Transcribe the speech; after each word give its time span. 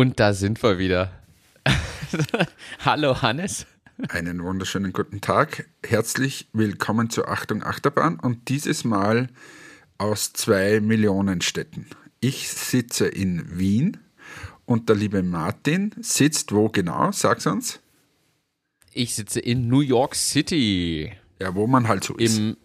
Und 0.00 0.18
da 0.18 0.32
sind 0.32 0.62
wir 0.62 0.78
wieder. 0.78 1.12
Hallo 2.86 3.20
Hannes. 3.20 3.66
Einen 4.08 4.42
wunderschönen 4.42 4.94
guten 4.94 5.20
Tag. 5.20 5.68
Herzlich 5.84 6.48
willkommen 6.54 7.10
zur 7.10 7.28
Achtung 7.28 7.62
Achterbahn 7.62 8.18
und 8.18 8.48
dieses 8.48 8.84
Mal 8.84 9.28
aus 9.98 10.32
zwei 10.32 10.80
Millionen 10.80 11.42
Städten. 11.42 11.84
Ich 12.18 12.48
sitze 12.48 13.08
in 13.08 13.58
Wien 13.58 13.98
und 14.64 14.88
der 14.88 14.96
liebe 14.96 15.22
Martin 15.22 15.94
sitzt 16.00 16.52
wo 16.52 16.70
genau? 16.70 17.12
Sag's 17.12 17.46
uns. 17.46 17.80
Ich 18.94 19.14
sitze 19.14 19.40
in 19.40 19.68
New 19.68 19.82
York 19.82 20.14
City. 20.14 21.12
Ja, 21.38 21.54
wo 21.54 21.66
man 21.66 21.88
halt 21.88 22.04
so 22.04 22.16
ist. 22.16 22.38
Im, 22.38 22.56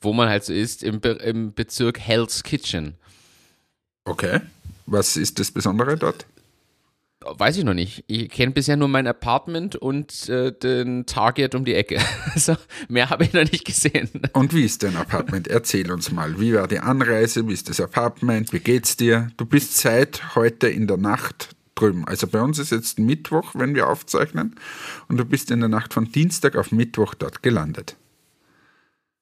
wo 0.00 0.12
man 0.12 0.28
halt 0.28 0.44
so 0.44 0.52
ist, 0.52 0.84
im, 0.84 1.00
Be 1.00 1.10
im 1.24 1.54
Bezirk 1.54 1.98
Hell's 1.98 2.44
Kitchen. 2.44 2.94
Okay. 4.04 4.42
Was 4.86 5.16
ist 5.16 5.40
das 5.40 5.50
Besondere 5.50 5.96
dort? 5.96 6.24
Weiß 7.36 7.56
ich 7.56 7.64
noch 7.64 7.74
nicht. 7.74 8.04
Ich 8.06 8.28
kenne 8.28 8.52
bisher 8.52 8.76
nur 8.76 8.88
mein 8.88 9.06
Apartment 9.06 9.76
und 9.76 10.28
äh, 10.28 10.52
den 10.52 11.06
Target 11.06 11.54
um 11.54 11.64
die 11.64 11.74
Ecke. 11.74 11.98
Also 12.36 12.56
mehr 12.88 13.08
habe 13.08 13.24
ich 13.24 13.32
noch 13.32 13.50
nicht 13.50 13.64
gesehen. 13.64 14.10
Und 14.34 14.54
wie 14.54 14.64
ist 14.64 14.82
dein 14.82 14.94
Apartment? 14.96 15.48
Erzähl 15.48 15.90
uns 15.90 16.12
mal. 16.12 16.38
Wie 16.38 16.52
war 16.54 16.68
die 16.68 16.80
Anreise? 16.80 17.48
Wie 17.48 17.54
ist 17.54 17.70
das 17.70 17.80
Apartment? 17.80 18.52
Wie 18.52 18.58
geht's 18.58 18.96
dir? 18.96 19.28
Du 19.38 19.46
bist 19.46 19.78
seit 19.78 20.34
heute 20.34 20.68
in 20.68 20.86
der 20.86 20.98
Nacht 20.98 21.56
drüben. 21.74 22.06
Also 22.06 22.26
bei 22.26 22.42
uns 22.42 22.58
ist 22.58 22.72
jetzt 22.72 22.98
Mittwoch, 22.98 23.54
wenn 23.54 23.74
wir 23.74 23.88
aufzeichnen. 23.88 24.56
Und 25.08 25.16
du 25.16 25.24
bist 25.24 25.50
in 25.50 25.60
der 25.60 25.68
Nacht 25.70 25.94
von 25.94 26.10
Dienstag 26.12 26.56
auf 26.56 26.72
Mittwoch 26.72 27.14
dort 27.14 27.42
gelandet. 27.42 27.96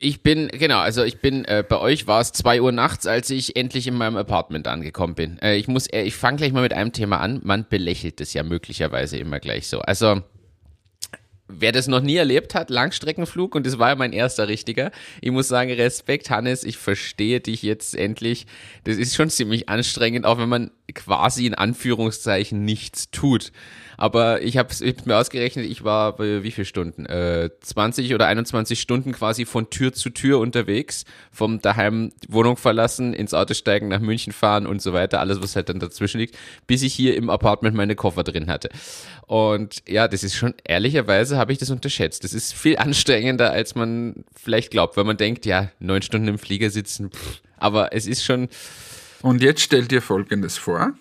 Ich 0.04 0.22
bin, 0.22 0.48
genau, 0.48 0.80
also 0.80 1.02
ich 1.02 1.20
bin, 1.20 1.46
äh, 1.46 1.64
bei 1.66 1.78
euch 1.78 2.06
war 2.06 2.20
es 2.20 2.30
2 2.32 2.60
Uhr 2.60 2.72
nachts, 2.72 3.06
als 3.06 3.30
ich 3.30 3.56
endlich 3.56 3.86
in 3.86 3.94
meinem 3.94 4.18
Apartment 4.18 4.68
angekommen 4.68 5.14
bin. 5.14 5.38
Äh, 5.38 5.56
ich 5.56 5.66
muss, 5.66 5.86
äh, 5.86 6.02
ich 6.02 6.14
fange 6.14 6.36
gleich 6.36 6.52
mal 6.52 6.60
mit 6.60 6.74
einem 6.74 6.92
Thema 6.92 7.20
an. 7.20 7.40
Man 7.42 7.66
belächelt 7.66 8.20
es 8.20 8.34
ja 8.34 8.42
möglicherweise 8.42 9.16
immer 9.16 9.40
gleich 9.40 9.66
so. 9.66 9.80
Also, 9.80 10.20
wer 11.48 11.72
das 11.72 11.88
noch 11.88 12.02
nie 12.02 12.16
erlebt 12.16 12.54
hat, 12.54 12.68
Langstreckenflug, 12.68 13.54
und 13.54 13.64
das 13.64 13.78
war 13.78 13.88
ja 13.88 13.94
mein 13.94 14.12
erster 14.12 14.46
richtiger. 14.46 14.90
Ich 15.22 15.30
muss 15.30 15.48
sagen, 15.48 15.72
Respekt, 15.72 16.28
Hannes, 16.28 16.64
ich 16.64 16.76
verstehe 16.76 17.40
dich 17.40 17.62
jetzt 17.62 17.96
endlich. 17.96 18.46
Das 18.84 18.98
ist 18.98 19.14
schon 19.14 19.30
ziemlich 19.30 19.70
anstrengend, 19.70 20.26
auch 20.26 20.36
wenn 20.36 20.50
man 20.50 20.70
quasi 20.92 21.46
in 21.46 21.54
Anführungszeichen 21.54 22.62
nichts 22.62 23.10
tut. 23.10 23.52
Aber 23.96 24.42
ich 24.42 24.56
habe 24.56 24.74
hab 24.74 25.06
mir 25.06 25.16
ausgerechnet, 25.16 25.66
ich 25.66 25.84
war 25.84 26.16
bei 26.16 26.42
wie 26.42 26.50
viele 26.50 26.64
Stunden? 26.64 27.06
Äh, 27.06 27.50
20 27.60 28.14
oder 28.14 28.26
21 28.26 28.80
Stunden 28.80 29.12
quasi 29.12 29.44
von 29.44 29.70
Tür 29.70 29.92
zu 29.92 30.10
Tür 30.10 30.38
unterwegs, 30.38 31.04
vom 31.32 31.60
daheim 31.60 32.12
Wohnung 32.28 32.56
verlassen, 32.56 33.14
ins 33.14 33.34
Auto 33.34 33.54
steigen, 33.54 33.88
nach 33.88 34.00
München 34.00 34.32
fahren 34.32 34.66
und 34.66 34.82
so 34.82 34.92
weiter, 34.92 35.20
alles 35.20 35.42
was 35.42 35.56
halt 35.56 35.68
dann 35.68 35.78
dazwischen 35.78 36.18
liegt, 36.18 36.36
bis 36.66 36.82
ich 36.82 36.94
hier 36.94 37.16
im 37.16 37.30
Apartment 37.30 37.76
meine 37.76 37.94
Koffer 37.94 38.24
drin 38.24 38.48
hatte. 38.48 38.70
Und 39.26 39.82
ja, 39.88 40.08
das 40.08 40.22
ist 40.22 40.34
schon, 40.34 40.54
ehrlicherweise 40.64 41.36
habe 41.36 41.52
ich 41.52 41.58
das 41.58 41.70
unterschätzt. 41.70 42.24
Das 42.24 42.34
ist 42.34 42.52
viel 42.52 42.76
anstrengender, 42.78 43.50
als 43.50 43.74
man 43.74 44.24
vielleicht 44.34 44.70
glaubt, 44.70 44.96
weil 44.96 45.04
man 45.04 45.16
denkt, 45.16 45.46
ja, 45.46 45.70
neun 45.78 46.02
Stunden 46.02 46.28
im 46.28 46.38
Flieger 46.38 46.70
sitzen, 46.70 47.10
pff, 47.10 47.40
aber 47.56 47.92
es 47.92 48.06
ist 48.06 48.24
schon. 48.24 48.48
Und 49.22 49.42
jetzt 49.42 49.62
stell 49.62 49.86
dir 49.86 50.02
Folgendes 50.02 50.58
vor. 50.58 50.92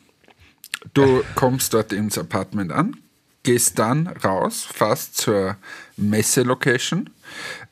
Du 0.93 1.23
kommst 1.35 1.73
dort 1.73 1.93
ins 1.93 2.17
Apartment 2.17 2.71
an, 2.71 2.97
gehst 3.43 3.79
dann 3.79 4.07
raus, 4.07 4.67
fast 4.71 5.17
zur 5.17 5.57
Messe-Location, 5.97 7.09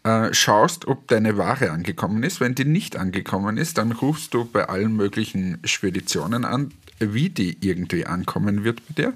äh, 0.04 0.34
schaust, 0.34 0.88
ob 0.88 1.08
deine 1.08 1.38
Ware 1.38 1.72
angekommen 1.72 2.24
ist. 2.24 2.40
Wenn 2.40 2.56
die 2.56 2.66
nicht 2.66 2.96
angekommen 2.98 3.58
ist, 3.58 3.78
dann 3.78 3.92
rufst 3.92 4.34
du 4.34 4.46
bei 4.46 4.68
allen 4.68 4.96
möglichen 4.96 5.60
Speditionen 5.64 6.46
an, 6.46 6.74
wie 7.00 7.30
die 7.30 7.58
irgendwie 7.62 8.06
ankommen 8.06 8.64
wird 8.64 8.82
bei 8.88 8.94
dir. 9.04 9.14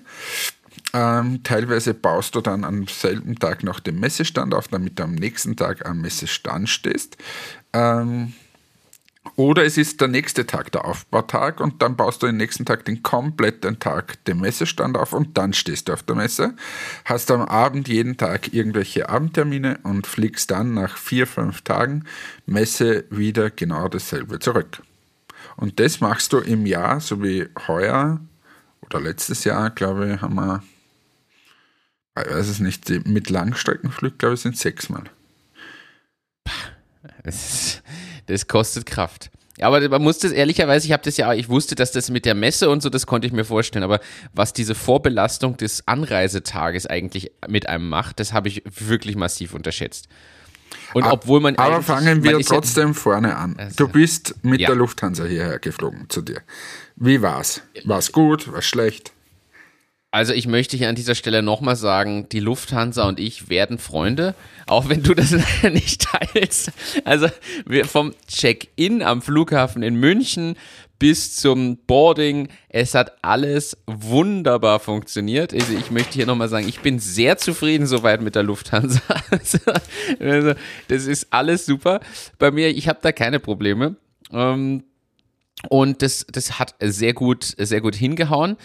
Ähm, 0.94 1.42
teilweise 1.44 1.94
baust 1.94 2.36
du 2.36 2.42
dann 2.42 2.64
am 2.64 2.88
selben 2.88 3.38
Tag 3.38 3.64
noch 3.64 3.80
den 3.80 4.00
Messestand 4.00 4.54
auf, 4.54 4.68
damit 4.68 5.00
du 5.00 5.04
am 5.04 5.16
nächsten 5.16 5.56
Tag 5.56 5.86
am 5.86 6.02
Messestand 6.02 6.70
stehst. 6.70 7.18
Ähm, 7.74 8.34
oder 9.36 9.66
es 9.66 9.78
ist 9.78 10.00
der 10.00 10.08
nächste 10.08 10.46
Tag 10.46 10.72
der 10.72 10.86
Aufbautag 10.86 11.60
und 11.60 11.82
dann 11.82 11.96
baust 11.96 12.24
du 12.24 12.28
den 12.28 12.38
nächsten 12.38 12.66
Tag 12.66 12.86
den 12.86 13.04
kompletten 13.04 13.80
Tag 13.80 14.24
den 14.26 14.40
Messestand 14.40 14.98
auf 14.98 15.14
und 15.14 15.38
dann 15.38 15.54
stehst 15.54 15.90
du 15.90 15.94
auf 15.94 16.04
der 16.04 16.16
Messe, 16.16 16.56
hast 17.04 17.32
am 17.32 17.42
Abend 17.42 17.88
jeden 17.88 18.18
Tag 18.18 18.54
irgendwelche 18.54 19.10
Abendtermine 19.10 19.80
und 19.84 20.08
fliegst 20.08 20.52
dann 20.52 20.74
nach 20.74 20.98
vier, 20.98 21.28
fünf 21.28 21.62
Tagen 21.62 22.06
Messe 22.46 23.06
wieder 23.10 23.50
genau 23.50 23.90
dasselbe 23.90 24.40
zurück. 24.40 24.82
Und 25.58 25.80
das 25.80 26.02
machst 26.02 26.32
du 26.34 26.40
im 26.40 26.66
Jahr, 26.66 27.00
so 27.00 27.22
wie 27.24 27.48
heuer 27.68 28.22
oder 28.82 29.02
letztes 29.02 29.44
Jahr, 29.44 29.70
glaube 29.70 30.14
ich, 30.14 30.22
haben 30.22 30.36
wir, 30.36 30.64
ich 32.18 32.32
weiß 32.32 32.48
es 32.48 32.60
nicht, 32.60 32.90
mit 33.06 33.30
Langstreckenflug, 33.30 34.18
glaube 34.18 34.36
ich, 34.36 34.42
sind 34.42 34.58
sechsmal. 34.58 35.04
Das 37.24 37.36
ist 37.36 37.84
das 38.28 38.48
kostet 38.48 38.86
Kraft. 38.86 39.30
Aber 39.62 39.88
man 39.88 40.02
muss 40.02 40.20
das 40.20 40.32
ehrlicherweise, 40.34 40.86
ich 40.86 40.92
habe 40.92 41.04
das 41.04 41.16
ja, 41.16 41.34
ich 41.34 41.48
wusste, 41.48 41.76
dass 41.76 41.92
das 41.94 42.10
mit 42.10 42.26
der 42.26 42.36
Messe 42.36 42.70
und 42.70 42.82
so, 42.82 42.90
das 42.90 43.06
konnte 43.06 43.26
ich 43.26 43.34
mir 43.34 43.46
vorstellen, 43.46 43.84
aber 43.84 44.02
was 44.34 44.52
diese 44.52 44.76
Vorbelastung 44.76 45.56
des 45.56 45.88
Anreisetages 45.88 46.88
eigentlich 46.88 47.32
mit 47.48 47.70
einem 47.70 47.88
macht, 47.88 48.20
das 48.20 48.34
habe 48.34 48.50
ich 48.50 48.64
wirklich 48.66 49.16
massiv 49.16 49.54
unterschätzt. 49.54 50.10
Und 50.94 51.04
obwohl 51.04 51.40
man 51.40 51.56
Aber 51.58 51.82
fangen 51.82 52.24
wir 52.24 52.40
trotzdem 52.40 52.90
ja, 52.90 52.94
vorne 52.94 53.36
an. 53.38 53.56
Also, 53.58 53.76
du 53.78 53.88
bist 53.88 54.36
mit 54.44 54.62
ja. 54.62 54.68
der 54.68 54.76
Lufthansa 54.76 55.26
hierher 55.26 55.60
geflogen 55.60 56.10
zu 56.10 56.22
dir. 56.22 56.42
Wie 56.96 57.22
war's? 57.22 57.62
War's 57.86 58.12
gut? 58.12 58.52
War's 58.52 58.66
schlecht? 58.66 59.15
Also 60.16 60.32
ich 60.32 60.48
möchte 60.48 60.78
hier 60.78 60.88
an 60.88 60.96
dieser 60.96 61.14
Stelle 61.14 61.44
nochmal 61.44 61.76
sagen, 61.76 62.30
die 62.30 62.40
Lufthansa 62.40 63.06
und 63.06 63.20
ich 63.20 63.50
werden 63.50 63.78
Freunde, 63.78 64.34
auch 64.66 64.88
wenn 64.88 65.04
du 65.04 65.14
das 65.14 65.36
nicht 65.74 66.04
teilst. 66.04 66.72
Also 67.04 67.28
vom 67.84 68.14
Check-in 68.26 69.04
am 69.04 69.22
Flughafen 69.22 69.84
in 69.84 69.96
München 69.96 70.56
bis 71.00 71.36
zum 71.36 71.80
Boarding, 71.86 72.48
es 72.70 72.94
hat 72.94 73.18
alles 73.24 73.78
wunderbar 73.88 74.80
funktioniert. 74.80 75.54
Also 75.54 75.74
ich 75.74 75.92
möchte 75.92 76.14
hier 76.14 76.28
nochmal 76.28 76.48
sagen, 76.48 76.70
ich 76.70 76.80
bin 76.80 77.00
sehr 77.00 77.38
zufrieden 77.38 77.86
soweit 77.86 78.22
mit 78.22 78.36
der 78.36 78.44
Lufthansa. 78.44 79.02
Also, 80.22 80.54
das 80.88 81.08
ist 81.08 81.28
alles 81.32 81.66
super. 81.66 82.00
Bei 82.40 82.52
mir, 82.52 82.70
ich 82.70 82.88
habe 82.88 83.00
da 83.02 83.12
keine 83.12 83.42
Probleme. 83.42 83.98
Ähm, 84.32 84.86
und 85.70 86.02
das, 86.02 86.26
das 86.32 86.60
hat 86.60 86.76
sehr 86.80 87.14
gut, 87.14 87.56
sehr 87.58 87.82
gut 87.82 87.96
hingehauen 87.96 88.58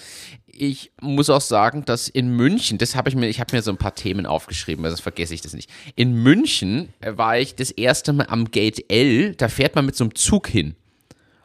ich 0.60 0.92
muss 1.00 1.30
auch 1.30 1.40
sagen, 1.40 1.84
dass 1.84 2.08
in 2.08 2.36
München, 2.36 2.76
das 2.76 2.94
habe 2.94 3.08
ich 3.08 3.16
mir, 3.16 3.28
ich 3.28 3.40
habe 3.40 3.56
mir 3.56 3.62
so 3.62 3.70
ein 3.70 3.78
paar 3.78 3.94
Themen 3.94 4.26
aufgeschrieben, 4.26 4.84
also 4.84 5.02
vergesse 5.02 5.32
ich 5.34 5.40
das 5.40 5.54
nicht. 5.54 5.70
In 5.96 6.22
München 6.22 6.90
äh, 7.00 7.16
war 7.16 7.38
ich 7.38 7.54
das 7.54 7.70
erste 7.70 8.12
Mal 8.12 8.26
am 8.28 8.50
Gate 8.50 8.84
L, 8.90 9.34
da 9.34 9.48
fährt 9.48 9.74
man 9.74 9.86
mit 9.86 9.96
so 9.96 10.04
einem 10.04 10.14
Zug 10.14 10.48
hin. 10.48 10.76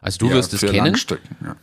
Also 0.00 0.18
du 0.18 0.28
ja, 0.28 0.34
wirst 0.34 0.52
es 0.52 0.60
kennen. 0.60 0.96
Ja. 1.42 1.56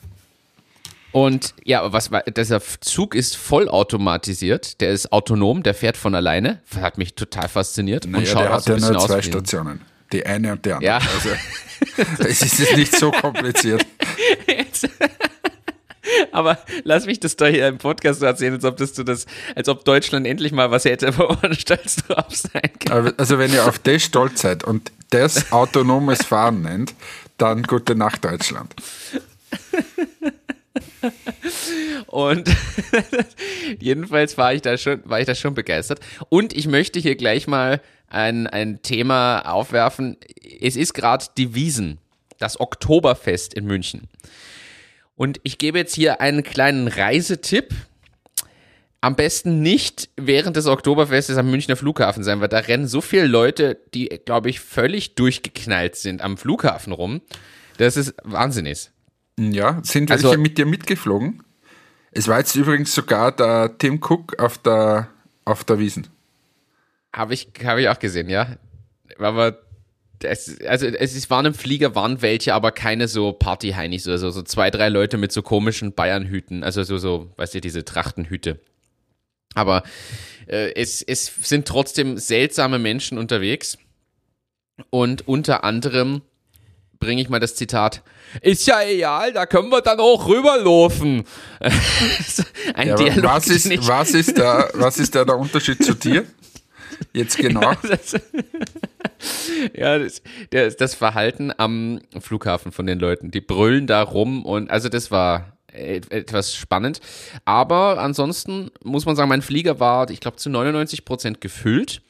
Und 1.11 1.53
ja, 1.63 1.93
was 1.93 2.11
war, 2.11 2.23
dieser 2.23 2.59
Zug 2.81 3.13
ist 3.13 3.37
vollautomatisiert, 3.37 4.81
der 4.81 4.89
ist 4.91 5.13
autonom, 5.13 5.61
der 5.61 5.75
fährt 5.75 5.95
von 5.95 6.15
alleine. 6.15 6.59
Hat 6.81 6.97
mich 6.97 7.13
total 7.13 7.47
fasziniert. 7.49 8.07
Naja, 8.07 8.19
und 8.19 8.27
schaut 8.27 8.41
der 8.41 8.51
hat 8.51 8.67
ja 8.67 8.91
nur 8.91 8.99
zwei 8.99 9.21
Stationen. 9.21 9.81
Die 10.11 10.25
eine 10.25 10.53
und 10.53 10.65
die 10.65 10.73
andere. 10.73 10.85
Ja. 10.85 10.97
Also, 10.97 11.29
es 12.19 12.41
ist 12.41 12.75
nicht 12.75 12.95
so 12.95 13.11
kompliziert. 13.11 13.85
Jetzt, 14.47 14.87
aber 16.31 16.59
lass 16.83 17.05
mich 17.05 17.19
das 17.19 17.35
da 17.35 17.45
hier 17.45 17.67
im 17.67 17.77
Podcast 17.77 18.19
so 18.19 18.25
erzählen, 18.25 18.53
als 18.53 18.65
ob 18.65 18.77
das 18.77 18.93
du 18.93 19.03
das, 19.03 19.25
als 19.55 19.69
ob 19.69 19.85
Deutschland 19.85 20.27
endlich 20.27 20.51
mal 20.51 20.71
was 20.71 20.85
hätte, 20.85 21.17
wo 21.17 21.35
man 21.41 21.53
stolz 21.53 21.97
drauf 21.97 22.25
sein 22.29 22.71
kann. 22.79 23.13
Also 23.17 23.37
wenn 23.37 23.53
ihr 23.53 23.65
auf 23.67 23.79
das 23.79 24.03
stolz 24.03 24.41
seid 24.41 24.63
und 24.63 24.91
das 25.09 25.51
autonomes 25.51 26.23
Fahren 26.23 26.61
nennt, 26.61 26.93
dann 27.37 27.63
gute 27.63 27.95
Nacht 27.95 28.25
Deutschland. 28.25 28.73
Und 32.07 32.49
jedenfalls 33.79 34.37
war 34.37 34.53
ich 34.53 34.61
da 34.61 34.77
schon, 34.77 35.01
war 35.05 35.19
ich 35.19 35.25
da 35.25 35.35
schon 35.35 35.53
begeistert. 35.53 35.99
Und 36.29 36.53
ich 36.53 36.67
möchte 36.67 36.99
hier 36.99 37.15
gleich 37.15 37.47
mal 37.47 37.81
ein, 38.07 38.47
ein 38.47 38.81
Thema 38.81 39.41
aufwerfen. 39.41 40.17
Es 40.61 40.75
ist 40.75 40.93
gerade 40.93 41.25
die 41.37 41.55
Wiesen, 41.55 41.99
das 42.39 42.59
Oktoberfest 42.59 43.53
in 43.53 43.65
München. 43.65 44.07
Und 45.15 45.39
ich 45.43 45.57
gebe 45.57 45.77
jetzt 45.77 45.95
hier 45.95 46.21
einen 46.21 46.43
kleinen 46.43 46.87
Reisetipp. 46.87 47.73
Am 49.01 49.15
besten 49.15 49.61
nicht 49.61 50.09
während 50.15 50.55
des 50.55 50.65
Oktoberfestes 50.65 51.37
am 51.37 51.51
Münchner 51.51 51.75
Flughafen 51.75 52.23
sein, 52.23 52.39
weil 52.39 52.47
da 52.47 52.59
rennen 52.59 52.87
so 52.87 53.01
viele 53.01 53.27
Leute, 53.27 53.77
die, 53.93 54.07
glaube 54.07 54.49
ich, 54.49 54.61
völlig 54.61 55.15
durchgeknallt 55.15 55.97
sind 55.97 56.21
am 56.21 56.37
Flughafen 56.37 56.93
rum. 56.93 57.21
Das 57.77 57.97
ist 57.97 58.13
wahnsinnig. 58.23 58.92
Ja, 59.39 59.81
sind 59.83 60.09
welche 60.09 60.27
also, 60.27 60.39
mit 60.39 60.57
dir 60.57 60.65
mitgeflogen? 60.65 61.43
Es 62.11 62.27
war 62.27 62.39
jetzt 62.39 62.55
übrigens 62.55 62.93
sogar 62.93 63.31
der 63.31 63.77
Tim 63.77 63.99
Cook 64.03 64.39
auf 64.39 64.57
der, 64.59 65.09
auf 65.45 65.63
der 65.63 65.79
Wiesen. 65.79 66.07
Habe 67.11 67.33
ich, 67.33 67.49
hab 67.63 67.77
ich 67.77 67.89
auch 67.89 67.99
gesehen, 67.99 68.29
ja. 68.29 68.57
Aber 69.17 69.59
es, 70.21 70.61
also 70.61 70.87
es 70.87 71.15
ist, 71.15 71.29
waren 71.29 71.47
im 71.47 71.53
Flieger 71.53 71.95
waren 71.95 72.21
welche, 72.21 72.53
aber 72.53 72.71
keine 72.71 73.07
so 73.07 73.33
Partyheinis 73.33 74.07
oder 74.07 74.17
so, 74.17 74.29
so 74.29 74.43
zwei, 74.43 74.69
drei 74.69 74.89
Leute 74.89 75.17
mit 75.17 75.31
so 75.31 75.41
komischen 75.41 75.93
Bayernhüten, 75.93 76.63
also 76.63 76.83
so, 76.83 76.97
so, 76.97 77.31
weißt 77.37 77.55
du, 77.55 77.61
diese 77.61 77.83
Trachtenhüte. 77.83 78.59
Aber 79.55 79.83
äh, 80.47 80.73
es, 80.75 81.01
es 81.01 81.25
sind 81.25 81.67
trotzdem 81.67 82.17
seltsame 82.17 82.79
Menschen 82.79 83.17
unterwegs 83.17 83.77
und 84.89 85.27
unter 85.27 85.63
anderem 85.63 86.21
bringe 86.99 87.21
ich 87.21 87.29
mal 87.29 87.39
das 87.39 87.55
Zitat. 87.55 88.01
Ist 88.41 88.65
ja 88.67 88.81
egal, 88.83 89.33
da 89.33 89.45
können 89.45 89.69
wir 89.69 89.81
dann 89.81 89.99
auch 89.99 90.27
rüberlaufen. 90.27 91.23
Ein 92.73 92.87
ja, 92.87 92.95
Dialog, 92.95 93.23
was, 93.23 93.47
ist, 93.47 93.87
was, 93.87 94.11
ist 94.11 94.37
da, 94.37 94.69
was 94.73 94.97
ist 94.97 95.15
da 95.15 95.25
der 95.25 95.37
Unterschied 95.37 95.83
zu 95.83 95.93
dir? 95.93 96.25
Jetzt 97.13 97.37
genau. 97.37 97.73
Ja, 97.81 97.87
das, 97.97 98.13
ja, 99.73 99.99
das, 99.99 100.21
das, 100.49 100.75
das 100.75 100.95
Verhalten 100.95 101.53
am 101.55 102.01
Flughafen 102.19 102.73
von 102.73 102.85
den 102.85 102.99
Leuten. 102.99 103.31
Die 103.31 103.39
brüllen 103.39 103.87
da 103.87 104.01
rum 104.01 104.45
und 104.45 104.69
also 104.69 104.89
das 104.89 105.11
war 105.11 105.53
etwas 105.73 106.55
spannend. 106.55 106.99
Aber 107.45 107.99
ansonsten 107.99 108.69
muss 108.83 109.05
man 109.05 109.15
sagen, 109.15 109.29
mein 109.29 109.41
Flieger 109.41 109.79
war, 109.79 110.09
ich 110.09 110.19
glaube, 110.19 110.37
zu 110.37 110.49
99 110.49 111.05
Prozent 111.05 111.41
gefüllt. 111.41 112.01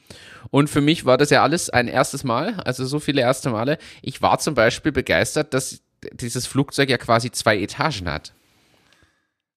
Und 0.50 0.68
für 0.68 0.80
mich 0.80 1.04
war 1.04 1.16
das 1.16 1.30
ja 1.30 1.42
alles 1.42 1.70
ein 1.70 1.88
erstes 1.88 2.22
Mal, 2.22 2.54
also 2.64 2.84
so 2.84 3.00
viele 3.00 3.20
erste 3.22 3.50
Male. 3.50 3.78
Ich 4.02 4.22
war 4.22 4.38
zum 4.38 4.54
Beispiel 4.54 4.92
begeistert, 4.92 5.54
dass 5.54 5.80
dieses 6.12 6.46
Flugzeug 6.46 6.88
ja 6.90 6.98
quasi 6.98 7.30
zwei 7.30 7.58
Etagen 7.58 8.08
hat. 8.08 8.32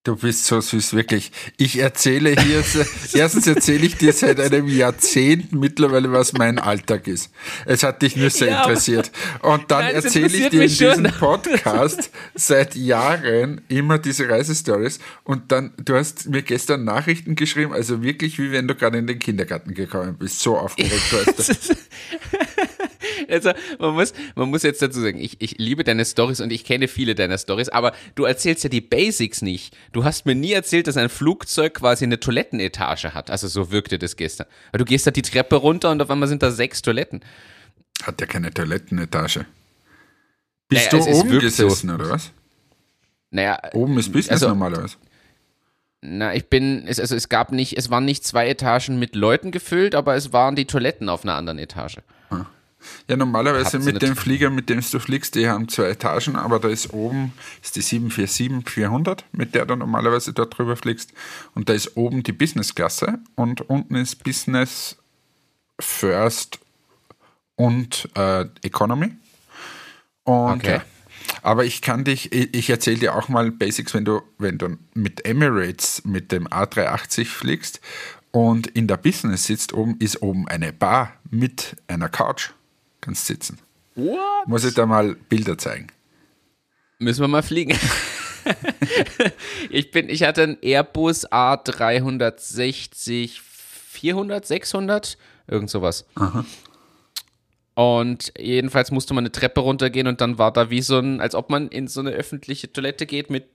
Du 0.08 0.16
bist 0.16 0.46
so 0.46 0.62
süß, 0.62 0.94
wirklich. 0.94 1.34
Ich 1.58 1.78
erzähle 1.80 2.30
hier, 2.30 2.64
erstens 3.14 3.46
erzähle 3.46 3.86
ich 3.86 3.98
dir 3.98 4.14
seit 4.14 4.40
einem 4.40 4.66
Jahrzehnt 4.66 5.52
mittlerweile, 5.52 6.14
was 6.14 6.32
mein 6.32 6.60
Alltag 6.60 7.08
ist. 7.08 7.30
Es 7.66 7.84
hat 7.84 8.02
dich 8.02 8.16
nur 8.16 8.30
sehr 8.30 8.52
ja, 8.52 8.62
interessiert. 8.62 9.12
Und 9.42 9.70
dann 9.70 9.84
erzähle 9.84 10.28
ich 10.28 10.48
dir 10.48 10.62
in 10.62 10.70
diesem 10.70 11.04
Podcast 11.04 12.10
seit 12.36 12.76
Jahren 12.76 13.60
immer 13.68 13.98
diese 13.98 14.30
Reisestories. 14.30 15.00
Und 15.26 15.52
dann, 15.52 15.74
du 15.76 15.96
hast 15.96 16.30
mir 16.30 16.42
gestern 16.42 16.86
Nachrichten 16.86 17.36
geschrieben, 17.36 17.74
also 17.74 18.02
wirklich, 18.02 18.40
wie 18.40 18.54
wenn 18.54 18.66
du 18.66 18.76
gerade 18.76 19.00
in 19.00 19.08
den 19.08 19.20
Kindergarten 19.20 19.74
gekommen 19.74 20.16
bist. 20.18 20.40
So 20.40 20.58
aufgeregt 20.58 21.12
warst 21.12 21.70
du. 21.70 21.76
Also, 23.30 23.52
man 23.80 23.94
muss, 23.96 24.14
man 24.36 24.50
muss 24.50 24.64
jetzt 24.64 24.82
dazu 24.82 25.02
sagen, 25.02 25.20
ich, 25.20 25.38
ich 25.40 25.58
liebe 25.58 25.84
deine 25.84 26.06
Stories 26.06 26.42
und 26.42 26.52
ich 26.52 26.64
kenne 26.64 26.88
viele 26.88 27.16
deiner 27.16 27.38
Stories, 27.38 27.70
aber 27.70 27.94
du 28.16 28.26
erzählst 28.26 28.64
ja 28.64 28.70
die 28.70 28.82
Basics 28.82 29.42
nicht. 29.42 29.76
Du 29.92 30.04
hast 30.04 30.26
mir 30.26 30.36
nie 30.36 30.54
erzählt, 30.54 30.88
dass 30.88 30.98
ein 30.98 31.10
Flugzeug 31.10 31.76
quasi 31.76 32.06
eine 32.06 32.20
Toilettenetage 32.20 33.14
hat. 33.14 33.30
Also 33.30 33.48
so 33.48 33.72
wirkte 33.72 34.00
das 34.00 34.16
gestern. 34.16 34.48
Du 34.74 34.86
gehst 34.86 35.08
da 35.08 35.12
die 35.12 35.22
Treppe 35.22 35.56
runter 35.56 35.92
und 35.92 36.02
auf 36.02 36.10
einmal 36.10 36.28
sind 36.28 36.44
da 36.44 36.52
sechs 36.52 36.82
Toiletten. 36.82 37.22
Hat 38.04 38.22
ja 38.22 38.28
keine 38.28 38.54
Toilettenetage. 38.54 39.46
Bist 40.70 40.92
naja, 40.92 41.06
du 41.06 41.12
oben 41.12 41.40
gesessen, 41.40 41.90
so. 41.90 41.96
oder 41.96 42.10
was? 42.10 42.32
Naja. 43.32 43.60
Oben 43.74 43.98
ist 43.98 44.12
Business 44.12 44.44
also, 44.44 44.50
normalerweise. 44.50 44.98
Na, 46.02 46.36
ich 46.36 46.48
bin, 46.48 46.86
es, 46.88 47.00
also 47.00 47.16
es 47.16 47.28
gab 47.28 47.52
nicht, 47.52 47.78
es 47.78 47.90
waren 47.90 48.06
nicht 48.06 48.24
zwei 48.24 48.48
Etagen 48.48 49.00
mit 49.00 49.16
Leuten 49.16 49.52
gefüllt, 49.52 49.96
aber 49.96 50.16
es 50.16 50.32
waren 50.32 50.56
die 50.56 50.66
Toiletten 50.66 51.10
auf 51.10 51.24
einer 51.24 51.36
anderen 51.36 51.58
Etage. 51.60 51.98
Ah. 52.30 52.46
Ja, 53.08 53.16
normalerweise 53.16 53.80
mit 53.80 54.02
dem 54.02 54.16
Flieger, 54.16 54.50
mit 54.50 54.70
dem 54.70 54.82
du 54.82 55.00
fliegst, 55.00 55.36
die 55.36 55.48
haben 55.48 55.70
zwei 55.70 55.90
Etagen, 55.90 56.36
aber 56.36 56.60
da 56.60 56.68
ist 56.68 56.94
oben 56.94 57.34
ist 57.64 57.76
die 57.76 57.82
747-400, 57.82 59.24
mit 59.32 59.56
der 59.56 59.66
du 59.66 59.76
normalerweise 59.76 60.34
dort 60.34 60.58
drüber 60.58 60.76
fliegst. 60.76 61.14
Und 61.56 61.70
da 61.70 61.74
ist 61.74 61.96
oben 61.96 62.24
die 62.24 62.34
Business-Klasse 62.34 63.20
und 63.36 63.62
unten 63.70 63.96
ist 63.96 64.24
Business 64.24 64.98
First 65.80 66.60
und 67.56 68.10
äh, 68.16 68.46
Economy. 68.62 69.12
Und 70.24 70.66
okay. 70.66 70.82
Aber 71.42 71.66
ich 71.66 71.82
kann 71.82 72.04
dich, 72.04 72.32
ich 72.34 72.70
erzähle 72.70 73.00
dir 73.00 73.16
auch 73.16 73.30
mal 73.30 73.52
Basics, 73.52 73.94
wenn 73.94 74.06
du, 74.06 74.22
wenn 74.38 74.58
du 74.58 74.78
mit 74.94 75.26
Emirates 75.26 76.04
mit 76.06 76.32
dem 76.32 76.48
A380 76.48 77.26
fliegst 77.26 77.82
und 78.32 78.68
in 78.68 78.88
der 78.88 78.98
Business 78.98 79.46
sitzt 79.46 79.74
oben, 79.74 79.98
ist 80.00 80.22
oben 80.22 80.48
eine 80.48 80.74
Bar 80.74 81.14
mit 81.30 81.76
einer 81.88 82.10
Couch 82.10 82.52
kannst 83.08 83.26
sitzen. 83.26 83.58
What? 83.96 84.48
Muss 84.48 84.66
ich 84.66 84.74
da 84.74 84.86
mal 84.86 85.16
Bilder 85.16 85.58
zeigen? 85.58 85.88
Müssen 87.00 87.22
wir 87.22 87.30
mal 87.30 87.42
fliegen. 87.42 87.78
ich 89.70 89.92
bin, 89.92 90.10
ich 90.10 90.24
hatte 90.24 90.44
einen 90.44 90.58
Airbus 90.62 91.32
A360 91.32 93.40
400, 93.42 94.46
600, 94.46 95.18
irgend 95.48 95.70
sowas. 95.70 96.06
Aha. 96.16 96.46
Und 97.76 98.34
jedenfalls 98.38 98.92
musste 98.92 99.14
man 99.14 99.22
eine 99.22 99.32
Treppe 99.32 99.62
runtergehen 99.62 100.08
und 100.08 100.20
dann 100.20 100.38
war 100.38 100.52
da 100.52 100.70
wie 100.70 100.82
so 100.82 101.00
ein, 101.00 101.22
als 101.22 101.34
ob 101.34 101.50
man 101.50 101.70
in 101.70 101.88
so 101.88 102.02
eine 102.02 102.12
öffentliche 102.12 102.74
Toilette 102.74 103.06
geht 103.06 103.30
mit 103.30 103.46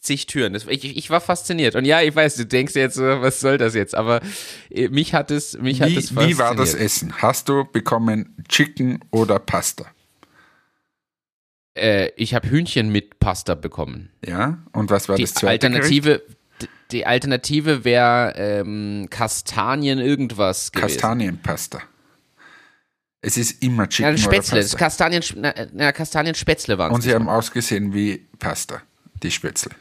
zig 0.00 0.26
Türen. 0.26 0.52
Das, 0.52 0.66
ich, 0.66 0.96
ich, 0.96 1.10
war 1.10 1.20
fasziniert. 1.20 1.74
Und 1.74 1.84
ja, 1.84 2.02
ich 2.02 2.14
weiß, 2.14 2.36
du 2.36 2.46
denkst 2.46 2.74
jetzt, 2.74 2.98
was 2.98 3.40
soll 3.40 3.58
das 3.58 3.74
jetzt? 3.74 3.94
Aber 3.94 4.20
äh, 4.70 4.88
mich 4.88 5.14
hat 5.14 5.30
es, 5.30 5.58
mich 5.58 5.80
wie, 5.80 5.84
hat 5.84 5.90
es 5.90 6.10
fasziniert. 6.10 6.30
Wie 6.30 6.38
war 6.38 6.54
das 6.54 6.74
Essen? 6.74 7.12
Hast 7.18 7.48
du 7.48 7.64
bekommen 7.64 8.36
Chicken 8.48 9.00
oder 9.10 9.38
Pasta? 9.38 9.86
Äh, 11.78 12.10
ich 12.16 12.34
habe 12.34 12.48
Hühnchen 12.50 12.90
mit 12.90 13.18
Pasta 13.18 13.54
bekommen. 13.54 14.10
Ja, 14.24 14.58
und 14.72 14.90
was 14.90 15.08
war 15.08 15.16
die 15.16 15.22
das 15.22 15.34
zweite 15.34 15.66
Alternative, 15.66 16.18
Gericht? 16.18 16.38
Die 16.90 17.04
Alternative 17.04 17.84
wäre 17.84 18.32
ähm, 18.36 19.08
Kastanien 19.10 19.98
irgendwas 19.98 20.72
gewesen. 20.72 20.88
Kastanienpasta. 20.88 21.82
Es 23.20 23.36
ist 23.36 23.62
immer 23.62 23.88
Chicken 23.88 24.12
ja, 24.12 24.18
Spätzle, 24.18 24.58
oder 24.58 24.62
Pasta. 24.62 24.78
Kastanien, 24.78 25.22
na, 25.36 25.54
na, 25.72 25.92
Kastanienspätzle 25.92 26.78
waren 26.78 26.90
es. 26.90 26.94
Und 26.94 27.02
sie 27.02 27.14
haben 27.14 27.28
ausgesehen 27.28 27.92
wie 27.92 28.26
Pasta, 28.38 28.80
die 29.22 29.30
Spätzle. 29.30 29.72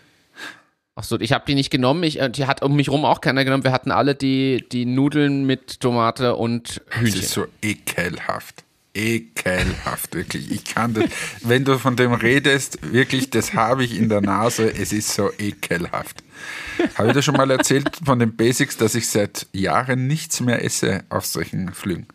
Ach 0.99 1.03
so, 1.03 1.19
ich 1.19 1.31
habe 1.31 1.45
die 1.47 1.53
nicht 1.53 1.69
genommen. 1.69 2.01
Ich, 2.01 2.19
äh, 2.19 2.27
die 2.27 2.47
hat 2.47 2.63
um 2.63 2.75
mich 2.75 2.89
rum 2.89 3.05
auch 3.05 3.21
keiner 3.21 3.45
genommen. 3.45 3.63
Wir 3.63 3.71
hatten 3.71 3.91
alle 3.91 4.15
die, 4.15 4.65
die 4.71 4.85
Nudeln 4.87 5.45
mit 5.45 5.79
Tomate 5.79 6.35
und 6.35 6.81
Hühnchen. 6.89 7.13
Das 7.13 7.23
ist 7.23 7.31
so 7.33 7.45
ekelhaft. 7.61 8.63
Ekelhaft, 8.95 10.15
wirklich. 10.15 10.49
Ich 10.49 10.65
kann 10.65 10.95
das, 10.95 11.05
wenn 11.43 11.65
du 11.65 11.77
von 11.77 11.95
dem 11.95 12.13
redest, 12.13 12.79
wirklich, 12.91 13.29
das 13.29 13.53
habe 13.53 13.83
ich 13.83 13.95
in 13.95 14.09
der 14.09 14.21
Nase. 14.21 14.73
Es 14.73 14.91
ist 14.91 15.13
so 15.13 15.29
ekelhaft. 15.37 16.23
Habe 16.95 17.09
ich 17.09 17.13
dir 17.13 17.21
schon 17.21 17.35
mal 17.35 17.51
erzählt 17.51 17.91
von 18.03 18.17
den 18.17 18.35
Basics, 18.35 18.75
dass 18.77 18.95
ich 18.95 19.07
seit 19.07 19.45
Jahren 19.53 20.07
nichts 20.07 20.39
mehr 20.39 20.65
esse 20.65 21.03
auf 21.09 21.27
solchen 21.27 21.75
Flügen? 21.75 22.07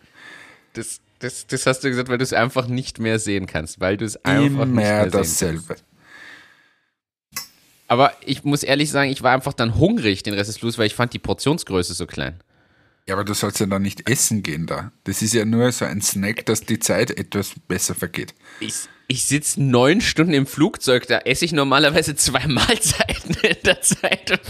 Das, 0.72 0.98
das, 1.20 1.46
das 1.46 1.66
hast 1.66 1.84
du 1.84 1.88
gesagt, 1.88 2.08
weil 2.08 2.18
du 2.18 2.24
es 2.24 2.32
einfach 2.32 2.66
nicht 2.66 2.98
mehr 2.98 3.20
sehen 3.20 3.46
kannst, 3.46 3.78
weil 3.78 3.96
du 3.96 4.04
es 4.04 4.16
einfach 4.24 4.44
Immer 4.44 4.66
nicht 4.66 4.74
mehr 4.74 5.06
dasselbe. 5.06 5.58
sehen 5.60 5.64
kannst. 5.68 5.84
Aber 7.92 8.14
ich 8.24 8.42
muss 8.42 8.62
ehrlich 8.62 8.90
sagen, 8.90 9.10
ich 9.10 9.22
war 9.22 9.34
einfach 9.34 9.52
dann 9.52 9.74
hungrig 9.74 10.22
den 10.22 10.32
Rest 10.32 10.48
des 10.48 10.56
Flugs, 10.56 10.78
weil 10.78 10.86
ich 10.86 10.94
fand 10.94 11.12
die 11.12 11.18
Portionsgröße 11.18 11.92
so 11.92 12.06
klein. 12.06 12.40
Ja, 13.06 13.16
aber 13.16 13.22
du 13.22 13.34
sollst 13.34 13.60
ja 13.60 13.66
dann 13.66 13.82
nicht 13.82 14.08
essen 14.08 14.42
gehen 14.42 14.64
da. 14.64 14.92
Das 15.04 15.20
ist 15.20 15.34
ja 15.34 15.44
nur 15.44 15.70
so 15.72 15.84
ein 15.84 16.00
Snack, 16.00 16.46
dass 16.46 16.62
die 16.62 16.78
Zeit 16.78 17.10
etwas 17.10 17.52
besser 17.68 17.94
vergeht. 17.94 18.34
Ich, 18.60 18.88
ich 19.12 19.24
sitze 19.24 19.62
neun 19.62 20.00
Stunden 20.00 20.32
im 20.32 20.46
Flugzeug, 20.46 21.06
da 21.06 21.18
esse 21.18 21.44
ich 21.44 21.52
normalerweise 21.52 22.16
zwei 22.16 22.46
Mahlzeiten 22.46 23.36
in 23.42 23.56
der 23.62 23.82
Zeit. 23.82 24.40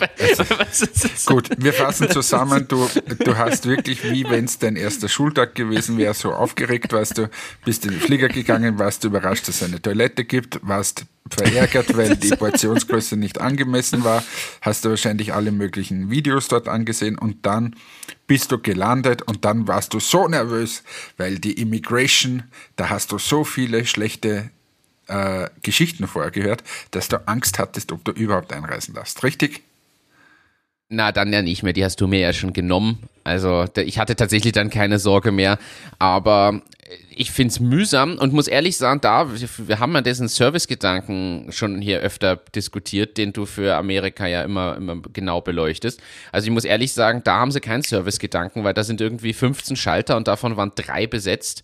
Gut, 1.26 1.48
wir 1.58 1.72
fassen 1.72 2.08
zusammen. 2.08 2.68
Du, 2.68 2.88
du 3.24 3.36
hast 3.36 3.66
wirklich, 3.66 4.04
wie 4.04 4.24
wenn 4.30 4.44
es 4.44 4.60
dein 4.60 4.76
erster 4.76 5.08
Schultag 5.08 5.56
gewesen 5.56 5.98
wäre, 5.98 6.14
so 6.14 6.32
aufgeregt 6.32 6.92
warst 6.92 7.18
du, 7.18 7.28
bist 7.64 7.84
in 7.86 7.90
den 7.90 8.00
Flieger 8.00 8.28
gegangen, 8.28 8.78
warst 8.78 9.02
du 9.02 9.08
überrascht, 9.08 9.48
dass 9.48 9.56
es 9.56 9.62
eine 9.64 9.82
Toilette 9.82 10.24
gibt, 10.24 10.60
warst 10.62 11.06
verärgert, 11.28 11.96
weil 11.96 12.16
die 12.16 12.30
Portionsgröße 12.30 13.16
nicht 13.16 13.40
angemessen 13.40 14.04
war, 14.04 14.22
hast 14.60 14.84
du 14.84 14.90
wahrscheinlich 14.90 15.34
alle 15.34 15.50
möglichen 15.50 16.08
Videos 16.08 16.46
dort 16.46 16.68
angesehen 16.68 17.18
und 17.18 17.44
dann 17.46 17.74
bist 18.32 18.50
du 18.50 18.58
gelandet 18.58 19.20
und 19.20 19.44
dann 19.44 19.68
warst 19.68 19.92
du 19.92 20.00
so 20.00 20.26
nervös, 20.26 20.84
weil 21.18 21.38
die 21.38 21.60
Immigration, 21.60 22.44
da 22.76 22.88
hast 22.88 23.12
du 23.12 23.18
so 23.18 23.44
viele 23.44 23.84
schlechte 23.84 24.48
äh, 25.06 25.50
Geschichten 25.60 26.06
vorher 26.06 26.30
gehört, 26.30 26.64
dass 26.92 27.08
du 27.08 27.28
Angst 27.28 27.58
hattest, 27.58 27.92
ob 27.92 28.06
du 28.06 28.12
überhaupt 28.12 28.50
einreisen 28.54 28.94
darfst. 28.94 29.22
Richtig? 29.22 29.60
Na, 30.88 31.12
dann 31.12 31.30
ja 31.30 31.42
nicht 31.42 31.62
mehr. 31.62 31.74
Die 31.74 31.84
hast 31.84 32.00
du 32.00 32.06
mir 32.06 32.20
ja 32.20 32.32
schon 32.32 32.54
genommen. 32.54 33.00
Also 33.22 33.66
ich 33.76 33.98
hatte 33.98 34.16
tatsächlich 34.16 34.54
dann 34.54 34.70
keine 34.70 34.98
Sorge 34.98 35.30
mehr. 35.30 35.58
Aber 35.98 36.62
ich 37.10 37.30
finde 37.30 37.52
es 37.52 37.60
mühsam 37.60 38.18
und 38.18 38.32
muss 38.32 38.48
ehrlich 38.48 38.76
sagen, 38.76 39.00
da, 39.00 39.28
wir 39.58 39.78
haben 39.78 39.94
ja 39.94 40.00
diesen 40.00 40.28
Service-Gedanken 40.28 41.48
schon 41.50 41.80
hier 41.80 42.00
öfter 42.00 42.36
diskutiert, 42.54 43.18
den 43.18 43.32
du 43.32 43.46
für 43.46 43.76
Amerika 43.76 44.26
ja 44.26 44.42
immer, 44.42 44.76
immer 44.76 45.00
genau 45.12 45.40
beleuchtest. 45.40 46.00
Also 46.32 46.46
ich 46.46 46.52
muss 46.52 46.64
ehrlich 46.64 46.92
sagen, 46.92 47.22
da 47.24 47.38
haben 47.38 47.52
sie 47.52 47.60
keinen 47.60 47.82
Service-Gedanken, 47.82 48.64
weil 48.64 48.74
da 48.74 48.84
sind 48.84 49.00
irgendwie 49.00 49.32
15 49.32 49.76
Schalter 49.76 50.16
und 50.16 50.28
davon 50.28 50.56
waren 50.56 50.72
drei 50.74 51.06
besetzt. 51.06 51.62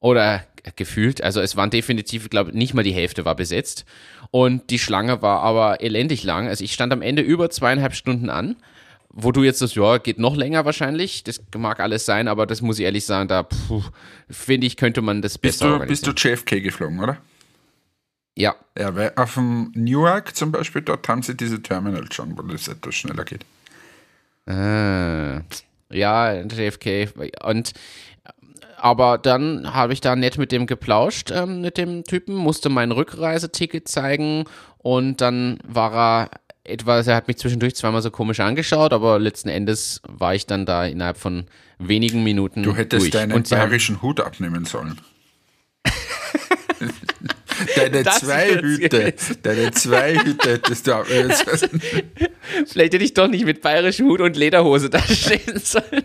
Oder 0.00 0.44
gefühlt. 0.76 1.22
Also 1.22 1.40
es 1.40 1.56
waren 1.56 1.70
definitiv, 1.70 2.30
glaube 2.30 2.56
nicht 2.56 2.74
mal 2.74 2.82
die 2.82 2.92
Hälfte 2.92 3.24
war 3.24 3.34
besetzt. 3.34 3.84
Und 4.30 4.70
die 4.70 4.78
Schlange 4.78 5.22
war 5.22 5.40
aber 5.40 5.80
elendig 5.82 6.22
lang. 6.22 6.48
Also 6.48 6.64
ich 6.64 6.72
stand 6.72 6.92
am 6.92 7.02
Ende 7.02 7.22
über 7.22 7.50
zweieinhalb 7.50 7.94
Stunden 7.94 8.30
an 8.30 8.56
wo 9.12 9.32
du 9.32 9.42
jetzt 9.42 9.60
das, 9.60 9.74
ja, 9.74 9.98
geht 9.98 10.18
noch 10.18 10.36
länger 10.36 10.64
wahrscheinlich. 10.64 11.24
Das 11.24 11.42
mag 11.56 11.80
alles 11.80 12.06
sein, 12.06 12.28
aber 12.28 12.46
das 12.46 12.62
muss 12.62 12.78
ich 12.78 12.84
ehrlich 12.84 13.04
sagen, 13.04 13.28
da 13.28 13.46
finde 14.30 14.66
ich, 14.66 14.76
könnte 14.76 15.02
man 15.02 15.20
das 15.20 15.36
bist 15.38 15.60
besser 15.60 15.78
du, 15.80 15.86
Bist 15.86 16.06
du 16.06 16.12
JFK 16.12 16.60
geflogen, 16.62 17.00
oder? 17.00 17.18
Ja. 18.36 18.54
Ja, 18.78 18.94
weil 18.94 19.12
auf 19.16 19.34
dem 19.34 19.72
Newark 19.74 20.34
zum 20.36 20.52
Beispiel, 20.52 20.82
dort 20.82 21.08
haben 21.08 21.22
sie 21.22 21.36
diese 21.36 21.60
Terminals 21.60 22.14
schon, 22.14 22.38
wo 22.38 22.42
das 22.42 22.68
etwas 22.68 22.94
schneller 22.94 23.24
geht. 23.24 23.44
Ah, 24.46 25.42
ja, 25.90 26.40
JFK. 26.42 27.08
Und 27.44 27.72
aber 28.76 29.18
dann 29.18 29.74
habe 29.74 29.92
ich 29.92 30.00
da 30.00 30.16
nett 30.16 30.38
mit 30.38 30.52
dem 30.52 30.66
geplauscht, 30.66 31.30
ähm, 31.30 31.60
mit 31.60 31.76
dem 31.76 32.04
Typen, 32.04 32.34
musste 32.34 32.70
mein 32.70 32.92
Rückreiseticket 32.92 33.88
zeigen 33.88 34.44
und 34.78 35.20
dann 35.20 35.58
war 35.66 35.94
er 35.94 36.30
etwas, 36.70 37.06
er 37.06 37.16
hat 37.16 37.28
mich 37.28 37.36
zwischendurch 37.38 37.74
zweimal 37.74 38.02
so 38.02 38.10
komisch 38.10 38.40
angeschaut, 38.40 38.92
aber 38.92 39.18
letzten 39.18 39.48
Endes 39.48 40.00
war 40.06 40.34
ich 40.34 40.46
dann 40.46 40.66
da 40.66 40.86
innerhalb 40.86 41.16
von 41.16 41.46
wenigen 41.78 42.22
Minuten. 42.22 42.62
Du 42.62 42.74
hättest 42.74 43.02
durch. 43.02 43.10
deinen 43.10 43.42
bayerischen 43.42 44.02
Hut 44.02 44.20
abnehmen 44.20 44.64
sollen. 44.64 45.00
Deine 47.76 48.02
das 48.02 48.20
zwei 48.20 48.54
Hüte, 48.54 49.12
deine 49.42 49.70
zwei 49.72 50.16
Hüte 50.18 50.52
hättest 50.52 50.86
du 50.86 50.94
abnehmen 50.94 51.30
sollen. 51.44 51.82
Vielleicht 52.66 52.94
hätte 52.94 53.04
ich 53.04 53.12
doch 53.12 53.28
nicht 53.28 53.44
mit 53.44 53.60
bayerischem 53.60 54.06
Hut 54.06 54.22
und 54.22 54.34
Lederhose 54.36 54.88
da 54.88 55.02
stehen 55.02 55.58
sollen. 55.58 56.04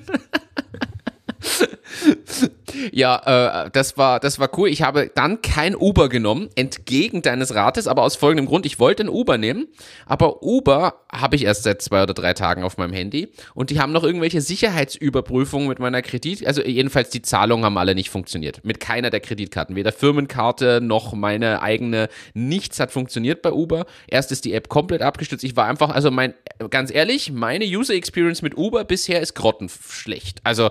Ja, 2.92 3.66
äh, 3.66 3.70
das 3.72 3.98
war 3.98 4.20
das 4.20 4.40
war 4.40 4.50
cool. 4.58 4.70
Ich 4.70 4.82
habe 4.82 5.10
dann 5.14 5.42
kein 5.42 5.76
Uber 5.76 6.10
genommen, 6.10 6.50
entgegen 6.56 7.22
deines 7.22 7.56
Rates, 7.56 7.88
aber 7.88 8.04
aus 8.04 8.16
folgendem 8.16 8.48
Grund: 8.48 8.66
Ich 8.66 8.80
wollte 8.80 9.04
ein 9.04 9.10
Uber 9.10 9.38
nehmen, 9.38 9.68
aber 10.06 10.44
Uber 10.44 11.02
habe 11.12 11.36
ich 11.36 11.46
erst 11.46 11.64
seit 11.64 11.82
zwei 11.82 12.04
oder 12.04 12.14
drei 12.14 12.34
Tagen 12.34 12.64
auf 12.64 12.78
meinem 12.78 12.94
Handy 12.94 13.30
und 13.54 13.70
die 13.70 13.80
haben 13.80 13.92
noch 13.92 14.04
irgendwelche 14.04 14.42
Sicherheitsüberprüfungen 14.42 15.68
mit 15.68 15.80
meiner 15.80 16.02
Kredit, 16.02 16.46
also 16.46 16.62
jedenfalls 16.64 17.10
die 17.10 17.22
Zahlungen 17.22 17.66
haben 17.66 17.78
alle 17.78 17.96
nicht 17.96 18.10
funktioniert 18.10 18.64
mit 18.64 18.80
keiner 18.80 19.10
der 19.10 19.22
Kreditkarten, 19.22 19.76
weder 19.76 19.92
Firmenkarte 19.92 20.82
noch 20.82 21.14
meine 21.14 21.62
eigene. 21.62 22.10
Nichts 22.34 22.80
hat 22.80 22.92
funktioniert 22.92 23.42
bei 23.42 23.52
Uber. 23.52 23.86
Erst 24.08 24.32
ist 24.32 24.46
die 24.46 24.54
App 24.54 24.70
komplett 24.70 25.02
abgestürzt. 25.02 25.44
Ich 25.44 25.56
war 25.56 25.68
einfach, 25.68 25.90
also 25.90 26.12
mein 26.12 26.34
ganz 26.70 26.94
ehrlich, 26.94 27.32
meine 27.32 27.66
User 27.66 27.94
Experience 27.94 28.42
mit 28.42 28.58
Uber 28.58 28.84
bisher 28.84 29.22
ist 29.22 29.36
grottenschlecht. 29.36 30.40
Also 30.44 30.70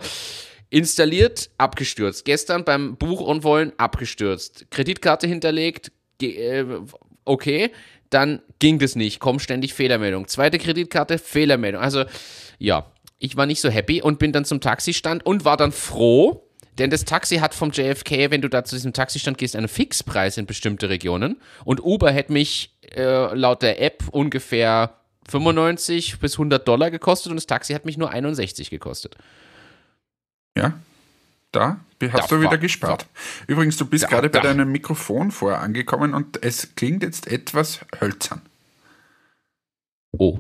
Installiert, 0.71 1.51
abgestürzt. 1.59 2.25
Gestern 2.25 2.65
beim 2.65 2.97
Buch 2.97 3.21
und 3.21 3.45
Wollen 3.45 3.73
abgestürzt. 3.77 4.67
Kreditkarte 4.71 5.27
hinterlegt, 5.27 5.93
äh, 6.21 6.65
okay. 7.25 7.71
Dann 8.11 8.43
ging 8.59 8.79
das 8.79 8.97
nicht. 8.97 9.19
Kommt 9.19 9.43
ständig 9.43 9.75
Fehlermeldung. 9.75 10.29
Zweite 10.29 10.59
Kreditkarte, 10.59 11.19
Fehlermeldung. 11.19 11.83
Also, 11.83 12.05
ja, 12.59 12.93
ich 13.19 13.37
war 13.37 13.47
nicht 13.47 13.61
so 13.61 13.71
happy 13.71 14.03
und 14.03 14.19
bin 14.19 14.33
dann 14.33 14.45
zum 14.45 14.61
Taxistand 14.61 15.25
und 15.27 15.45
war 15.45 15.57
dann 15.57 15.73
froh, 15.73 16.45
denn 16.79 16.91
das 16.91 17.05
Taxi 17.05 17.37
hat 17.37 17.55
vom 17.55 17.71
JFK, 17.71 18.31
wenn 18.31 18.43
du 18.43 18.49
da 18.49 18.65
zu 18.65 18.75
diesem 18.75 18.93
Taxistand 18.93 19.39
gehst, 19.39 19.55
einen 19.57 19.69
Fixpreis 19.69 20.37
in 20.37 20.47
bestimmte 20.47 20.89
Regionen. 20.89 21.41
Und 21.65 21.83
Uber 21.83 22.11
hätte 22.11 22.33
mich 22.33 22.77
äh, 22.95 23.35
laut 23.35 23.63
der 23.63 23.81
App 23.81 24.05
ungefähr 24.11 24.99
95 25.29 26.19
bis 26.19 26.35
100 26.35 26.67
Dollar 26.67 26.91
gekostet 26.91 27.31
und 27.31 27.37
das 27.37 27.47
Taxi 27.47 27.73
hat 27.73 27.85
mich 27.85 27.97
nur 27.97 28.11
61 28.11 28.71
gekostet. 28.71 29.17
Ja, 30.57 30.79
da 31.53 31.81
hast 32.13 32.31
da 32.31 32.37
du 32.37 32.43
wieder 32.43 32.59
gespart. 32.59 33.07
Übrigens, 33.47 33.77
du 33.77 33.87
bist 33.87 34.05
da, 34.05 34.09
gerade 34.09 34.29
bei 34.29 34.41
da. 34.41 34.49
deinem 34.49 34.71
Mikrofon 34.71 35.31
vorher 35.31 35.61
angekommen 35.61 36.15
und 36.15 36.43
es 36.43 36.75
klingt 36.75 37.03
jetzt 37.03 37.27
etwas 37.27 37.81
hölzern. 38.01 38.43
Oh. 40.13 40.39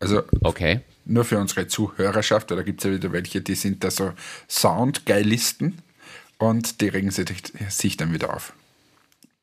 Also, 0.00 0.22
okay. 0.42 0.80
nur 1.04 1.24
für 1.24 1.38
unsere 1.38 1.66
Zuhörerschaft, 1.66 2.50
da 2.50 2.62
gibt 2.62 2.80
es 2.80 2.84
ja 2.84 2.96
wieder 2.96 3.12
welche, 3.12 3.40
die 3.40 3.54
sind 3.54 3.84
da 3.84 3.90
so 3.90 4.12
Soundgeilisten 4.48 5.80
und 6.38 6.80
die 6.80 6.88
regen 6.88 7.10
sich 7.10 7.96
dann 7.96 8.12
wieder 8.12 8.34
auf. 8.34 8.52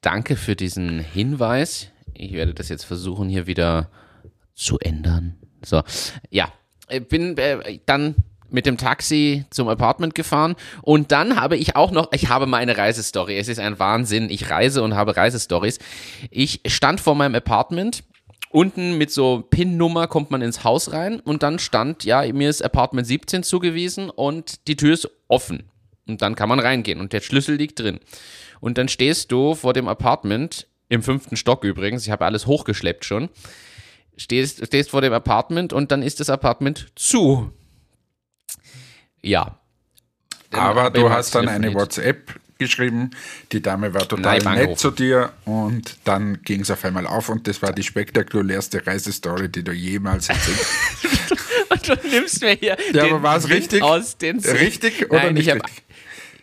Danke 0.01 0.35
für 0.35 0.55
diesen 0.55 0.99
Hinweis. 0.99 1.87
Ich 2.13 2.33
werde 2.33 2.53
das 2.53 2.69
jetzt 2.69 2.83
versuchen, 2.83 3.29
hier 3.29 3.47
wieder 3.47 3.89
zu 4.55 4.77
ändern. 4.79 5.37
So, 5.63 5.83
ja, 6.29 6.51
bin 7.09 7.37
äh, 7.37 7.79
dann 7.85 8.15
mit 8.51 8.65
dem 8.65 8.77
Taxi 8.77 9.45
zum 9.49 9.67
Apartment 9.67 10.15
gefahren 10.15 10.55
und 10.81 11.11
dann 11.11 11.39
habe 11.39 11.57
ich 11.57 11.75
auch 11.75 11.91
noch, 11.91 12.11
ich 12.11 12.29
habe 12.29 12.45
meine 12.45 12.77
Reisestory. 12.77 13.37
Es 13.37 13.47
ist 13.47 13.59
ein 13.59 13.79
Wahnsinn. 13.79 14.29
Ich 14.29 14.49
reise 14.49 14.83
und 14.83 14.95
habe 14.95 15.15
Reisestories. 15.15 15.79
Ich 16.29 16.61
stand 16.67 16.99
vor 16.99 17.15
meinem 17.15 17.35
Apartment. 17.35 18.03
Unten 18.49 18.97
mit 18.97 19.11
so 19.11 19.45
PIN-Nummer 19.49 20.07
kommt 20.07 20.29
man 20.29 20.41
ins 20.41 20.65
Haus 20.65 20.91
rein 20.91 21.21
und 21.21 21.41
dann 21.41 21.57
stand, 21.57 22.03
ja, 22.03 22.21
mir 22.33 22.49
ist 22.49 22.61
Apartment 22.61 23.07
17 23.07 23.43
zugewiesen 23.43 24.09
und 24.09 24.67
die 24.67 24.75
Tür 24.75 24.93
ist 24.93 25.09
offen. 25.29 25.69
Und 26.05 26.21
dann 26.21 26.35
kann 26.35 26.49
man 26.49 26.59
reingehen 26.59 26.99
und 26.99 27.13
der 27.13 27.21
Schlüssel 27.21 27.55
liegt 27.55 27.79
drin. 27.79 27.99
Und 28.59 28.77
dann 28.77 28.89
stehst 28.89 29.31
du 29.31 29.55
vor 29.55 29.71
dem 29.71 29.87
Apartment, 29.87 30.67
im 30.89 31.01
fünften 31.01 31.37
Stock 31.37 31.63
übrigens, 31.63 32.05
ich 32.05 32.11
habe 32.11 32.25
alles 32.25 32.45
hochgeschleppt 32.45 33.05
schon, 33.05 33.29
stehst, 34.17 34.65
stehst 34.65 34.89
vor 34.89 34.99
dem 34.99 35.13
Apartment 35.13 35.71
und 35.71 35.91
dann 35.93 36.03
ist 36.03 36.19
das 36.19 36.29
Apartment 36.29 36.87
zu 36.95 37.53
ja. 39.21 39.57
Aber 40.51 40.89
du 40.89 41.09
hast 41.09 41.33
dann 41.35 41.47
eine 41.47 41.73
WhatsApp 41.73 42.39
geschrieben, 42.61 43.09
die 43.51 43.61
Dame 43.61 43.93
war 43.93 44.07
total 44.07 44.37
Nein, 44.39 44.67
nett 44.67 44.77
zu 44.77 44.91
dir 44.91 45.31
und 45.45 45.97
dann 46.03 46.43
ging 46.43 46.61
es 46.61 46.69
auf 46.69 46.85
einmal 46.85 47.07
auf 47.07 47.29
und 47.29 47.47
das 47.47 47.61
war 47.61 47.73
die 47.73 47.81
spektakulärste 47.81 48.85
Reisestory, 48.85 49.49
die 49.49 49.63
du 49.63 49.71
jemals 49.71 50.29
erzählt 50.29 50.59
hast. 50.59 51.71
und 51.89 51.89
du 52.03 52.07
nimmst 52.07 52.41
mir 52.41 52.53
hier 52.53 52.77
ja, 52.93 53.05
aber 53.05 53.23
war 53.23 53.37
es 53.37 53.49
richtig? 53.49 53.81
aus 53.81 54.17
den 54.17 54.39
Richtig 54.39 55.09
oder 55.09 55.23
Nein, 55.23 55.33
nicht 55.33 55.47
ich 55.47 55.53
richtig? 55.55 55.83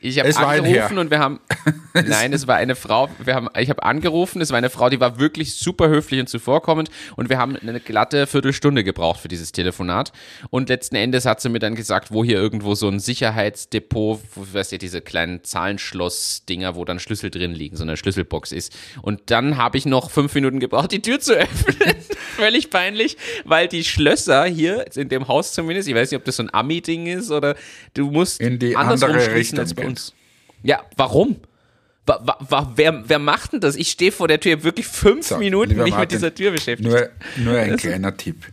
Ich 0.00 0.18
habe 0.18 0.36
angerufen 0.36 0.98
und 0.98 1.10
wir 1.10 1.18
haben. 1.18 1.40
nein, 1.94 2.32
es 2.32 2.46
war 2.46 2.56
eine 2.56 2.76
Frau. 2.76 3.08
Wir 3.22 3.34
haben, 3.34 3.48
ich 3.58 3.70
habe 3.70 3.82
angerufen. 3.82 4.40
Es 4.40 4.50
war 4.50 4.58
eine 4.58 4.70
Frau, 4.70 4.88
die 4.88 5.00
war 5.00 5.18
wirklich 5.18 5.54
super 5.54 5.88
höflich 5.88 6.20
und 6.20 6.28
zuvorkommend. 6.28 6.90
Und 7.16 7.28
wir 7.28 7.38
haben 7.38 7.56
eine 7.56 7.80
glatte 7.80 8.26
Viertelstunde 8.26 8.84
gebraucht 8.84 9.20
für 9.20 9.28
dieses 9.28 9.52
Telefonat. 9.52 10.12
Und 10.50 10.68
letzten 10.68 10.96
Endes 10.96 11.26
hat 11.26 11.40
sie 11.40 11.48
mir 11.48 11.58
dann 11.58 11.74
gesagt, 11.74 12.12
wo 12.12 12.24
hier 12.24 12.36
irgendwo 12.36 12.74
so 12.74 12.88
ein 12.88 13.00
Sicherheitsdepot, 13.00 14.20
wo, 14.34 14.46
weißt 14.52 14.72
du, 14.72 14.78
diese 14.78 15.00
kleinen 15.00 15.42
Zahlenschloss-Dinger, 15.42 16.76
wo 16.76 16.84
dann 16.84 17.00
Schlüssel 17.00 17.30
drin 17.30 17.52
liegen, 17.52 17.76
so 17.76 17.82
eine 17.82 17.96
Schlüsselbox 17.96 18.52
ist. 18.52 18.76
Und 19.02 19.30
dann 19.30 19.56
habe 19.56 19.78
ich 19.78 19.86
noch 19.86 20.10
fünf 20.10 20.34
Minuten 20.34 20.60
gebraucht, 20.60 20.92
die 20.92 21.02
Tür 21.02 21.20
zu 21.20 21.34
öffnen. 21.34 21.76
Völlig 22.38 22.70
peinlich, 22.70 23.16
weil 23.44 23.66
die 23.68 23.82
Schlösser 23.82 24.44
hier 24.44 24.84
in 24.96 25.08
dem 25.08 25.26
Haus 25.26 25.52
zumindest, 25.52 25.88
ich 25.88 25.94
weiß 25.94 26.10
nicht, 26.10 26.18
ob 26.18 26.24
das 26.24 26.36
so 26.36 26.44
ein 26.44 26.54
Ami-Ding 26.54 27.06
ist 27.06 27.30
oder 27.30 27.56
du 27.94 28.10
musst 28.10 28.40
in 28.40 28.58
die 28.58 28.76
andere 28.76 29.34
Richtung 29.34 29.58
als 29.58 29.74
bei 29.74 29.86
uns. 29.86 30.14
Ja, 30.62 30.82
warum? 30.96 31.36
Wa, 32.06 32.20
wa, 32.22 32.38
wa, 32.40 32.72
wer, 32.76 33.02
wer 33.06 33.18
macht 33.18 33.52
denn 33.52 33.60
das? 33.60 33.76
Ich 33.76 33.90
stehe 33.90 34.12
vor 34.12 34.28
der 34.28 34.40
Tür 34.40 34.62
wirklich 34.62 34.86
fünf 34.86 35.26
so, 35.26 35.36
Minuten 35.36 35.76
mich 35.76 35.90
Martin, 35.90 36.00
mit 36.00 36.12
dieser 36.12 36.34
Tür 36.34 36.52
beschäftigt. 36.52 36.88
Nur, 36.88 37.10
nur 37.36 37.58
ein 37.58 37.76
kleiner 37.76 38.16
Tipp. 38.16 38.46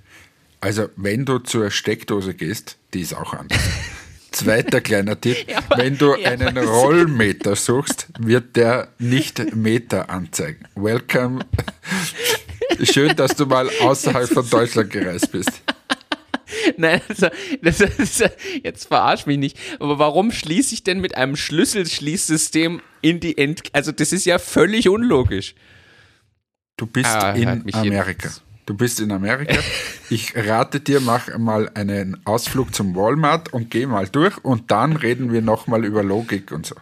Also, 0.60 0.90
wenn 0.96 1.26
du 1.26 1.40
zur 1.40 1.72
Steckdose 1.72 2.34
gehst, 2.34 2.78
die 2.94 3.02
ist 3.02 3.16
auch 3.16 3.34
anders. 3.34 3.60
Zweiter 4.32 4.82
kleiner 4.82 5.20
Tipp, 5.20 5.38
ja, 5.48 5.60
aber, 5.60 5.78
wenn 5.78 5.98
du 5.98 6.16
ja, 6.16 6.32
einen 6.32 6.58
Rollmeter 6.58 7.56
suchst, 7.56 8.08
wird 8.20 8.58
der 8.58 8.90
nicht 9.00 9.56
Meter 9.56 10.10
anzeigen. 10.10 10.66
Welcome. 10.76 11.46
Schön, 12.84 13.16
dass 13.16 13.36
du 13.36 13.46
mal 13.46 13.70
außerhalb 13.82 14.30
von 14.30 14.50
Deutschland 14.50 14.90
gereist 14.90 15.32
bist. 15.32 15.52
Nein, 16.78 17.02
also, 17.08 17.28
das 17.62 17.82
ist, 17.82 18.30
jetzt 18.64 18.88
verarsch 18.88 19.26
mich 19.26 19.38
nicht. 19.38 19.58
Aber 19.80 20.00
warum 20.00 20.32
schließe 20.32 20.74
ich 20.74 20.84
denn 20.84 21.00
mit 21.00 21.16
einem 21.16 21.36
Schlüsselschließsystem 21.36 22.82
in 23.02 23.20
die 23.20 23.38
End... 23.38 23.64
Also 23.74 23.92
das 23.92 24.12
ist 24.12 24.26
ja 24.26 24.40
völlig 24.40 24.90
unlogisch. 24.90 25.56
Du 26.78 26.86
bist 26.86 27.10
ah, 27.10 27.32
in 27.32 27.74
Amerika. 27.74 28.30
Du 28.66 28.74
bist 28.74 29.00
in 29.00 29.12
Amerika. 29.12 29.60
Ich 30.10 30.36
rate 30.36 30.80
dir, 30.80 31.00
mach 31.00 31.36
mal 31.38 31.70
einen 31.74 32.26
Ausflug 32.26 32.74
zum 32.74 32.96
Walmart 32.96 33.54
und 33.54 33.70
geh 33.70 33.86
mal 33.86 34.08
durch 34.08 34.44
und 34.44 34.72
dann 34.72 34.96
reden 34.96 35.32
wir 35.32 35.42
nochmal 35.42 35.86
über 35.86 36.04
Logik 36.04 36.52
und 36.52 36.66
so. 36.66 36.76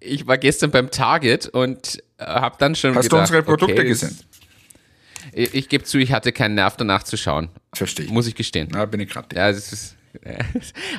Ich 0.00 0.26
war 0.26 0.38
gestern 0.38 0.70
beim 0.70 0.90
Target 0.90 1.46
und 1.46 2.02
äh, 2.18 2.24
habe 2.24 2.56
dann 2.58 2.74
schon 2.74 2.94
Hast 2.94 3.04
gedacht, 3.04 3.12
du 3.12 3.20
unsere 3.20 3.42
Produkte 3.42 3.74
okay, 3.74 3.88
gesehen? 3.88 4.18
Ich, 5.32 5.54
ich 5.54 5.68
gebe 5.68 5.84
zu, 5.84 5.98
ich 5.98 6.12
hatte 6.12 6.32
keinen 6.32 6.54
Nerv 6.54 6.76
danach 6.76 7.02
zu 7.02 7.16
schauen. 7.16 7.50
Verstehe 7.74 8.06
Muss 8.06 8.26
ich 8.26 8.34
gestehen. 8.34 8.68
Na, 8.72 8.86
bin 8.86 9.00
ich 9.00 9.10
gerade. 9.10 9.34
Ja, 9.36 9.52
das 9.52 9.72
ist. 9.72 9.96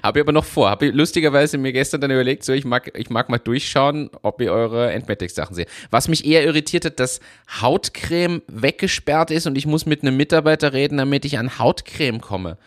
habe 0.03 0.19
ich 0.19 0.23
aber 0.23 0.31
noch 0.31 0.45
vor. 0.45 0.69
Habe 0.69 0.85
ich 0.85 0.93
lustigerweise 0.93 1.57
mir 1.57 1.73
gestern 1.73 1.99
dann 1.99 2.11
überlegt, 2.11 2.45
so 2.45 2.53
ich 2.53 2.63
mag, 2.63 2.97
ich 2.97 3.09
mag 3.09 3.27
mal 3.27 3.39
durchschauen, 3.39 4.09
ob 4.21 4.39
ihr 4.39 4.53
eure 4.53 4.91
Entmetics-Sachen 4.93 5.53
seht. 5.53 5.67
Was 5.89 6.07
mich 6.07 6.25
eher 6.25 6.45
irritiert 6.45 6.85
hat, 6.85 6.99
dass 6.99 7.19
Hautcreme 7.59 8.41
weggesperrt 8.47 9.31
ist 9.31 9.47
und 9.47 9.57
ich 9.57 9.65
muss 9.65 9.85
mit 9.85 10.03
einem 10.03 10.15
Mitarbeiter 10.15 10.71
reden, 10.71 10.97
damit 10.97 11.25
ich 11.25 11.37
an 11.37 11.59
Hautcreme 11.59 12.21
komme 12.21 12.57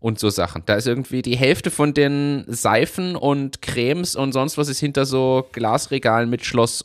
und 0.00 0.18
so 0.18 0.30
Sachen. 0.30 0.62
Da 0.66 0.74
ist 0.74 0.86
irgendwie 0.86 1.22
die 1.22 1.36
Hälfte 1.36 1.70
von 1.70 1.94
den 1.94 2.44
Seifen 2.46 3.16
und 3.16 3.62
Cremes 3.62 4.16
und 4.16 4.32
sonst 4.32 4.58
was 4.58 4.68
ist 4.68 4.80
hinter 4.80 5.06
so 5.06 5.48
Glasregalen 5.52 6.30
mit 6.30 6.44
Schloss 6.44 6.84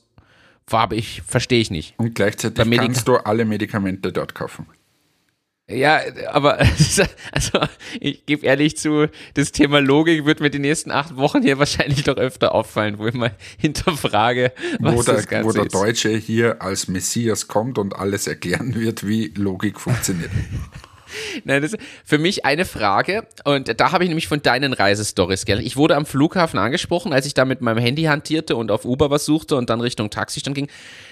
Farbe, 0.65 0.95
ich 0.95 1.21
verstehe 1.23 1.59
ich 1.59 1.71
nicht. 1.71 1.93
Und 1.97 2.15
gleichzeitig 2.15 2.69
kannst 2.77 3.07
du 3.07 3.17
alle 3.17 3.45
Medikamente 3.45 4.13
dort 4.13 4.33
kaufen. 4.33 4.65
Ja, 5.69 6.01
aber 6.29 6.59
also 7.31 7.59
ich 7.99 8.25
gebe 8.25 8.45
ehrlich 8.45 8.77
zu, 8.77 9.07
das 9.33 9.53
Thema 9.53 9.79
Logik 9.79 10.25
wird 10.25 10.41
mir 10.41 10.49
die 10.49 10.59
nächsten 10.59 10.91
acht 10.91 11.15
Wochen 11.15 11.41
hier 11.41 11.57
wahrscheinlich 11.57 12.05
noch 12.05 12.17
öfter 12.17 12.53
auffallen, 12.53 12.97
wo 12.97 13.07
ich 13.07 13.13
mal 13.13 13.31
hinterfrage, 13.57 14.51
was 14.79 14.95
wo 14.95 15.03
der, 15.03 15.13
das 15.15 15.27
Ganze 15.27 15.47
wo 15.47 15.53
der. 15.53 15.65
Deutsche 15.65 16.09
hier 16.09 16.61
als 16.61 16.87
Messias 16.89 17.47
kommt 17.47 17.77
und 17.77 17.95
alles 17.95 18.27
erklären 18.27 18.75
wird, 18.75 19.07
wie 19.07 19.27
Logik 19.35 19.79
funktioniert. 19.79 20.31
Nein, 21.43 21.61
das 21.61 21.73
ist 21.73 21.81
für 22.05 22.17
mich 22.17 22.45
eine 22.45 22.65
Frage 22.65 23.25
und 23.43 23.79
da 23.79 23.91
habe 23.91 24.03
ich 24.03 24.09
nämlich 24.09 24.27
von 24.27 24.41
deinen 24.41 24.73
Reisestories 24.73 25.45
gelernt. 25.45 25.65
Ich 25.67 25.75
wurde 25.77 25.95
am 25.95 26.05
Flughafen 26.05 26.59
angesprochen, 26.59 27.13
als 27.13 27.25
ich 27.25 27.33
da 27.33 27.45
mit 27.45 27.61
meinem 27.61 27.79
Handy 27.79 28.03
hantierte 28.03 28.55
und 28.55 28.71
auf 28.71 28.85
Uber 28.85 29.09
was 29.09 29.25
suchte 29.25 29.55
und 29.55 29.69
dann 29.69 29.81
Richtung 29.81 30.09
Taxistand 30.09 30.55
ging, 30.55 30.67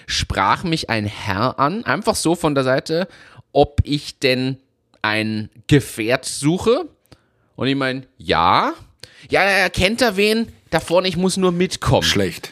sprach 0.08 0.64
mich 0.64 0.90
ein 0.90 1.06
Herr 1.06 1.60
an, 1.60 1.84
einfach 1.86 2.16
so 2.16 2.36
von 2.36 2.56
der 2.56 2.64
Seite, 2.64 3.08
ob 3.52 3.82
ich 3.84 4.20
denn 4.20 4.58
ein 5.02 5.50
Gefährt 5.68 6.26
suche. 6.26 6.86
Und 7.56 7.68
ich 7.68 7.76
meine, 7.76 8.04
ja. 8.18 8.74
Ja, 9.30 9.42
er 9.42 9.70
kennt 9.70 10.02
da 10.02 10.16
wen, 10.18 10.48
da 10.70 10.80
vorne, 10.80 11.08
ich 11.08 11.18
muss 11.18 11.38
nur 11.38 11.52
mitkommen. 11.52 12.04
Schlecht. 12.04 12.52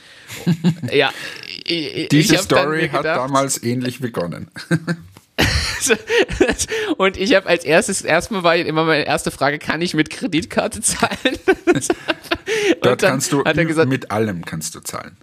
Ja, 0.92 1.12
ich, 1.66 1.96
ich 1.96 2.10
Diese 2.10 2.36
dann 2.36 2.44
Story 2.44 2.78
mir 2.84 2.92
hat 2.92 3.02
gedacht- 3.02 3.18
damals 3.20 3.64
ähnlich 3.64 4.00
begonnen. 4.00 4.52
und 6.98 7.18
ich 7.18 7.36
habe 7.36 7.48
als 7.48 7.64
erstes, 7.64 8.02
erstmal 8.02 8.44
war 8.44 8.56
immer 8.56 8.84
meine 8.84 9.06
erste 9.06 9.32
Frage, 9.32 9.60
kann 9.60 9.82
ich 9.82 9.94
mit 9.94 10.10
Kreditkarte 10.10 10.82
zahlen? 10.82 11.38
Dort 12.82 13.02
kannst 13.02 13.32
du 13.32 13.44
gesagt, 13.44 13.90
mit 13.90 14.12
allem 14.12 14.44
kannst 14.44 14.76
du 14.76 14.80
zahlen. 14.80 15.18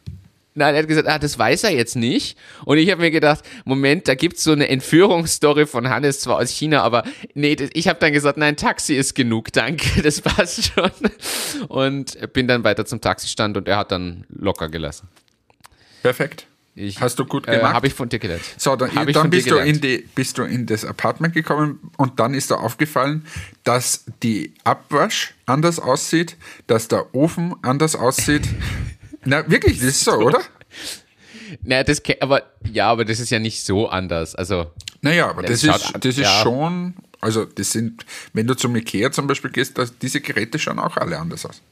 nein, 0.54 0.74
er 0.74 0.82
hat 0.82 0.88
gesagt, 0.88 1.08
ah, 1.08 1.18
das 1.18 1.38
weiß 1.38 1.64
er 1.64 1.70
jetzt 1.70 1.96
nicht. 1.96 2.38
Und 2.64 2.78
ich 2.78 2.90
habe 2.90 3.00
mir 3.02 3.10
gedacht, 3.10 3.44
Moment, 3.64 4.08
da 4.08 4.14
gibt's 4.14 4.44
so 4.44 4.52
eine 4.52 4.68
Entführungsstory 4.68 5.66
von 5.66 5.88
Hannes, 5.88 6.20
zwar 6.20 6.38
aus 6.38 6.50
China, 6.50 6.82
aber 6.82 7.04
nee, 7.34 7.56
ich 7.72 7.88
habe 7.88 7.98
dann 7.98 8.12
gesagt, 8.12 8.38
nein, 8.38 8.56
Taxi 8.56 8.94
ist 8.94 9.14
genug, 9.14 9.52
danke, 9.52 10.02
das 10.02 10.20
passt 10.20 10.72
schon. 10.72 10.90
Und 11.68 12.32
bin 12.32 12.48
dann 12.48 12.64
weiter 12.64 12.86
zum 12.86 13.00
Taxistand 13.00 13.56
und 13.56 13.68
er 13.68 13.78
hat 13.78 13.92
dann 13.92 14.24
locker 14.28 14.68
gelassen. 14.68 15.08
Perfekt. 16.02 16.46
Ich, 16.78 17.00
Hast 17.00 17.18
du 17.18 17.24
gut 17.24 17.48
äh, 17.48 17.56
gemacht. 17.56 17.72
Habe 17.72 17.86
ich 17.86 17.94
von 17.94 18.06
dir 18.06 18.18
gelernt. 18.18 18.42
So, 18.58 18.76
dann, 18.76 18.90
dann 18.94 19.30
bist, 19.30 19.50
du 19.50 19.56
in 19.56 19.80
die, 19.80 20.06
bist 20.14 20.36
du 20.36 20.42
in 20.42 20.66
das 20.66 20.84
Apartment 20.84 21.32
gekommen 21.32 21.80
und 21.96 22.20
dann 22.20 22.34
ist 22.34 22.50
dir 22.50 22.60
aufgefallen, 22.60 23.26
dass 23.64 24.04
die 24.22 24.52
Abwasch 24.62 25.34
anders 25.46 25.78
aussieht, 25.78 26.36
dass 26.66 26.88
der 26.88 27.14
Ofen 27.14 27.54
anders 27.62 27.96
aussieht. 27.96 28.46
Na, 29.24 29.50
wirklich, 29.50 29.78
das 29.78 29.88
ist 29.88 30.04
so, 30.04 30.12
oder? 30.12 30.42
Naja, 31.62 31.82
das, 31.82 32.02
aber, 32.20 32.42
ja, 32.70 32.90
aber 32.90 33.06
das 33.06 33.20
ist 33.20 33.30
ja 33.30 33.38
nicht 33.38 33.64
so 33.64 33.88
anders. 33.88 34.34
Also, 34.34 34.70
Naja, 35.00 35.30
aber 35.30 35.42
das, 35.42 35.62
das 35.62 35.82
ist, 35.82 35.94
das 35.94 36.18
ist 36.18 36.18
ja. 36.18 36.42
schon, 36.42 36.94
also 37.22 37.46
das 37.46 37.72
sind, 37.72 38.04
wenn 38.34 38.46
du 38.46 38.54
zum 38.54 38.76
Ikea 38.76 39.10
zum 39.10 39.26
Beispiel 39.26 39.50
gehst, 39.50 39.78
das, 39.78 39.96
diese 39.96 40.20
Geräte 40.20 40.58
schauen 40.58 40.78
auch 40.78 40.98
alle 40.98 41.18
anders 41.18 41.46
aus. 41.46 41.62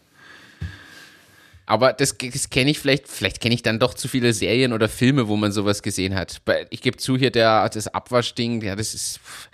Aber 1.67 1.93
das, 1.93 2.17
das 2.19 2.51
kenne 2.51 2.71
ich 2.71 2.79
vielleicht, 2.79 3.09
vielleicht 3.09 3.41
kenne 3.41 3.55
ich 3.55 3.63
dann 3.63 3.79
doch 3.79 3.95
zu 3.95 4.09
viele 4.09 4.33
Serien 4.33 4.73
oder 4.73 4.89
Filme, 4.89 5.29
wo 5.29 5.37
man 5.37 5.51
sowas 5.51 5.83
gesehen 5.83 6.15
hat. 6.15 6.43
Ich 6.71 6.83
gebe 6.83 6.99
zu, 6.99 7.17
hier 7.17 7.31
der, 7.31 7.69
das 7.71 7.89
Abwaschding, 7.89 8.61
ja, 8.63 8.77
das 8.77 8.95
ist 8.95 9.19
pff, 9.19 9.49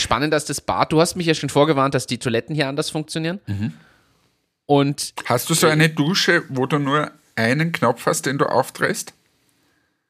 spannend, 0.00 0.32
dass 0.32 0.44
das 0.44 0.60
Bad, 0.60 0.92
du 0.92 1.00
hast 1.00 1.16
mich 1.16 1.26
ja 1.26 1.34
schon 1.34 1.48
vorgewarnt, 1.48 1.94
dass 1.94 2.06
die 2.06 2.18
Toiletten 2.18 2.54
hier 2.54 2.68
anders 2.68 2.90
funktionieren. 2.90 3.40
Und 4.66 5.14
Hast 5.24 5.48
du 5.48 5.54
so 5.54 5.66
eine 5.66 5.88
Dusche, 5.88 6.42
wo 6.48 6.66
du 6.66 6.78
nur 6.78 7.10
einen 7.36 7.72
Knopf 7.72 8.06
hast, 8.06 8.26
den 8.26 8.38
du 8.38 8.46
aufdrehst? 8.46 9.14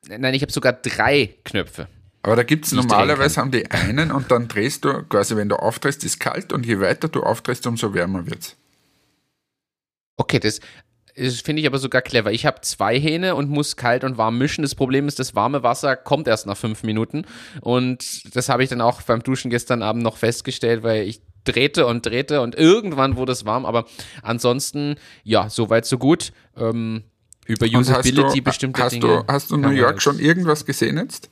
nein, 0.09 0.35
ich 0.35 0.43
habe 0.43 0.53
sogar 0.53 0.73
drei 0.73 1.35
Knöpfe. 1.45 1.89
Aber 2.23 2.37
da 2.37 2.43
gibt 2.43 2.65
es 2.65 2.73
normalerweise 2.73 3.41
haben 3.41 3.51
die 3.51 3.71
einen 3.71 4.11
und 4.11 4.31
dann 4.31 4.49
drehst 4.49 4.85
du, 4.85 5.03
quasi 5.05 5.37
wenn 5.37 5.51
du 5.51 5.57
aufdrehst, 5.57 6.05
ist 6.05 6.21
kalt 6.21 6.55
und 6.55 6.65
je 6.65 6.81
weiter 6.81 7.09
du 7.09 7.23
aufdrehst, 7.23 7.67
umso 7.67 7.93
wärmer 7.93 8.27
wird's. 8.27 8.57
Okay, 10.17 10.39
das, 10.39 10.61
das 10.61 10.65
finde 11.15 11.61
ich 11.61 11.67
aber 11.67 11.79
sogar 11.79 12.03
clever. 12.03 12.33
Ich 12.33 12.47
habe 12.47 12.61
zwei 12.63 12.99
Hähne 12.99 13.35
und 13.35 13.49
muss 13.49 13.77
kalt 13.77 14.05
und 14.05 14.19
warm 14.19 14.39
mischen. 14.39 14.63
Das 14.63 14.75
Problem 14.75 15.07
ist, 15.07 15.19
das 15.19 15.35
warme 15.35 15.63
Wasser 15.63 15.97
kommt 15.97 16.27
erst 16.27 16.47
nach 16.47 16.57
fünf 16.57 16.83
Minuten. 16.83 17.25
Und 17.61 18.35
das 18.35 18.49
habe 18.49 18.65
ich 18.65 18.71
dann 18.71 18.81
auch 18.81 19.03
beim 19.03 19.23
Duschen 19.23 19.51
gestern 19.51 19.83
Abend 19.83 20.03
noch 20.03 20.17
festgestellt, 20.17 20.83
weil 20.83 21.07
ich 21.07 21.21
drehte 21.45 21.87
und 21.87 22.05
drehte 22.05 22.41
und 22.41 22.55
irgendwann 22.55 23.17
wurde 23.17 23.33
es 23.33 23.45
warm. 23.45 23.65
Aber 23.67 23.85
ansonsten, 24.23 24.97
ja, 25.23 25.49
soweit 25.49 25.87
so 25.87 25.99
gut. 25.99 26.33
Ähm, 26.57 27.05
über 27.47 27.67
Usability 27.67 28.39
du, 28.39 28.45
bestimmte 28.45 28.83
hast 28.83 28.93
Dinge. 28.93 29.07
du, 29.07 29.25
hast 29.29 29.51
du 29.51 29.57
New 29.57 29.71
York 29.71 30.01
schon 30.03 30.19
irgendwas 30.19 30.65
gesehen 30.65 30.97
jetzt? 30.97 31.31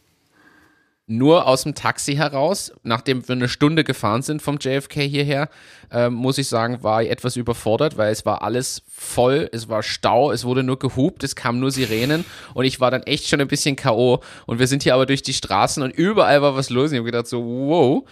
nur 1.07 1.47
aus 1.47 1.65
dem 1.65 1.75
Taxi 1.75 2.15
heraus, 2.15 2.73
nachdem 2.83 3.27
wir 3.27 3.35
eine 3.35 3.49
Stunde 3.49 3.85
gefahren 3.85 4.23
sind 4.23 4.41
vom 4.41 4.59
JFK 4.59 5.03
hierher, 5.03 5.49
ähm, 5.91 6.15
muss 6.15 6.39
ich 6.39 6.49
sagen, 6.49 6.83
war 6.83 7.03
ich 7.03 7.11
etwas 7.11 7.37
überfordert, 7.37 7.97
weil 7.97 8.13
es 8.13 8.25
war 8.25 8.43
alles 8.43 8.83
voll, 9.03 9.49
es 9.53 9.69
war 9.69 9.83
Stau, 9.83 10.31
es 10.31 10.45
wurde 10.45 10.63
nur 10.63 10.79
gehupt, 10.79 11.25
es 11.25 11.37
kamen 11.37 11.61
nur 11.61 11.71
Sirenen 11.71 12.25
und 12.55 12.65
ich 12.65 12.81
war 12.81 12.91
dann 12.91 13.03
echt 13.03 13.29
schon 13.29 13.41
ein 13.41 13.49
bisschen 13.49 13.77
K.O. 13.77 14.21
Und 14.47 14.59
wir 14.59 14.67
sind 14.67 14.83
hier 14.83 14.95
aber 14.95 15.07
durch 15.07 15.23
die 15.23 15.35
Straßen 15.35 15.83
und 15.83 15.91
überall 15.91 16.41
war 16.41 16.57
was 16.57 16.71
los 16.71 16.93
ich 16.93 16.99
habe 16.99 17.07
gedacht 17.07 17.27
so, 17.27 17.45
wow. 17.45 18.05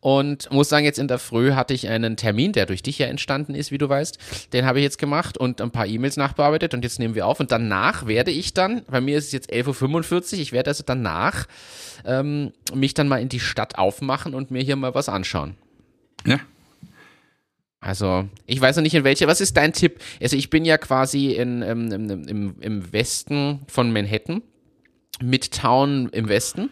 Und 0.00 0.50
muss 0.52 0.68
sagen, 0.68 0.84
jetzt 0.84 0.98
in 0.98 1.08
der 1.08 1.18
Früh 1.18 1.52
hatte 1.52 1.74
ich 1.74 1.88
einen 1.88 2.16
Termin, 2.16 2.52
der 2.52 2.66
durch 2.66 2.82
dich 2.82 2.98
ja 2.98 3.06
entstanden 3.06 3.54
ist, 3.54 3.70
wie 3.70 3.78
du 3.78 3.88
weißt. 3.88 4.18
Den 4.52 4.66
habe 4.66 4.78
ich 4.78 4.84
jetzt 4.84 4.98
gemacht 4.98 5.38
und 5.38 5.60
ein 5.60 5.70
paar 5.70 5.86
E-Mails 5.86 6.16
nachbearbeitet 6.16 6.74
und 6.74 6.84
jetzt 6.84 6.98
nehmen 6.98 7.14
wir 7.14 7.26
auf 7.26 7.40
und 7.40 7.50
danach 7.50 8.06
werde 8.06 8.30
ich 8.30 8.54
dann, 8.54 8.82
bei 8.88 9.00
mir 9.00 9.18
ist 9.18 9.26
es 9.26 9.32
jetzt 9.32 9.52
11.45 9.52 10.34
Uhr, 10.34 10.40
ich 10.40 10.52
werde 10.52 10.70
also 10.70 10.84
danach 10.86 11.46
ähm, 12.04 12.52
mich 12.74 12.94
dann 12.94 13.08
mal 13.08 13.20
in 13.20 13.28
die 13.28 13.40
Stadt 13.40 13.78
aufmachen 13.78 14.34
und 14.34 14.50
mir 14.50 14.62
hier 14.62 14.76
mal 14.76 14.94
was 14.94 15.08
anschauen. 15.08 15.56
Ja. 16.26 16.38
Also, 17.84 18.24
ich 18.46 18.58
weiß 18.60 18.76
noch 18.76 18.82
nicht 18.82 18.94
in 18.94 19.04
welche. 19.04 19.26
Was 19.26 19.42
ist 19.42 19.58
dein 19.58 19.74
Tipp? 19.74 20.00
Also, 20.20 20.36
ich 20.36 20.48
bin 20.48 20.64
ja 20.64 20.78
quasi 20.78 21.32
in, 21.32 21.60
ähm, 21.60 21.92
im, 21.92 22.28
im, 22.28 22.54
im 22.60 22.92
Westen 22.94 23.60
von 23.68 23.92
Manhattan, 23.92 24.40
Midtown 25.22 26.08
im 26.10 26.28
Westen. 26.28 26.70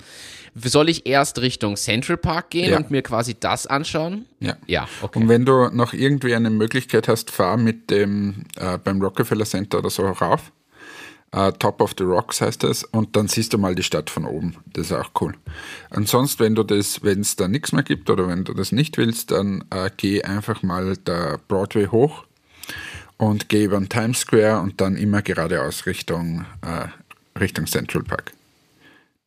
Soll 0.54 0.88
ich 0.88 1.06
erst 1.06 1.40
Richtung 1.40 1.76
Central 1.76 2.16
Park 2.16 2.50
gehen 2.50 2.70
Ja. 2.70 2.76
und 2.78 2.90
mir 2.90 3.02
quasi 3.02 3.34
das 3.38 3.66
anschauen? 3.66 4.26
Ja. 4.40 4.56
Ja, 4.66 4.88
okay. 5.02 5.18
Und 5.18 5.28
wenn 5.28 5.44
du 5.44 5.68
noch 5.68 5.92
irgendwie 5.92 6.34
eine 6.34 6.50
Möglichkeit 6.50 7.08
hast, 7.08 7.30
fahr 7.30 7.56
mit 7.58 7.90
dem 7.90 8.44
äh, 8.56 8.78
beim 8.78 9.00
Rockefeller 9.00 9.44
Center 9.44 9.78
oder 9.78 9.90
so 9.90 10.02
rauf. 10.06 10.50
Äh, 11.32 11.52
Top 11.52 11.80
of 11.80 11.92
the 11.98 12.04
Rocks 12.04 12.40
heißt 12.40 12.62
das. 12.62 12.84
Und 12.84 13.16
dann 13.16 13.26
siehst 13.28 13.52
du 13.52 13.58
mal 13.58 13.74
die 13.74 13.82
Stadt 13.82 14.10
von 14.10 14.24
oben. 14.26 14.56
Das 14.72 14.86
ist 14.86 14.92
auch 14.92 15.10
cool. 15.20 15.34
Ansonsten, 15.90 16.44
wenn 16.44 16.54
du 16.54 16.62
das, 16.62 17.02
wenn 17.02 17.20
es 17.20 17.36
da 17.36 17.48
nichts 17.48 17.72
mehr 17.72 17.82
gibt 17.82 18.10
oder 18.10 18.28
wenn 18.28 18.44
du 18.44 18.52
das 18.54 18.70
nicht 18.72 18.98
willst, 18.98 19.30
dann 19.30 19.64
äh, 19.70 19.90
geh 19.96 20.22
einfach 20.22 20.62
mal 20.62 20.96
der 20.96 21.38
Broadway 21.48 21.86
hoch 21.86 22.24
und 23.16 23.48
geh 23.48 23.64
über 23.64 23.78
den 23.78 23.88
Times 23.88 24.20
Square 24.20 24.60
und 24.60 24.80
dann 24.80 24.96
immer 24.96 25.22
geradeaus 25.22 25.86
Richtung, 25.86 26.44
äh, 26.60 27.38
Richtung 27.38 27.66
Central 27.66 28.02
Park. 28.02 28.32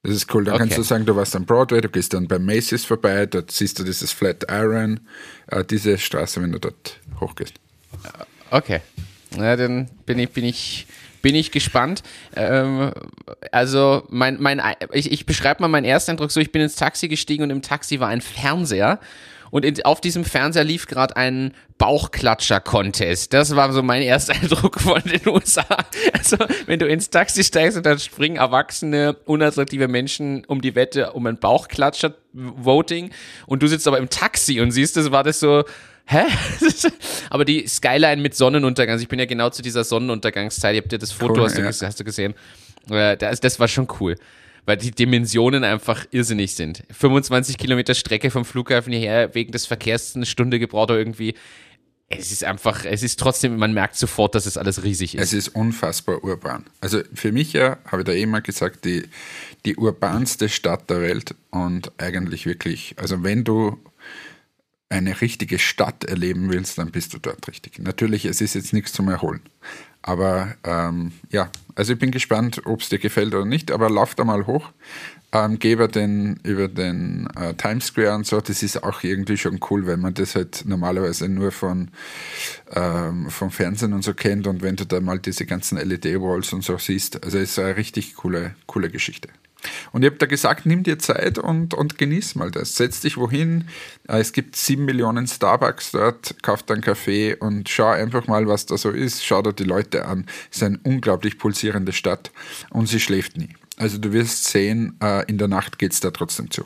Das 0.03 0.13
ist 0.15 0.31
cool. 0.35 0.43
Dann 0.43 0.53
Okay. 0.53 0.63
kannst 0.65 0.77
du 0.77 0.83
sagen, 0.83 1.05
du 1.07 1.15
warst 1.15 1.35
am 1.35 1.45
Broadway, 1.45 1.81
du 1.81 1.89
gehst 1.89 2.13
dann 2.13 2.27
bei 2.27 2.37
Macy's 2.37 2.85
vorbei, 2.85 3.25
dort 3.25 3.49
siehst 3.49 3.79
du 3.79 3.83
dieses 3.83 4.11
Flatiron, 4.11 4.99
äh, 5.47 5.63
diese 5.65 5.97
Straße, 5.97 6.39
wenn 6.43 6.51
du 6.51 6.59
dort 6.59 6.99
hochgehst. 7.19 7.55
Okay. 8.51 8.81
Na, 9.35 9.55
dann 9.55 9.89
bin 10.05 10.19
ich, 10.19 10.29
bin 10.29 10.45
ich, 10.45 10.85
bin 11.25 11.33
ich 11.33 11.49
gespannt. 11.49 12.03
Ähm, 12.35 12.91
also, 13.51 14.03
mein, 14.09 14.39
mein, 14.39 14.61
ich, 14.93 15.11
ich 15.11 15.25
beschreibe 15.25 15.59
mal 15.63 15.67
meinen 15.67 15.85
Ersteindruck 15.85 16.29
so: 16.29 16.39
Ich 16.39 16.51
bin 16.51 16.61
ins 16.61 16.75
Taxi 16.75 17.07
gestiegen 17.07 17.41
und 17.41 17.49
im 17.49 17.63
Taxi 17.63 17.99
war 17.99 18.09
ein 18.09 18.21
Fernseher. 18.21 18.99
Und 19.55 19.63
in, 19.63 19.85
auf 19.85 20.01
diesem 20.01 20.25
Fernseher 20.25 20.65
lief 20.65 20.85
gerade 20.85 21.15
ein 21.15 21.53
Bauchklatscher-Contest. 21.77 23.31
Das 23.31 23.55
war 23.55 23.71
so 23.71 23.83
mein 23.83 24.01
Ersteindruck 24.01 24.81
von 24.81 25.01
den 25.03 25.25
USA. 25.33 25.63
Also, 26.11 26.35
wenn 26.65 26.77
du 26.77 26.85
ins 26.85 27.09
Taxi 27.09 27.41
steigst 27.41 27.77
und 27.77 27.85
dann 27.85 27.97
springen 27.97 28.35
erwachsene, 28.35 29.15
unattraktive 29.23 29.87
Menschen 29.87 30.43
um 30.43 30.59
die 30.59 30.75
Wette 30.75 31.13
um 31.13 31.25
ein 31.25 31.37
Bauchklatscher-Voting 31.37 33.11
und 33.45 33.63
du 33.63 33.67
sitzt 33.67 33.87
aber 33.87 33.97
im 33.97 34.09
Taxi 34.09 34.59
und 34.59 34.71
siehst, 34.71 34.97
das 34.97 35.11
war 35.11 35.23
das 35.23 35.39
so, 35.39 35.63
Hä? 36.05 36.23
Aber 37.29 37.45
die 37.45 37.65
Skyline 37.65 38.21
mit 38.21 38.35
Sonnenuntergang, 38.35 38.91
also 38.91 39.03
ich 39.03 39.07
bin 39.07 39.19
ja 39.19 39.25
genau 39.25 39.51
zu 39.51 39.61
dieser 39.61 39.85
Sonnenuntergangszeit, 39.85 40.75
ihr 40.75 40.81
habt 40.81 40.91
ja 40.91 40.97
das 40.97 41.13
Foto, 41.13 41.35
Cool, 41.35 41.45
hast, 41.45 41.57
du, 41.57 41.61
ja. 41.61 41.67
hast 41.67 41.99
du 41.99 42.03
gesehen. 42.03 42.35
Äh, 42.91 43.15
Das, 43.15 43.39
das 43.39 43.59
war 43.59 43.69
schon 43.69 43.87
cool, 44.01 44.17
weil 44.65 44.77
die 44.77 44.91
Dimensionen 44.91 45.63
einfach 45.63 46.05
irrsinnig 46.11 46.55
sind. 46.55 46.83
25 46.91 47.57
Kilometer 47.57 47.93
Strecke 47.93 48.31
vom 48.31 48.45
Flughafen 48.45 48.93
hierher, 48.93 49.33
wegen 49.35 49.51
des 49.51 49.65
Verkehrs 49.65 50.15
eine 50.15 50.25
Stunde 50.25 50.59
gebraucht 50.59 50.91
oder 50.91 50.99
irgendwie. 50.99 51.35
Es 52.07 52.31
ist 52.31 52.43
einfach, 52.43 52.85
es 52.85 53.01
ist 53.01 53.19
trotzdem, 53.19 53.57
man 53.57 53.73
merkt 53.73 53.95
sofort, 53.95 54.35
dass 54.35 54.45
es 54.45 54.57
alles 54.57 54.83
riesig 54.83 55.15
ist. 55.15 55.21
Es 55.21 55.33
ist 55.33 55.49
unfassbar 55.49 56.23
urban. 56.23 56.65
Also 56.79 57.01
für 57.13 57.31
mich 57.31 57.53
ja, 57.53 57.77
habe 57.87 58.01
ich 58.01 58.05
da 58.05 58.11
eh 58.11 58.27
mal 58.27 58.41
gesagt, 58.41 58.85
die, 58.85 59.05
die 59.65 59.75
urbanste 59.75 60.47
Stadt 60.47 60.89
der 60.89 61.01
Welt 61.01 61.33
und 61.49 61.91
eigentlich 61.97 62.45
wirklich, 62.45 62.93
also 62.97 63.23
wenn 63.23 63.43
du 63.43 63.79
eine 64.89 65.19
richtige 65.19 65.57
Stadt 65.57 66.03
erleben 66.03 66.49
willst, 66.49 66.77
dann 66.77 66.91
bist 66.91 67.13
du 67.13 67.17
dort 67.17 67.47
richtig. 67.47 67.79
Natürlich, 67.79 68.25
es 68.25 68.39
ist 68.39 68.53
jetzt 68.53 68.71
nichts 68.71 68.93
zum 68.93 69.09
Erholen. 69.09 69.41
Aber 70.07 70.53
ähm, 70.63 71.13
ja, 71.31 71.49
also 71.73 71.93
ich 71.93 71.99
bin 71.99 72.11
gespannt, 72.11 72.61
ob 72.65 72.81
es 72.81 72.89
dir 72.89 72.99
gefällt 72.99 73.33
oder 73.33 73.43
nicht, 73.43 73.71
aber 73.71 73.89
lauf 73.89 74.13
da 74.13 74.23
mal 74.23 74.45
hoch. 74.45 74.69
ähm, 75.31 75.57
gehe 75.57 75.73
über 75.73 75.87
den, 75.87 76.39
über 76.43 76.67
den 76.67 77.27
äh, 77.35 77.55
Times 77.55 77.87
Square 77.87 78.13
und 78.13 78.27
so, 78.27 78.39
das 78.39 78.61
ist 78.61 78.83
auch 78.83 79.01
irgendwie 79.01 79.35
schon 79.35 79.59
cool, 79.71 79.87
weil 79.87 79.97
man 79.97 80.13
das 80.13 80.35
halt 80.35 80.63
normalerweise 80.67 81.27
nur 81.27 81.51
von 81.51 81.89
ähm, 82.71 83.31
vom 83.31 83.49
Fernsehen 83.49 83.93
und 83.93 84.03
so 84.03 84.13
kennt 84.13 84.45
und 84.45 84.61
wenn 84.61 84.75
du 84.75 84.85
da 84.85 85.01
mal 85.01 85.17
diese 85.17 85.47
ganzen 85.47 85.79
LED-Walls 85.79 86.53
und 86.53 86.63
so 86.63 86.77
siehst, 86.77 87.23
also 87.23 87.39
es 87.39 87.51
ist 87.51 87.59
eine 87.59 87.75
richtig 87.75 88.15
coole, 88.15 88.53
coole 88.67 88.91
Geschichte. 88.91 89.29
Und 89.91 90.03
ich 90.03 90.07
habe 90.07 90.17
da 90.17 90.25
gesagt, 90.25 90.65
nimm 90.65 90.83
dir 90.83 90.99
Zeit 90.99 91.37
und, 91.37 91.73
und 91.73 91.97
genieß 91.97 92.35
mal 92.35 92.51
das. 92.51 92.75
Setz 92.75 93.01
dich 93.01 93.17
wohin. 93.17 93.67
Äh, 94.07 94.19
es 94.19 94.33
gibt 94.33 94.55
sieben 94.55 94.85
Millionen 94.85 95.27
Starbucks 95.27 95.91
dort, 95.91 96.35
kauf 96.41 96.63
deinen 96.63 96.81
Kaffee 96.81 97.35
und 97.35 97.69
schau 97.69 97.87
einfach 97.87 98.27
mal, 98.27 98.47
was 98.47 98.65
da 98.65 98.77
so 98.77 98.91
ist. 98.91 99.23
Schau 99.23 99.41
dir 99.41 99.53
die 99.53 99.63
Leute 99.63 100.05
an. 100.05 100.25
Es 100.51 100.57
ist 100.57 100.63
eine 100.63 100.79
unglaublich 100.83 101.37
pulsierende 101.37 101.93
Stadt 101.93 102.31
und 102.69 102.87
sie 102.87 102.99
schläft 102.99 103.37
nie. 103.37 103.49
Also 103.77 103.97
du 103.97 104.13
wirst 104.13 104.45
sehen, 104.45 104.97
äh, 105.01 105.25
in 105.29 105.37
der 105.37 105.47
Nacht 105.47 105.79
geht 105.79 105.91
es 105.91 105.99
da 105.99 106.11
trotzdem 106.11 106.49
zu. 106.49 106.65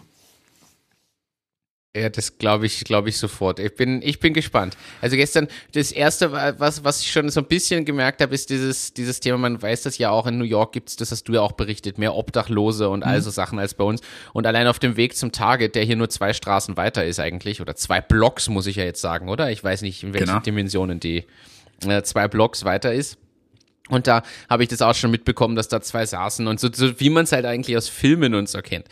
Ja, 1.97 2.07
das 2.07 2.37
glaube 2.37 2.67
ich, 2.67 2.83
glaube 2.83 3.09
ich 3.09 3.17
sofort. 3.17 3.57
Ich 3.57 3.73
bin, 3.73 4.03
ich 4.03 4.19
bin 4.19 4.35
gespannt. 4.35 4.77
Also 5.01 5.15
gestern, 5.15 5.47
das 5.73 5.91
erste, 5.91 6.31
was, 6.31 6.83
was 6.83 7.01
ich 7.01 7.11
schon 7.11 7.27
so 7.29 7.39
ein 7.39 7.47
bisschen 7.47 7.83
gemerkt 7.83 8.21
habe, 8.21 8.35
ist 8.35 8.51
dieses, 8.51 8.93
dieses 8.93 9.19
Thema, 9.19 9.39
man 9.39 9.59
weiß 9.59 9.81
das 9.81 9.97
ja 9.97 10.11
auch, 10.11 10.27
in 10.27 10.37
New 10.37 10.43
York 10.43 10.71
gibt 10.71 10.89
es, 10.89 10.97
das 10.97 11.11
hast 11.11 11.23
du 11.23 11.33
ja 11.33 11.41
auch 11.41 11.53
berichtet, 11.53 11.97
mehr 11.97 12.13
Obdachlose 12.13 12.89
und 12.89 12.99
mhm. 12.99 13.09
all 13.09 13.21
so 13.23 13.31
Sachen 13.31 13.57
als 13.57 13.73
bei 13.73 13.83
uns. 13.83 14.01
Und 14.33 14.45
allein 14.45 14.67
auf 14.67 14.77
dem 14.77 14.97
Weg 14.97 15.17
zum 15.17 15.31
Target, 15.31 15.73
der 15.73 15.83
hier 15.83 15.95
nur 15.95 16.09
zwei 16.09 16.31
Straßen 16.31 16.77
weiter 16.77 17.03
ist 17.03 17.19
eigentlich, 17.19 17.59
oder 17.59 17.75
zwei 17.75 18.01
Blocks, 18.01 18.49
muss 18.49 18.67
ich 18.67 18.75
ja 18.75 18.83
jetzt 18.83 19.01
sagen, 19.01 19.27
oder? 19.27 19.49
Ich 19.49 19.63
weiß 19.63 19.81
nicht, 19.81 20.03
in 20.03 20.13
welchen 20.13 20.27
genau. 20.27 20.39
Dimensionen 20.41 20.99
die 20.99 21.25
äh, 21.87 22.03
zwei 22.03 22.27
Blocks 22.27 22.65
weiter 22.65 22.93
ist. 22.93 23.17
Und 23.89 24.07
da 24.07 24.23
habe 24.49 24.63
ich 24.63 24.69
das 24.69 24.81
auch 24.81 24.95
schon 24.95 25.11
mitbekommen, 25.11 25.55
dass 25.55 25.67
da 25.67 25.81
zwei 25.81 26.05
saßen 26.05 26.47
und 26.47 26.59
so, 26.59 26.69
so 26.71 26.99
wie 26.99 27.09
man 27.09 27.25
es 27.25 27.31
halt 27.31 27.45
eigentlich 27.45 27.75
aus 27.75 27.89
Filmen 27.89 28.35
und 28.35 28.47
so 28.47 28.61
kennt. 28.61 28.85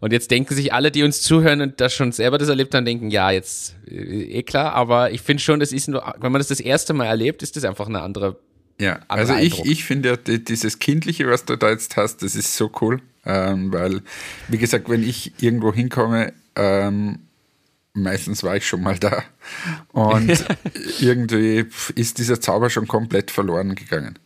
Und 0.00 0.12
jetzt 0.12 0.30
denken 0.30 0.54
sich 0.54 0.72
alle, 0.72 0.90
die 0.90 1.04
uns 1.04 1.22
zuhören 1.22 1.60
und 1.60 1.80
das 1.80 1.94
schon 1.94 2.10
selber 2.10 2.36
das 2.36 2.48
erlebt 2.48 2.74
haben, 2.74 2.84
denken, 2.84 3.10
ja, 3.10 3.30
jetzt 3.30 3.76
äh, 3.88 3.94
eh 3.94 4.42
klar, 4.42 4.72
aber 4.74 5.12
ich 5.12 5.22
finde 5.22 5.42
schon, 5.42 5.60
das 5.60 5.72
ist 5.72 5.88
nur, 5.88 6.14
wenn 6.18 6.32
man 6.32 6.40
das 6.40 6.48
das 6.48 6.60
erste 6.60 6.92
Mal 6.92 7.06
erlebt, 7.06 7.42
ist 7.42 7.56
das 7.56 7.64
einfach 7.64 7.86
eine 7.86 8.00
andere. 8.00 8.36
Ja, 8.80 8.98
also 9.06 9.34
ich, 9.36 9.64
ich 9.64 9.84
finde 9.84 10.08
ja 10.08 10.36
dieses 10.38 10.80
Kindliche, 10.80 11.28
was 11.28 11.44
du 11.44 11.56
da 11.56 11.70
jetzt 11.70 11.96
hast, 11.96 12.22
das 12.22 12.34
ist 12.34 12.56
so 12.56 12.70
cool, 12.80 13.00
ähm, 13.24 13.72
weil, 13.72 14.02
wie 14.48 14.58
gesagt, 14.58 14.88
wenn 14.88 15.08
ich 15.08 15.34
irgendwo 15.40 15.72
hinkomme, 15.72 16.32
ähm, 16.56 17.20
meistens 17.94 18.42
war 18.42 18.56
ich 18.56 18.66
schon 18.66 18.82
mal 18.82 18.98
da 18.98 19.22
und 19.92 20.44
irgendwie 21.00 21.66
ist 21.94 22.18
dieser 22.18 22.40
Zauber 22.40 22.70
schon 22.70 22.88
komplett 22.88 23.30
verloren 23.30 23.76
gegangen. 23.76 24.18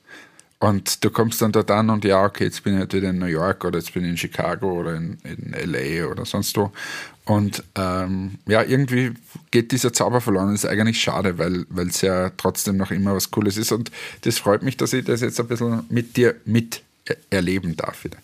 Und 0.67 1.05
du 1.05 1.11
kommst 1.11 1.41
dann 1.43 1.53
dort 1.53 1.71
an 1.71 1.91
und 1.91 2.05
ja, 2.05 2.25
okay, 2.25 2.43
jetzt 2.43 2.65
bin 2.65 2.75
ich 2.75 2.81
halt 2.81 2.93
wieder 2.93 3.11
in 3.11 3.21
New 3.21 3.27
York 3.27 3.65
oder 3.65 3.79
jetzt 3.79 3.95
bin 3.95 4.03
ich 4.03 4.11
in 4.11 4.17
Chicago 4.17 4.81
oder 4.81 4.97
in, 4.97 5.17
in 5.23 5.55
LA 5.71 6.09
oder 6.09 6.25
sonst 6.25 6.57
wo. 6.57 6.73
Und 7.25 7.63
ähm, 7.77 8.39
ja, 8.49 8.65
irgendwie 8.65 9.13
geht 9.53 9.71
dieser 9.71 9.93
Zauber 9.93 10.21
verloren. 10.21 10.51
Das 10.51 10.65
ist 10.65 10.69
eigentlich 10.69 11.01
schade, 11.01 11.39
weil 11.39 11.67
es 11.87 12.01
ja 12.01 12.31
trotzdem 12.37 12.79
noch 12.79 12.91
immer 12.91 13.15
was 13.15 13.31
Cooles 13.31 13.57
ist. 13.59 13.71
Und 13.71 13.93
das 14.23 14.39
freut 14.39 14.65
mich, 14.65 14.77
dass 14.77 14.93
ich 14.93 15.05
das 15.05 15.21
jetzt 15.21 15.39
ein 15.39 15.47
bisschen 15.47 15.85
mit 15.89 16.17
dir 16.17 16.35
mit 16.45 16.83
erleben 17.31 17.77
darf 17.77 18.03
wieder. 18.03 18.19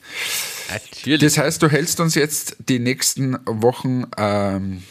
Natürlich. 0.68 1.20
Das 1.20 1.38
heißt, 1.38 1.62
du 1.62 1.68
hältst 1.68 2.00
uns 2.00 2.16
jetzt 2.16 2.56
die 2.68 2.80
nächsten 2.80 3.38
Wochen 3.46 4.06
ähm, 4.16 4.82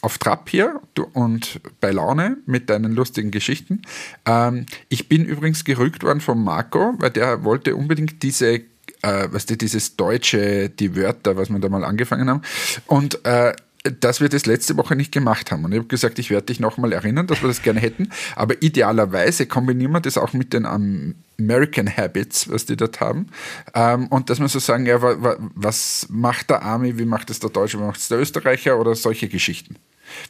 auf 0.00 0.18
Trab 0.18 0.48
hier 0.48 0.80
und 1.12 1.60
bei 1.80 1.90
Laune 1.90 2.38
mit 2.46 2.70
deinen 2.70 2.92
lustigen 2.92 3.30
Geschichten. 3.30 3.82
Ähm, 4.26 4.66
ich 4.88 5.08
bin 5.08 5.24
übrigens 5.24 5.64
gerügt 5.64 6.02
worden 6.02 6.20
von 6.20 6.42
Marco, 6.42 6.94
weil 6.98 7.10
der 7.10 7.44
wollte 7.44 7.74
unbedingt 7.76 8.22
diese, 8.22 8.54
äh, 8.54 8.62
was 9.02 9.46
du, 9.46 9.56
dieses 9.56 9.96
Deutsche, 9.96 10.68
die 10.70 10.96
Wörter, 10.96 11.36
was 11.36 11.48
wir 11.50 11.58
da 11.58 11.68
mal 11.68 11.84
angefangen 11.84 12.28
haben. 12.28 12.42
Und 12.86 13.24
äh, 13.24 13.54
dass 13.90 14.20
wir 14.20 14.28
das 14.28 14.46
letzte 14.46 14.76
Woche 14.76 14.96
nicht 14.96 15.12
gemacht 15.12 15.50
haben. 15.50 15.64
Und 15.64 15.72
ich 15.72 15.78
habe 15.78 15.88
gesagt, 15.88 16.18
ich 16.18 16.30
werde 16.30 16.46
dich 16.46 16.60
nochmal 16.60 16.92
erinnern, 16.92 17.26
dass 17.26 17.42
wir 17.42 17.48
das 17.48 17.62
gerne 17.62 17.80
hätten. 17.80 18.10
Aber 18.36 18.62
idealerweise 18.62 19.46
kombinieren 19.46 19.92
wir 19.92 20.00
das 20.00 20.18
auch 20.18 20.32
mit 20.32 20.52
den 20.52 20.66
American 20.66 21.94
Habits, 21.96 22.50
was 22.50 22.66
die 22.66 22.76
dort 22.76 23.00
haben. 23.00 23.28
Ähm, 23.74 24.06
und 24.08 24.30
dass 24.30 24.40
wir 24.40 24.48
so 24.48 24.58
sagen, 24.58 24.86
ja, 24.86 24.98
was 25.00 26.06
macht 26.10 26.50
der 26.50 26.62
Army, 26.62 26.98
wie 26.98 27.04
macht 27.04 27.30
es 27.30 27.40
der 27.40 27.50
Deutsche, 27.50 27.78
wie 27.78 27.84
macht 27.84 28.00
es 28.00 28.08
der 28.08 28.18
Österreicher 28.18 28.78
oder 28.78 28.94
solche 28.94 29.28
Geschichten. 29.28 29.76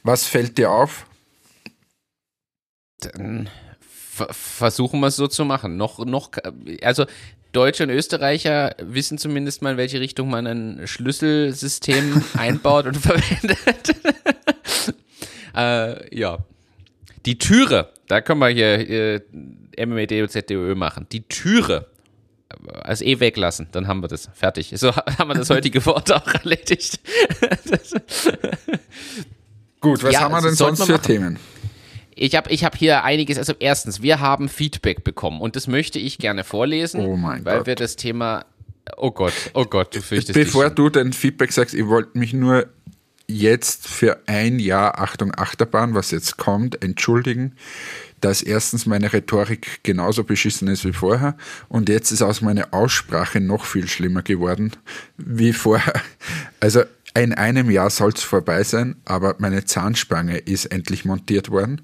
Was 0.02 0.24
fällt 0.24 0.58
dir 0.58 0.70
auf? 0.70 1.06
Dann 3.00 3.48
versuchen 4.32 5.00
wir 5.00 5.08
es 5.08 5.16
so 5.16 5.28
zu 5.28 5.44
machen. 5.44 5.76
Noch, 5.76 6.04
noch, 6.04 6.30
also 6.82 7.06
Deutsche 7.58 7.82
und 7.82 7.90
Österreicher 7.90 8.76
wissen 8.80 9.18
zumindest 9.18 9.62
mal, 9.62 9.72
in 9.72 9.78
welche 9.78 9.98
Richtung 9.98 10.30
man 10.30 10.46
ein 10.46 10.86
Schlüsselsystem 10.86 12.22
einbaut 12.38 12.86
und 12.86 12.96
verwendet. 12.96 13.96
äh, 15.56 16.16
ja. 16.16 16.38
Die 17.26 17.36
Türe, 17.36 17.92
da 18.06 18.20
können 18.20 18.38
wir 18.38 18.46
hier 18.46 19.18
äh, 19.76 19.86
MMEDOZDÖ 19.86 20.76
machen. 20.76 21.08
Die 21.10 21.22
Türe 21.22 21.88
als 22.74 23.02
eh 23.02 23.18
weglassen, 23.18 23.66
dann 23.72 23.88
haben 23.88 24.04
wir 24.04 24.08
das. 24.08 24.30
Fertig. 24.34 24.72
So 24.76 24.94
haben 25.18 25.28
wir 25.28 25.34
das 25.34 25.50
heutige 25.50 25.84
Wort 25.84 26.12
auch 26.12 26.28
erledigt. 26.28 27.00
Gut, 29.80 30.04
was 30.04 30.12
ja, 30.12 30.20
haben 30.20 30.32
wir 30.32 30.42
denn 30.42 30.54
sonst 30.54 30.84
für 30.84 31.00
Themen? 31.00 31.40
Ich 32.18 32.34
habe 32.34 32.50
ich 32.50 32.64
hab 32.64 32.76
hier 32.76 33.04
einiges. 33.04 33.38
Also 33.38 33.54
erstens, 33.58 34.02
wir 34.02 34.20
haben 34.20 34.48
Feedback 34.48 35.04
bekommen 35.04 35.40
und 35.40 35.56
das 35.56 35.66
möchte 35.66 35.98
ich 35.98 36.18
gerne 36.18 36.44
vorlesen, 36.44 37.00
oh 37.00 37.16
mein 37.16 37.44
weil 37.44 37.58
Gott. 37.58 37.66
wir 37.66 37.74
das 37.76 37.96
Thema. 37.96 38.44
Oh 38.96 39.10
Gott, 39.10 39.34
oh 39.54 39.64
Gott, 39.64 39.94
du 39.94 40.00
fürchtest 40.00 40.34
Bevor 40.34 40.70
du 40.70 40.88
dein 40.88 41.12
Feedback 41.12 41.52
sagst, 41.52 41.74
ich 41.74 41.86
wollte 41.86 42.18
mich 42.18 42.32
nur 42.32 42.66
jetzt 43.28 43.86
für 43.86 44.18
ein 44.26 44.58
Jahr 44.58 44.98
Achtung 44.98 45.34
Achterbahn, 45.34 45.94
was 45.94 46.10
jetzt 46.10 46.38
kommt, 46.38 46.82
entschuldigen, 46.82 47.54
dass 48.20 48.42
erstens 48.42 48.86
meine 48.86 49.12
Rhetorik 49.12 49.80
genauso 49.82 50.24
beschissen 50.24 50.66
ist 50.68 50.84
wie 50.84 50.94
vorher 50.94 51.36
und 51.68 51.88
jetzt 51.90 52.10
ist 52.10 52.22
aus 52.22 52.40
meiner 52.40 52.72
Aussprache 52.72 53.40
noch 53.40 53.66
viel 53.66 53.86
schlimmer 53.86 54.22
geworden 54.22 54.72
wie 55.18 55.52
vorher. 55.52 56.00
Also 56.60 56.82
in 57.14 57.34
einem 57.34 57.70
Jahr 57.70 57.90
soll 57.90 58.10
es 58.10 58.22
vorbei 58.22 58.62
sein, 58.62 58.96
aber 59.04 59.36
meine 59.38 59.64
Zahnspange 59.64 60.38
ist 60.38 60.66
endlich 60.66 61.04
montiert 61.04 61.50
worden 61.50 61.82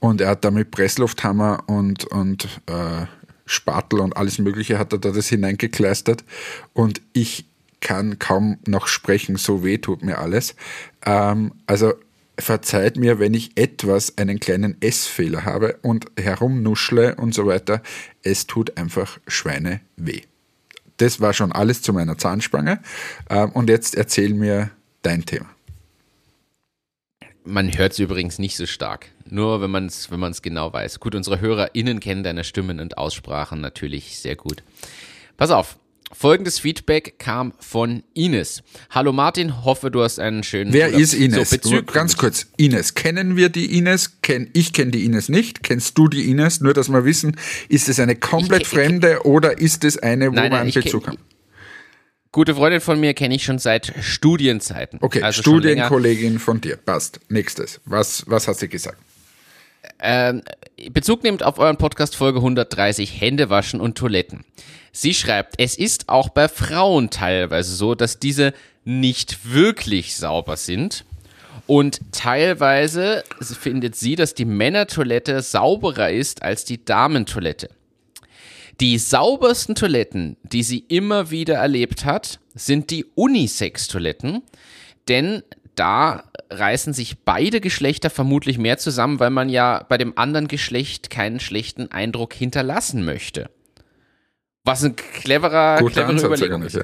und 0.00 0.20
er 0.20 0.30
hat 0.30 0.44
damit 0.44 0.70
Presslufthammer 0.70 1.64
und, 1.66 2.04
und 2.04 2.44
äh, 2.66 3.06
Spatel 3.46 4.00
und 4.00 4.16
alles 4.16 4.38
Mögliche 4.38 4.78
hat 4.78 4.92
er 4.92 4.98
da 4.98 5.10
das 5.10 5.28
hineingekleistert 5.28 6.24
und 6.72 7.00
ich 7.12 7.46
kann 7.80 8.18
kaum 8.18 8.58
noch 8.66 8.86
sprechen, 8.88 9.36
so 9.36 9.62
weh 9.62 9.78
tut 9.78 10.02
mir 10.02 10.18
alles. 10.18 10.56
Ähm, 11.04 11.52
also 11.66 11.94
verzeiht 12.38 12.96
mir, 12.96 13.18
wenn 13.18 13.34
ich 13.34 13.56
etwas 13.56 14.18
einen 14.18 14.40
kleinen 14.40 14.76
S-Fehler 14.80 15.44
habe 15.44 15.78
und 15.82 16.06
herumnuschle 16.18 17.14
und 17.16 17.34
so 17.34 17.46
weiter. 17.46 17.82
Es 18.22 18.46
tut 18.46 18.76
einfach 18.76 19.18
Schweine 19.26 19.80
weh. 19.96 20.22
Das 20.96 21.20
war 21.20 21.32
schon 21.32 21.52
alles 21.52 21.82
zu 21.82 21.92
meiner 21.92 22.18
Zahnspange. 22.18 22.80
Ähm, 23.28 23.50
und 23.50 23.68
jetzt 23.68 23.94
erzähl 23.94 24.34
mir 24.34 24.70
dein 25.02 25.24
Thema. 25.24 25.46
Man 27.44 27.76
hört 27.76 27.92
es 27.92 27.98
übrigens 28.00 28.38
nicht 28.38 28.56
so 28.56 28.66
stark. 28.66 29.06
Nur 29.24 29.60
wenn 29.60 29.70
man 29.70 29.86
es 29.86 30.10
wenn 30.10 30.42
genau 30.42 30.72
weiß. 30.72 30.98
Gut, 31.00 31.14
unsere 31.14 31.40
HörerInnen 31.40 32.00
kennen 32.00 32.24
deine 32.24 32.44
Stimmen 32.44 32.80
und 32.80 32.98
Aussprachen 32.98 33.60
natürlich 33.60 34.18
sehr 34.18 34.36
gut. 34.36 34.62
Pass 35.36 35.50
auf, 35.50 35.78
Folgendes 36.12 36.60
Feedback 36.60 37.18
kam 37.18 37.52
von 37.58 38.04
Ines. 38.14 38.62
Hallo 38.90 39.12
Martin, 39.12 39.64
hoffe 39.64 39.90
du 39.90 40.02
hast 40.02 40.20
einen 40.20 40.44
schönen 40.44 40.72
Wer 40.72 40.86
Urlaub. 40.86 41.00
ist 41.00 41.14
Ines? 41.14 41.50
So, 41.50 41.82
Ganz 41.82 42.16
kurz, 42.16 42.46
Ines. 42.56 42.94
Kennen 42.94 43.36
wir 43.36 43.48
die 43.48 43.76
Ines? 43.76 44.20
Kenn, 44.22 44.48
ich 44.52 44.72
kenne 44.72 44.92
die 44.92 45.04
Ines 45.04 45.28
nicht. 45.28 45.64
Kennst 45.64 45.98
du 45.98 46.08
die 46.08 46.30
Ines? 46.30 46.60
Nur, 46.60 46.74
dass 46.74 46.88
wir 46.88 47.04
wissen, 47.04 47.36
ist 47.68 47.88
es 47.88 47.98
eine 47.98 48.14
komplett 48.14 48.62
ich, 48.62 48.68
fremde 48.68 49.14
ich, 49.14 49.24
oder 49.24 49.58
ist 49.58 49.84
es 49.84 49.98
eine, 49.98 50.30
wo 50.30 50.34
nein, 50.34 50.52
man 50.52 50.60
einen 50.60 50.72
Bezug 50.72 51.08
hat? 51.08 51.18
Gute 52.30 52.54
Freundin 52.54 52.80
von 52.80 53.00
mir 53.00 53.14
kenne 53.14 53.34
ich 53.34 53.44
schon 53.44 53.58
seit 53.58 53.92
Studienzeiten. 54.00 54.98
Okay, 55.02 55.22
also 55.22 55.40
Studienkollegin 55.42 56.38
von 56.38 56.60
dir. 56.60 56.76
Passt. 56.76 57.18
Nächstes. 57.30 57.80
Was, 57.84 58.24
was 58.26 58.46
hat 58.46 58.58
sie 58.58 58.68
gesagt? 58.68 58.98
Ähm, 60.00 60.42
Bezug 60.90 61.22
nimmt 61.22 61.42
auf 61.42 61.58
euren 61.58 61.78
Podcast 61.78 62.16
Folge 62.16 62.38
130 62.38 63.20
Hände 63.20 63.50
waschen 63.50 63.80
und 63.80 63.96
Toiletten. 63.96 64.44
Sie 64.92 65.14
schreibt, 65.14 65.54
es 65.58 65.76
ist 65.76 66.08
auch 66.08 66.28
bei 66.28 66.48
Frauen 66.48 67.10
teilweise 67.10 67.74
so, 67.74 67.94
dass 67.94 68.18
diese 68.18 68.52
nicht 68.84 69.52
wirklich 69.52 70.16
sauber 70.16 70.56
sind. 70.56 71.04
Und 71.66 72.00
teilweise 72.12 73.24
findet 73.40 73.96
sie, 73.96 74.14
dass 74.14 74.34
die 74.34 74.44
Männertoilette 74.44 75.42
sauberer 75.42 76.10
ist 76.10 76.42
als 76.42 76.64
die 76.64 76.84
Damentoilette. 76.84 77.70
Die 78.80 78.98
saubersten 78.98 79.74
Toiletten, 79.74 80.36
die 80.42 80.62
sie 80.62 80.84
immer 80.88 81.30
wieder 81.30 81.54
erlebt 81.54 82.04
hat, 82.04 82.40
sind 82.54 82.90
die 82.90 83.06
Unisex-Toiletten, 83.14 84.42
denn 85.08 85.42
da 85.76 86.24
reißen 86.50 86.92
sich 86.92 87.24
beide 87.24 87.60
Geschlechter 87.60 88.10
vermutlich 88.10 88.58
mehr 88.58 88.78
zusammen, 88.78 89.20
weil 89.20 89.30
man 89.30 89.48
ja 89.48 89.84
bei 89.88 89.98
dem 89.98 90.16
anderen 90.16 90.48
Geschlecht 90.48 91.10
keinen 91.10 91.40
schlechten 91.40 91.90
Eindruck 91.90 92.34
hinterlassen 92.34 93.04
möchte. 93.04 93.50
Was 94.64 94.82
ein 94.82 94.96
cleverer, 94.96 95.78
Gute 95.78 96.04
clevere 96.04 96.26
Überlegung 96.26 96.62
ist. 96.62 96.80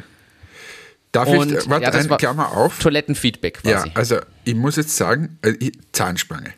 Darf 1.11 1.29
Und, 1.29 1.53
ich, 1.53 1.69
warte, 1.69 1.85
ja, 1.85 1.91
das 1.91 2.05
ein 2.05 2.11
war 2.11 2.19
Klammer 2.19 2.53
auf. 2.53 2.79
Toilettenfeedback 2.79 3.61
Ja, 3.65 3.81
quasi. 3.81 3.91
also 3.95 4.19
ich 4.45 4.55
muss 4.55 4.77
jetzt 4.77 4.97
sagen, 4.97 5.39
äh, 5.43 5.71
Zahnspange. 5.93 6.55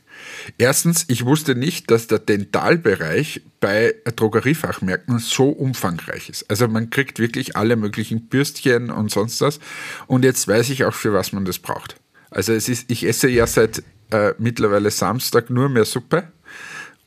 Erstens, 0.59 1.05
ich 1.09 1.25
wusste 1.25 1.55
nicht, 1.55 1.90
dass 1.90 2.07
der 2.07 2.18
Dentalbereich 2.20 3.42
bei 3.61 3.94
Drogeriefachmärkten 4.16 5.18
so 5.18 5.49
umfangreich 5.49 6.29
ist. 6.29 6.49
Also 6.51 6.68
man 6.68 6.90
kriegt 6.90 7.18
wirklich 7.18 7.57
alle 7.57 7.77
möglichen 7.77 8.29
Bürstchen 8.29 8.90
und 8.90 9.11
sonst 9.11 9.40
was. 9.40 9.59
Und 10.07 10.25
jetzt 10.25 10.47
weiß 10.47 10.70
ich 10.70 10.85
auch, 10.85 10.94
für 10.94 11.12
was 11.12 11.33
man 11.33 11.44
das 11.44 11.59
braucht. 11.59 11.97
Also 12.35 12.53
es 12.53 12.68
ist, 12.68 12.90
ich 12.90 13.07
esse 13.07 13.29
ja 13.29 13.47
seit 13.47 13.83
äh, 14.11 14.35
mittlerweile 14.38 14.90
Samstag 14.90 15.51
nur 15.51 15.68
mehr 15.68 15.85
Suppe. 15.85 16.25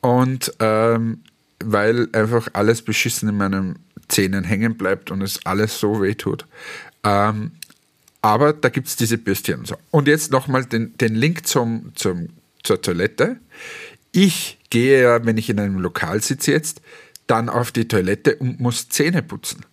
Und 0.02 0.54
ähm, 0.60 1.20
weil 1.63 2.08
einfach 2.13 2.48
alles 2.54 2.82
beschissen 2.82 3.30
in 3.30 3.38
meinen 3.38 3.80
Zähnen 4.08 4.44
hängen 4.44 4.78
bleibt 4.78 5.12
und 5.12 5.22
es 5.22 5.46
alles 5.46 5.80
so 5.80 6.02
weh 6.02 6.16
tut. 6.16 6.46
Ähm, 7.04 7.52
aber 8.22 8.54
da 8.54 8.70
gibt 8.70 8.88
es 8.88 8.96
diese 8.96 9.18
Bürstchen 9.18 9.60
und 9.60 9.68
so. 9.68 9.76
Und 9.92 10.08
jetzt 10.08 10.32
nochmal 10.32 10.66
den, 10.66 10.98
den 10.98 11.16
Link 11.16 11.48
zum, 11.48 11.92
zum, 11.96 12.30
zur 12.63 12.82
Toilette. 12.82 13.38
Ich 14.12 14.60
gehe 14.70 15.02
ja, 15.04 15.26
wenn 15.26 15.38
ich 15.38 15.50
in 15.50 15.60
einem 15.60 15.80
Lokal 15.80 16.22
sitze 16.22 16.52
jetzt, 16.52 16.82
dann 17.28 17.50
auf 17.50 17.72
die 17.72 17.88
Toilette 17.88 18.36
und 18.38 18.60
muss 18.60 18.90
Zähne 18.90 19.22
putzen. 19.22 19.66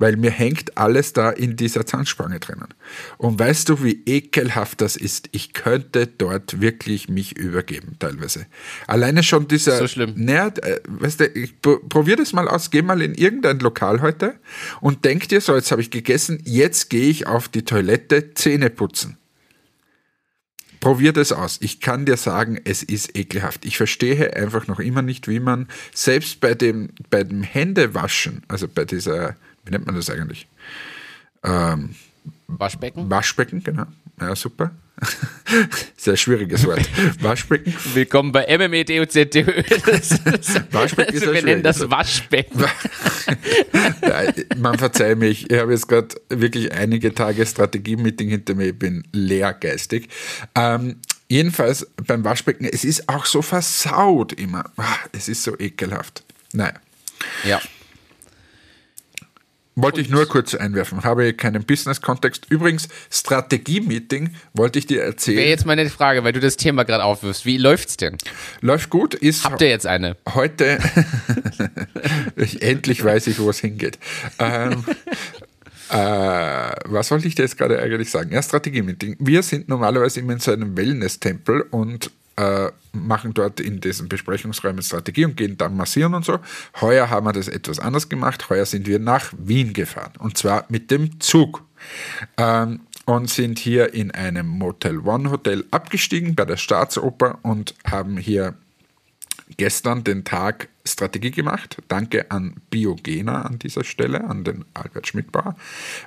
Weil 0.00 0.16
mir 0.16 0.30
hängt 0.30 0.78
alles 0.78 1.12
da 1.12 1.30
in 1.30 1.56
dieser 1.56 1.84
Zahnspange 1.84 2.38
drinnen. 2.38 2.68
Und 3.16 3.40
weißt 3.40 3.68
du, 3.68 3.82
wie 3.82 4.00
ekelhaft 4.06 4.80
das 4.80 4.94
ist? 4.96 5.28
Ich 5.32 5.54
könnte 5.54 6.06
dort 6.06 6.60
wirklich 6.60 7.08
mich 7.08 7.36
übergeben, 7.36 7.96
teilweise. 7.98 8.46
Alleine 8.86 9.24
schon 9.24 9.48
dieser. 9.48 9.76
So 9.76 9.88
schlimm. 9.88 10.14
Naja, 10.16 10.52
äh, 10.62 10.78
weißt 10.86 11.18
du, 11.20 11.26
ich 11.26 11.60
pro- 11.60 11.78
probier 11.78 12.14
das 12.14 12.32
mal 12.32 12.46
aus. 12.48 12.70
Geh 12.70 12.82
mal 12.82 13.02
in 13.02 13.14
irgendein 13.14 13.58
Lokal 13.58 14.00
heute 14.00 14.38
und 14.80 15.04
denk 15.04 15.28
dir 15.28 15.40
so, 15.40 15.56
jetzt 15.56 15.72
habe 15.72 15.82
ich 15.82 15.90
gegessen, 15.90 16.40
jetzt 16.44 16.90
gehe 16.90 17.08
ich 17.10 17.26
auf 17.26 17.48
die 17.48 17.64
Toilette 17.64 18.34
Zähne 18.34 18.70
putzen. 18.70 19.18
Probier 20.78 21.12
das 21.12 21.32
aus. 21.32 21.58
Ich 21.60 21.80
kann 21.80 22.06
dir 22.06 22.16
sagen, 22.16 22.60
es 22.64 22.84
ist 22.84 23.18
ekelhaft. 23.18 23.64
Ich 23.64 23.76
verstehe 23.76 24.36
einfach 24.36 24.68
noch 24.68 24.78
immer 24.78 25.02
nicht, 25.02 25.26
wie 25.26 25.40
man 25.40 25.66
selbst 25.92 26.38
bei 26.38 26.54
dem, 26.54 26.90
bei 27.10 27.24
dem 27.24 27.42
Händewaschen, 27.42 28.42
also 28.46 28.68
bei 28.68 28.84
dieser, 28.84 29.36
wie 29.68 29.72
nennt 29.72 29.84
man 29.86 29.94
das 29.94 30.08
eigentlich? 30.08 30.48
Ähm, 31.44 31.94
Waschbecken. 32.46 33.10
Waschbecken, 33.10 33.62
genau. 33.62 33.84
Ja, 34.18 34.34
super. 34.34 34.70
Sehr 35.96 36.16
schwieriges 36.16 36.66
Wort. 36.66 36.80
Waschbecken. 37.22 37.74
Willkommen 37.92 38.32
bei 38.32 38.46
MME 38.56 38.84
DOZDÖ. 38.86 39.44
Waschbecken 40.72 41.14
ist 41.14 41.22
also 41.22 41.34
wir 41.34 41.42
nennen 41.42 41.62
das. 41.62 41.88
Waschbecken. 41.90 42.64
Man 44.56 44.78
verzeiht 44.78 45.18
mich, 45.18 45.50
ich 45.50 45.58
habe 45.58 45.72
jetzt 45.72 45.86
gerade 45.86 46.16
wirklich 46.30 46.72
einige 46.72 47.14
Tage 47.14 47.44
Strategie-Meeting 47.44 48.30
hinter 48.30 48.54
mir, 48.54 48.68
ich 48.68 48.78
bin 48.78 49.06
leergeistig. 49.12 50.08
Ähm, 50.54 50.96
jedenfalls 51.28 51.86
beim 52.06 52.24
Waschbecken, 52.24 52.64
es 52.64 52.84
ist 52.84 53.06
auch 53.08 53.26
so 53.26 53.42
versaut 53.42 54.32
immer. 54.32 54.64
Es 55.12 55.28
ist 55.28 55.42
so 55.42 55.56
ekelhaft. 55.58 56.24
Naja, 56.54 56.74
Ja. 57.44 57.60
Wollte 59.82 60.00
ich 60.00 60.08
nur 60.08 60.26
kurz 60.26 60.54
einwerfen, 60.54 61.04
habe 61.04 61.32
keinen 61.34 61.64
Business-Kontext. 61.64 62.46
Übrigens, 62.50 62.88
Strategie-Meeting 63.10 64.30
wollte 64.52 64.78
ich 64.78 64.86
dir 64.86 64.98
Wäre 64.98 65.06
erzählen. 65.08 65.48
jetzt 65.48 65.66
meine 65.66 65.88
Frage, 65.88 66.24
weil 66.24 66.32
du 66.32 66.40
das 66.40 66.56
Thema 66.56 66.84
gerade 66.84 67.04
aufwirfst. 67.04 67.46
Wie 67.46 67.56
läuft's 67.58 67.96
denn? 67.96 68.16
Läuft 68.60 68.90
gut, 68.90 69.14
ist 69.14 69.44
Habt 69.44 69.60
ihr 69.62 69.68
jetzt 69.68 69.86
eine? 69.86 70.16
heute, 70.34 70.78
ich, 72.36 72.62
endlich 72.62 73.02
weiß 73.04 73.26
ich, 73.28 73.38
wo 73.38 73.50
es 73.50 73.60
hingeht. 73.60 73.98
Ähm, 74.38 74.84
äh, 75.90 75.94
was 75.94 77.10
wollte 77.10 77.28
ich 77.28 77.34
dir 77.34 77.42
jetzt 77.42 77.56
gerade 77.56 77.80
eigentlich 77.80 78.10
sagen? 78.10 78.32
Ja, 78.32 78.42
Strategie-Meeting. 78.42 79.16
Wir 79.20 79.42
sind 79.42 79.68
normalerweise 79.68 80.20
immer 80.20 80.32
in 80.34 80.40
so 80.40 80.52
einem 80.52 80.76
Wellness-Tempel 80.76 81.62
und 81.70 82.10
äh, 82.38 82.70
machen 82.92 83.34
dort 83.34 83.58
in 83.58 83.80
diesen 83.80 84.08
Besprechungsräumen 84.08 84.82
Strategie 84.82 85.24
und 85.24 85.36
gehen 85.36 85.58
dann 85.58 85.76
massieren 85.76 86.14
und 86.14 86.24
so. 86.24 86.38
Heuer 86.80 87.10
haben 87.10 87.26
wir 87.26 87.32
das 87.32 87.48
etwas 87.48 87.80
anders 87.80 88.08
gemacht. 88.08 88.48
Heuer 88.48 88.64
sind 88.64 88.86
wir 88.86 89.00
nach 89.00 89.32
Wien 89.36 89.72
gefahren 89.72 90.12
und 90.18 90.38
zwar 90.38 90.64
mit 90.68 90.90
dem 90.90 91.20
Zug. 91.20 91.64
Ähm, 92.36 92.80
und 93.06 93.30
sind 93.30 93.58
hier 93.58 93.94
in 93.94 94.10
einem 94.10 94.46
Motel 94.46 94.98
One 94.98 95.30
Hotel 95.30 95.64
abgestiegen 95.70 96.34
bei 96.34 96.44
der 96.44 96.58
Staatsoper 96.58 97.38
und 97.42 97.74
haben 97.86 98.18
hier 98.18 98.54
gestern 99.56 100.04
den 100.04 100.24
Tag 100.24 100.68
Strategie 100.98 101.30
gemacht. 101.30 101.76
Danke 101.86 102.28
an 102.32 102.56
Biogena 102.70 103.42
an 103.42 103.60
dieser 103.60 103.84
Stelle, 103.84 104.24
an 104.24 104.42
den 104.42 104.64
Albert 104.74 105.06
Schmidbauer, 105.06 105.54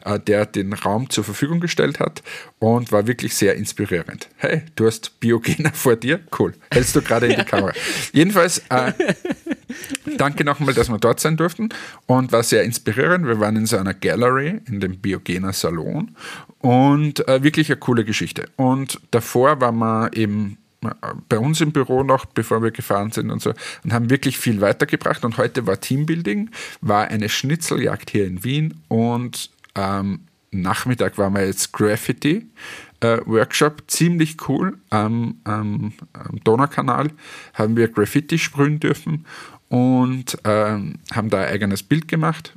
äh, 0.04 0.20
der 0.20 0.46
den 0.46 0.74
Raum 0.74 1.10
zur 1.10 1.24
Verfügung 1.24 1.62
gestellt 1.62 2.02
hat 2.02 2.22
und 2.60 2.92
war 2.92 3.08
wirklich 3.08 3.34
sehr 3.34 3.56
inspirierend. 3.56 4.28
Hey, 4.36 4.64
du 4.76 4.86
hast 4.86 5.22
Biogena 5.22 5.72
vor 5.74 5.96
dir? 5.96 6.20
Cool. 6.38 6.54
Hältst 6.74 6.94
du 6.94 7.02
gerade 7.02 7.28
in 7.28 7.40
die 7.40 7.46
Kamera. 7.52 7.72
Jedenfalls, 8.12 8.64
äh, 8.70 8.92
danke 10.18 10.44
nochmal, 10.44 10.74
dass 10.74 10.90
wir 10.90 10.98
dort 10.98 11.22
sein 11.22 11.38
durften 11.38 11.70
und 12.06 12.34
war 12.34 12.44
sehr 12.44 12.64
inspirierend. 12.64 13.26
Wir 13.26 13.40
waren 13.40 13.56
in 13.56 13.68
so 13.68 13.78
einer 13.78 13.94
Gallery 13.94 14.60
in 14.68 14.82
dem 14.82 14.98
Biogena 14.98 15.54
Salon 15.54 16.18
und 16.60 17.26
äh, 17.30 17.44
wirklich 17.44 17.70
eine 17.72 17.80
coole 17.80 18.04
Geschichte. 18.04 18.50
Und 18.58 19.00
davor 19.12 19.62
waren 19.62 19.78
wir 19.78 20.12
eben 20.16 20.58
bei 21.30 21.38
uns 21.38 21.62
im 21.62 21.72
Büro 21.72 22.04
noch, 22.04 22.26
bevor 22.26 22.64
wir 22.64 22.72
gefahren 22.72 23.12
sind 23.12 23.30
und 23.30 23.42
so, 23.42 23.54
und 23.84 23.94
haben 23.94 24.10
wirklich 24.10 24.38
viel 24.38 24.62
weitergebracht. 24.62 25.24
Und 25.24 25.38
heute 25.38 25.68
war 25.68 25.80
Teambuilding, 25.80 26.50
war 26.82 27.08
eine 27.08 27.30
Schnitzeljagd 27.30 28.10
hier 28.10 28.26
in 28.26 28.44
Wien 28.44 28.82
und 28.88 29.52
ähm, 29.76 30.22
Nachmittag 30.52 31.18
waren 31.18 31.34
wir 31.34 31.46
jetzt 31.46 31.72
Graffiti. 31.72 32.48
Äh, 33.00 33.20
Workshop, 33.26 33.84
ziemlich 33.88 34.50
cool. 34.50 34.78
Am, 34.90 35.40
am, 35.46 35.94
am 36.14 36.44
Donaukanal 36.44 37.10
haben 37.54 37.78
wir 37.78 37.88
Graffiti 37.88 38.38
sprühen 38.38 38.80
dürfen 38.80 39.26
und 39.70 40.38
ähm, 40.44 40.96
haben 41.14 41.30
da 41.30 41.40
ein 41.40 41.54
eigenes 41.54 41.84
Bild 41.84 42.08
gemacht. 42.10 42.54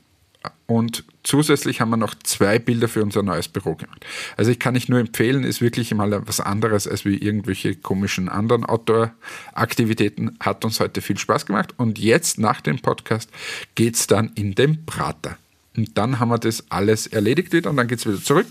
Und 0.67 1.05
zusätzlich 1.23 1.81
haben 1.81 1.91
wir 1.91 1.97
noch 1.97 2.15
zwei 2.15 2.59
Bilder 2.59 2.89
für 2.89 3.03
unser 3.03 3.23
neues 3.23 3.49
Büro 3.49 3.75
gemacht. 3.75 4.05
Also 4.37 4.51
ich 4.51 4.59
kann 4.59 4.75
nicht 4.75 4.89
nur 4.89 4.99
empfehlen, 4.99 5.45
ist 5.45 5.61
wirklich 5.61 5.93
mal 5.95 6.27
was 6.27 6.41
anderes 6.41 6.89
als 6.89 7.05
wie 7.05 7.19
irgendwelche 7.19 7.75
komischen 7.75 8.29
anderen 8.29 8.65
Outdoor-Aktivitäten. 8.65 10.37
Hat 10.41 10.65
uns 10.65 10.81
heute 10.81 11.03
viel 11.03 11.19
Spaß 11.19 11.47
gemacht. 11.47 11.75
Und 11.77 11.99
jetzt 11.99 12.39
nach 12.39 12.61
dem 12.61 12.81
Podcast 12.81 13.31
geht 13.75 13.97
es 13.97 14.07
dann 14.07 14.33
in 14.35 14.55
den 14.55 14.87
Prater. 14.87 15.37
Und 15.77 15.99
dann 15.99 16.19
haben 16.19 16.29
wir 16.29 16.39
das 16.39 16.65
alles 16.71 17.07
erledigt 17.07 17.53
wieder 17.53 17.69
und 17.69 17.77
dann 17.77 17.89
geht 17.89 17.99
es 17.99 18.07
wieder 18.07 18.23
zurück. 18.23 18.47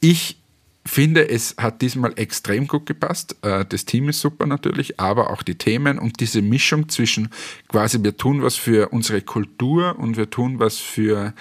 Ich 0.00 0.39
finde, 0.84 1.28
es 1.28 1.54
hat 1.58 1.82
diesmal 1.82 2.12
extrem 2.16 2.66
gut 2.66 2.86
gepasst. 2.86 3.36
Äh, 3.42 3.64
Das 3.66 3.84
Team 3.84 4.08
ist 4.08 4.20
super 4.20 4.46
natürlich, 4.46 4.98
aber 4.98 5.30
auch 5.30 5.42
die 5.42 5.56
Themen 5.56 5.98
und 5.98 6.20
diese 6.20 6.42
Mischung 6.42 6.88
zwischen 6.88 7.28
quasi 7.68 8.02
wir 8.02 8.16
tun 8.16 8.42
was 8.42 8.56
für 8.56 8.88
unsere 8.88 9.20
Kultur 9.20 9.98
und 9.98 10.16
wir 10.16 10.30
tun 10.30 10.58
was 10.58 10.78
für 10.78 11.34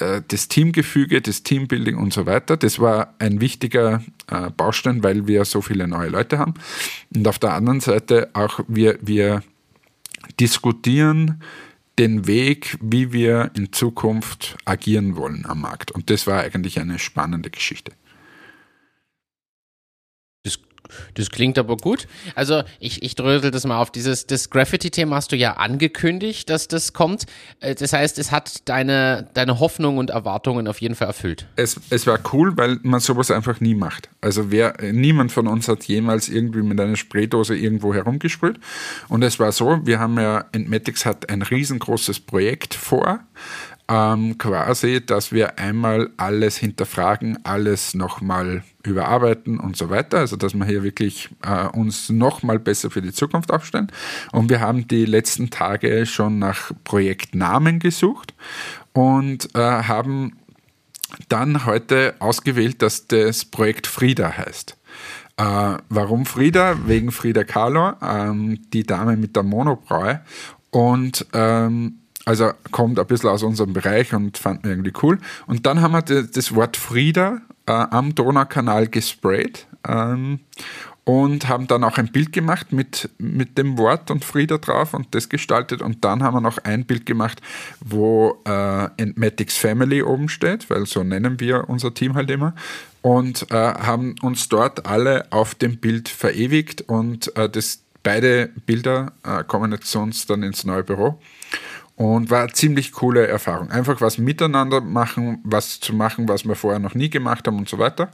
äh, 0.00 0.22
das 0.28 0.48
Teamgefüge, 0.48 1.20
das 1.20 1.42
Teambuilding 1.42 1.96
und 1.96 2.12
so 2.12 2.26
weiter. 2.26 2.56
Das 2.56 2.78
war 2.78 3.14
ein 3.18 3.40
wichtiger 3.40 4.02
äh, 4.28 4.50
Baustein, 4.50 5.02
weil 5.02 5.26
wir 5.26 5.44
so 5.44 5.62
viele 5.62 5.88
neue 5.88 6.08
Leute 6.08 6.38
haben. 6.38 6.54
Und 7.14 7.26
auf 7.26 7.38
der 7.38 7.54
anderen 7.54 7.80
Seite 7.80 8.30
auch 8.34 8.60
wir, 8.68 8.98
wir 9.00 9.42
diskutieren 10.38 11.42
den 11.98 12.26
Weg, 12.26 12.76
wie 12.82 13.12
wir 13.12 13.52
in 13.54 13.72
Zukunft 13.72 14.56
agieren 14.66 15.16
wollen 15.16 15.46
am 15.46 15.62
Markt. 15.62 15.92
Und 15.92 16.10
das 16.10 16.26
war 16.26 16.40
eigentlich 16.40 16.78
eine 16.78 16.98
spannende 16.98 17.48
Geschichte. 17.50 17.92
Das, 21.14 21.30
klingt 21.30 21.58
aber 21.58 21.76
gut. 21.76 22.06
Also 22.34 22.62
ich, 22.80 23.02
ich 23.02 23.14
drösel 23.14 23.50
das 23.50 23.64
mal 23.64 23.80
auf. 23.80 23.90
Dieses 23.90 24.26
das 24.26 24.50
Graffiti-Thema 24.50 25.16
hast 25.16 25.32
du 25.32 25.36
ja 25.36 25.54
angekündigt, 25.54 26.48
dass 26.50 26.68
das 26.68 26.92
kommt. 26.92 27.26
Äh, 27.60 27.74
Das 27.74 27.92
heißt, 27.92 28.18
es 28.18 28.30
hat 28.32 28.68
deine, 28.68 29.28
deine 29.34 29.60
Hoffnungen 29.60 29.98
und 29.98 30.10
Erwartungen 30.10 30.68
auf 30.68 30.80
jeden 30.80 30.94
Fall 30.94 31.08
erfüllt. 31.08 31.46
Es, 31.56 31.80
es 31.90 32.06
war 32.06 32.18
cool, 32.32 32.56
weil 32.56 32.78
man 32.82 33.00
sowas 33.00 33.30
einfach 33.30 33.60
nie 33.60 33.74
macht. 33.74 34.08
Also 34.20 34.50
wer, 34.50 34.74
niemand 34.80 35.32
von 35.32 35.46
uns 35.46 35.68
hat 35.68 35.84
jemals 35.84 36.28
irgendwie 36.28 36.62
mit 36.62 36.80
einer 36.80 36.96
Spraydose 36.96 37.56
irgendwo 37.56 37.94
herumgesprüht. 37.94 38.58
Und 39.08 39.22
es 39.22 39.38
war 39.38 39.52
so, 39.52 39.80
wir 39.84 39.98
haben 39.98 40.18
ja, 40.18 40.44
Entmatics 40.52 41.04
hat 41.06 41.28
ein 41.28 41.42
riesengroßes 41.42 42.20
Projekt 42.20 42.74
vor, 42.74 43.20
ähm, 43.88 44.36
quasi, 44.38 45.04
dass 45.04 45.32
wir 45.32 45.58
einmal 45.58 46.10
alles 46.16 46.56
hinterfragen, 46.56 47.38
alles 47.44 47.94
nochmal 47.94 48.64
überarbeiten 48.84 49.60
und 49.60 49.76
so 49.76 49.90
weiter. 49.90 50.18
Also 50.18 50.36
dass 50.36 50.54
wir 50.54 50.64
hier 50.64 50.82
wirklich 50.82 51.30
äh, 51.44 51.66
uns 51.68 52.08
nochmal 52.08 52.58
besser 52.58 52.90
für 52.90 53.02
die 53.02 53.12
Zukunft 53.12 53.52
aufstellen. 53.52 53.92
Und 54.32 54.50
wir 54.50 54.60
haben 54.60 54.88
die 54.88 55.04
letzten 55.04 55.50
Tage 55.50 56.06
schon 56.06 56.38
nach 56.38 56.72
Projektnamen 56.84 57.78
gesucht 57.78 58.34
und 58.92 59.54
äh, 59.54 59.60
haben 59.60 60.36
dann 61.28 61.66
heute 61.66 62.14
ausgewählt, 62.18 62.82
dass 62.82 63.06
das 63.06 63.44
Projekt 63.44 63.86
Frieda 63.86 64.36
heißt. 64.36 64.76
Äh, 65.36 65.76
warum 65.88 66.26
Frieda? 66.26 66.76
Wegen 66.86 67.12
Frida 67.12 67.44
Kahlo, 67.44 67.92
ähm, 68.02 68.58
die 68.72 68.82
Dame 68.82 69.16
mit 69.16 69.36
der 69.36 69.42
Monobraue. 69.42 70.22
Und 70.70 71.26
ähm, 71.32 71.98
Also 72.26 72.50
kommt 72.72 72.98
ein 72.98 73.06
bisschen 73.06 73.30
aus 73.30 73.42
unserem 73.42 73.72
Bereich 73.72 74.12
und 74.12 74.36
fanden 74.36 74.64
wir 74.64 74.72
irgendwie 74.72 74.92
cool. 75.02 75.18
Und 75.46 75.64
dann 75.64 75.80
haben 75.80 75.92
wir 75.92 76.02
das 76.02 76.54
Wort 76.54 76.76
Frieda 76.76 77.40
äh, 77.66 77.72
am 77.72 78.14
Donaukanal 78.14 78.88
gesprayt. 78.88 79.66
Ähm, 79.88 80.40
und 81.04 81.48
haben 81.48 81.68
dann 81.68 81.84
auch 81.84 81.98
ein 81.98 82.10
Bild 82.10 82.32
gemacht 82.32 82.72
mit, 82.72 83.08
mit 83.18 83.56
dem 83.58 83.78
Wort 83.78 84.10
und 84.10 84.24
Frieda 84.24 84.58
drauf 84.58 84.92
und 84.92 85.14
das 85.14 85.28
gestaltet. 85.28 85.80
Und 85.80 86.04
dann 86.04 86.20
haben 86.24 86.34
wir 86.34 86.40
noch 86.40 86.58
ein 86.58 86.84
Bild 86.84 87.06
gemacht, 87.06 87.40
wo 87.78 88.42
äh, 88.44 88.86
Entmatics 88.96 89.56
Family 89.56 90.02
oben 90.02 90.28
steht, 90.28 90.68
weil 90.68 90.84
so 90.84 91.04
nennen 91.04 91.38
wir 91.38 91.70
unser 91.70 91.94
Team 91.94 92.16
halt 92.16 92.28
immer. 92.28 92.56
Und 93.02 93.48
äh, 93.52 93.54
haben 93.54 94.16
uns 94.20 94.48
dort 94.48 94.86
alle 94.86 95.30
auf 95.30 95.54
dem 95.54 95.76
Bild 95.76 96.08
verewigt 96.08 96.82
und 96.88 97.34
äh, 97.36 97.48
das, 97.48 97.82
beide 98.02 98.50
Bilder 98.66 99.12
äh, 99.22 99.44
kommen 99.44 99.70
jetzt 99.70 99.86
zu 99.86 100.00
uns 100.00 100.26
dann 100.26 100.42
ins 100.42 100.64
neue 100.64 100.82
Büro. 100.82 101.20
Und 101.96 102.28
war 102.30 102.52
ziemlich 102.52 102.92
coole 102.92 103.26
Erfahrung. 103.26 103.70
Einfach 103.70 104.02
was 104.02 104.18
miteinander 104.18 104.82
machen, 104.82 105.40
was 105.44 105.80
zu 105.80 105.94
machen, 105.94 106.28
was 106.28 106.44
wir 106.44 106.54
vorher 106.54 106.78
noch 106.78 106.94
nie 106.94 107.08
gemacht 107.08 107.46
haben 107.46 107.56
und 107.56 107.70
so 107.70 107.78
weiter. 107.78 108.10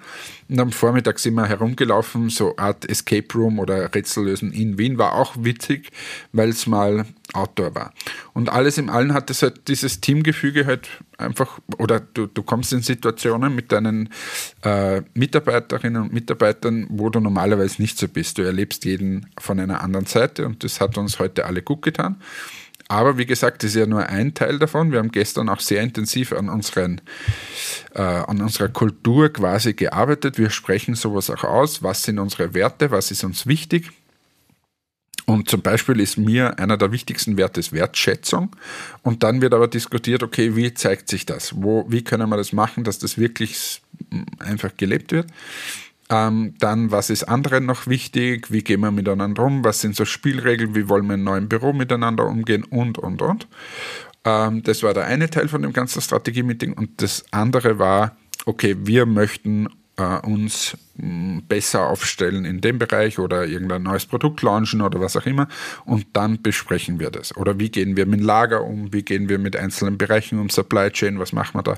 Und 0.49 0.61
am 0.61 0.71
Vormittag 0.71 1.19
sind 1.19 1.35
wir 1.35 1.47
herumgelaufen, 1.47 2.31
so 2.31 2.57
Art 2.57 2.89
Escape 2.89 3.27
Room 3.35 3.59
oder 3.59 3.93
Rätsellösen 3.93 4.53
in 4.53 4.79
Wien 4.79 4.99
war 4.99 5.15
auch 5.15 5.35
witzig, 5.37 5.91
weil 6.33 6.51
es 6.51 6.69
mal 6.69 7.07
Outdoor 7.33 7.75
war. 7.75 7.93
Und 8.35 8.51
alles 8.51 8.79
im 8.79 8.89
Allen 8.89 9.15
hat 9.15 9.31
es 9.31 9.43
halt 9.43 9.67
dieses 9.67 10.01
Teamgefüge 10.01 10.67
halt 10.67 10.89
einfach, 11.19 11.59
oder 11.79 12.01
du, 12.01 12.27
du 12.27 12.43
kommst 12.43 12.73
in 12.73 12.83
Situationen 12.83 13.55
mit 13.55 13.73
deinen 13.73 14.11
äh, 14.63 15.03
Mitarbeiterinnen 15.15 16.03
und 16.03 16.13
Mitarbeitern, 16.13 16.87
wo 16.91 17.11
du 17.11 17.21
normalerweise 17.21 17.81
nicht 17.81 17.99
so 17.99 18.07
bist. 18.07 18.39
Du 18.39 18.43
erlebst 18.43 18.85
jeden 18.85 19.27
von 19.39 19.59
einer 19.59 19.83
anderen 19.83 20.07
Seite 20.07 20.47
und 20.47 20.63
das 20.63 20.81
hat 20.81 20.99
uns 20.99 21.19
heute 21.19 21.47
alle 21.47 21.63
gut 21.63 21.83
getan. 21.83 22.21
Aber 22.93 23.17
wie 23.17 23.25
gesagt, 23.25 23.63
das 23.63 23.71
ist 23.71 23.77
ja 23.77 23.87
nur 23.87 24.07
ein 24.07 24.35
Teil 24.35 24.59
davon. 24.59 24.93
Wir 24.93 24.99
haben 24.99 25.13
gestern 25.13 25.49
auch 25.49 25.61
sehr 25.61 25.81
intensiv 25.83 26.35
an, 26.35 26.51
unseren, 26.51 27.01
äh, 27.95 28.03
an 28.03 28.43
unserer 28.43 28.69
Kultur 28.69 29.33
quasi 29.33 29.73
gearbeitet. 29.73 30.37
Wir 30.37 30.51
sprechen 30.51 30.95
sowas 30.95 31.31
auch 31.31 31.43
aus. 31.43 31.83
Was 31.83 32.03
sind 32.03 32.19
unsere 32.19 32.53
Werte? 32.53 32.91
Was 32.91 33.11
ist 33.11 33.25
uns 33.25 33.47
wichtig? 33.47 33.93
Und 35.25 35.49
zum 35.49 35.63
Beispiel 35.63 36.01
ist 36.01 36.19
mir 36.19 36.59
einer 36.59 36.77
der 36.77 36.93
wichtigsten 36.93 37.39
Werte 37.39 37.63
Wertschätzung. 37.73 38.55
Und 39.03 39.23
dann 39.23 39.41
wird 39.41 39.55
aber 39.55 39.69
diskutiert, 39.69 40.23
okay, 40.23 40.55
wie 40.55 40.75
zeigt 40.75 41.09
sich 41.09 41.25
das? 41.25 41.55
Wo, 41.57 41.87
wie 41.89 42.05
können 42.05 42.29
wir 42.29 42.37
das 42.37 42.53
machen, 42.53 42.85
dass 42.85 42.99
das 42.99 43.17
wirklich 43.17 43.81
einfach 44.39 44.77
gelebt 44.77 45.13
wird? 45.13 45.29
Ähm, 46.13 46.53
dann, 46.59 46.91
was 46.91 47.09
ist 47.09 47.25
anderen 47.25 47.65
noch 47.65 47.87
wichtig? 47.87 48.53
Wie 48.53 48.63
gehen 48.63 48.81
wir 48.81 48.91
miteinander 48.91 49.45
um? 49.45 49.65
Was 49.65 49.81
sind 49.81 49.97
so 49.97 50.05
Spielregeln? 50.05 50.75
Wie 50.75 50.91
wollen 50.91 51.07
wir 51.07 51.15
im 51.15 51.25
neuen 51.25 51.49
Büro 51.49 51.73
miteinander 51.73 52.27
umgehen? 52.27 52.65
Und, 52.65 52.99
und, 52.99 53.23
und. 53.23 53.49
Ähm, 54.27 54.63
das 54.63 54.83
war 54.83 54.93
der 54.93 55.07
eine 55.07 55.31
Teil 55.31 55.49
von 55.49 55.63
dem 55.63 55.73
ganzen 55.73 56.03
Strategie-Meeting. 56.03 56.75
Und 56.75 57.01
das 57.01 57.25
andere 57.31 57.79
war, 57.79 58.15
okay, 58.45 58.77
wir 58.81 59.07
möchten 59.07 59.69
äh, 59.97 60.19
uns 60.19 60.77
besser 61.49 61.89
aufstellen 61.89 62.45
in 62.45 62.61
dem 62.61 62.79
Bereich 62.79 63.19
oder 63.19 63.45
irgendein 63.47 63.83
neues 63.83 64.07
Produkt 64.07 64.43
launchen 64.43 64.81
oder 64.83 65.01
was 65.01 65.17
auch 65.17 65.27
immer 65.27 65.49
und 65.85 66.07
dann 66.13 66.41
besprechen 66.41 67.01
wir 67.01 67.11
das. 67.11 67.37
Oder 67.37 67.59
wie 67.59 67.71
gehen 67.71 67.97
wir 67.97 68.07
mit 68.07 68.21
dem 68.21 68.27
Lager 68.27 68.63
um, 68.63 68.93
wie 68.93 69.03
gehen 69.03 69.29
wir 69.29 69.39
mit 69.39 69.57
einzelnen 69.57 69.99
Bereichen 69.99 70.39
um, 70.39 70.49
Supply 70.49 70.91
Chain, 70.91 71.19
was 71.19 71.33
machen 71.33 71.59
wir 71.59 71.63
da. 71.63 71.77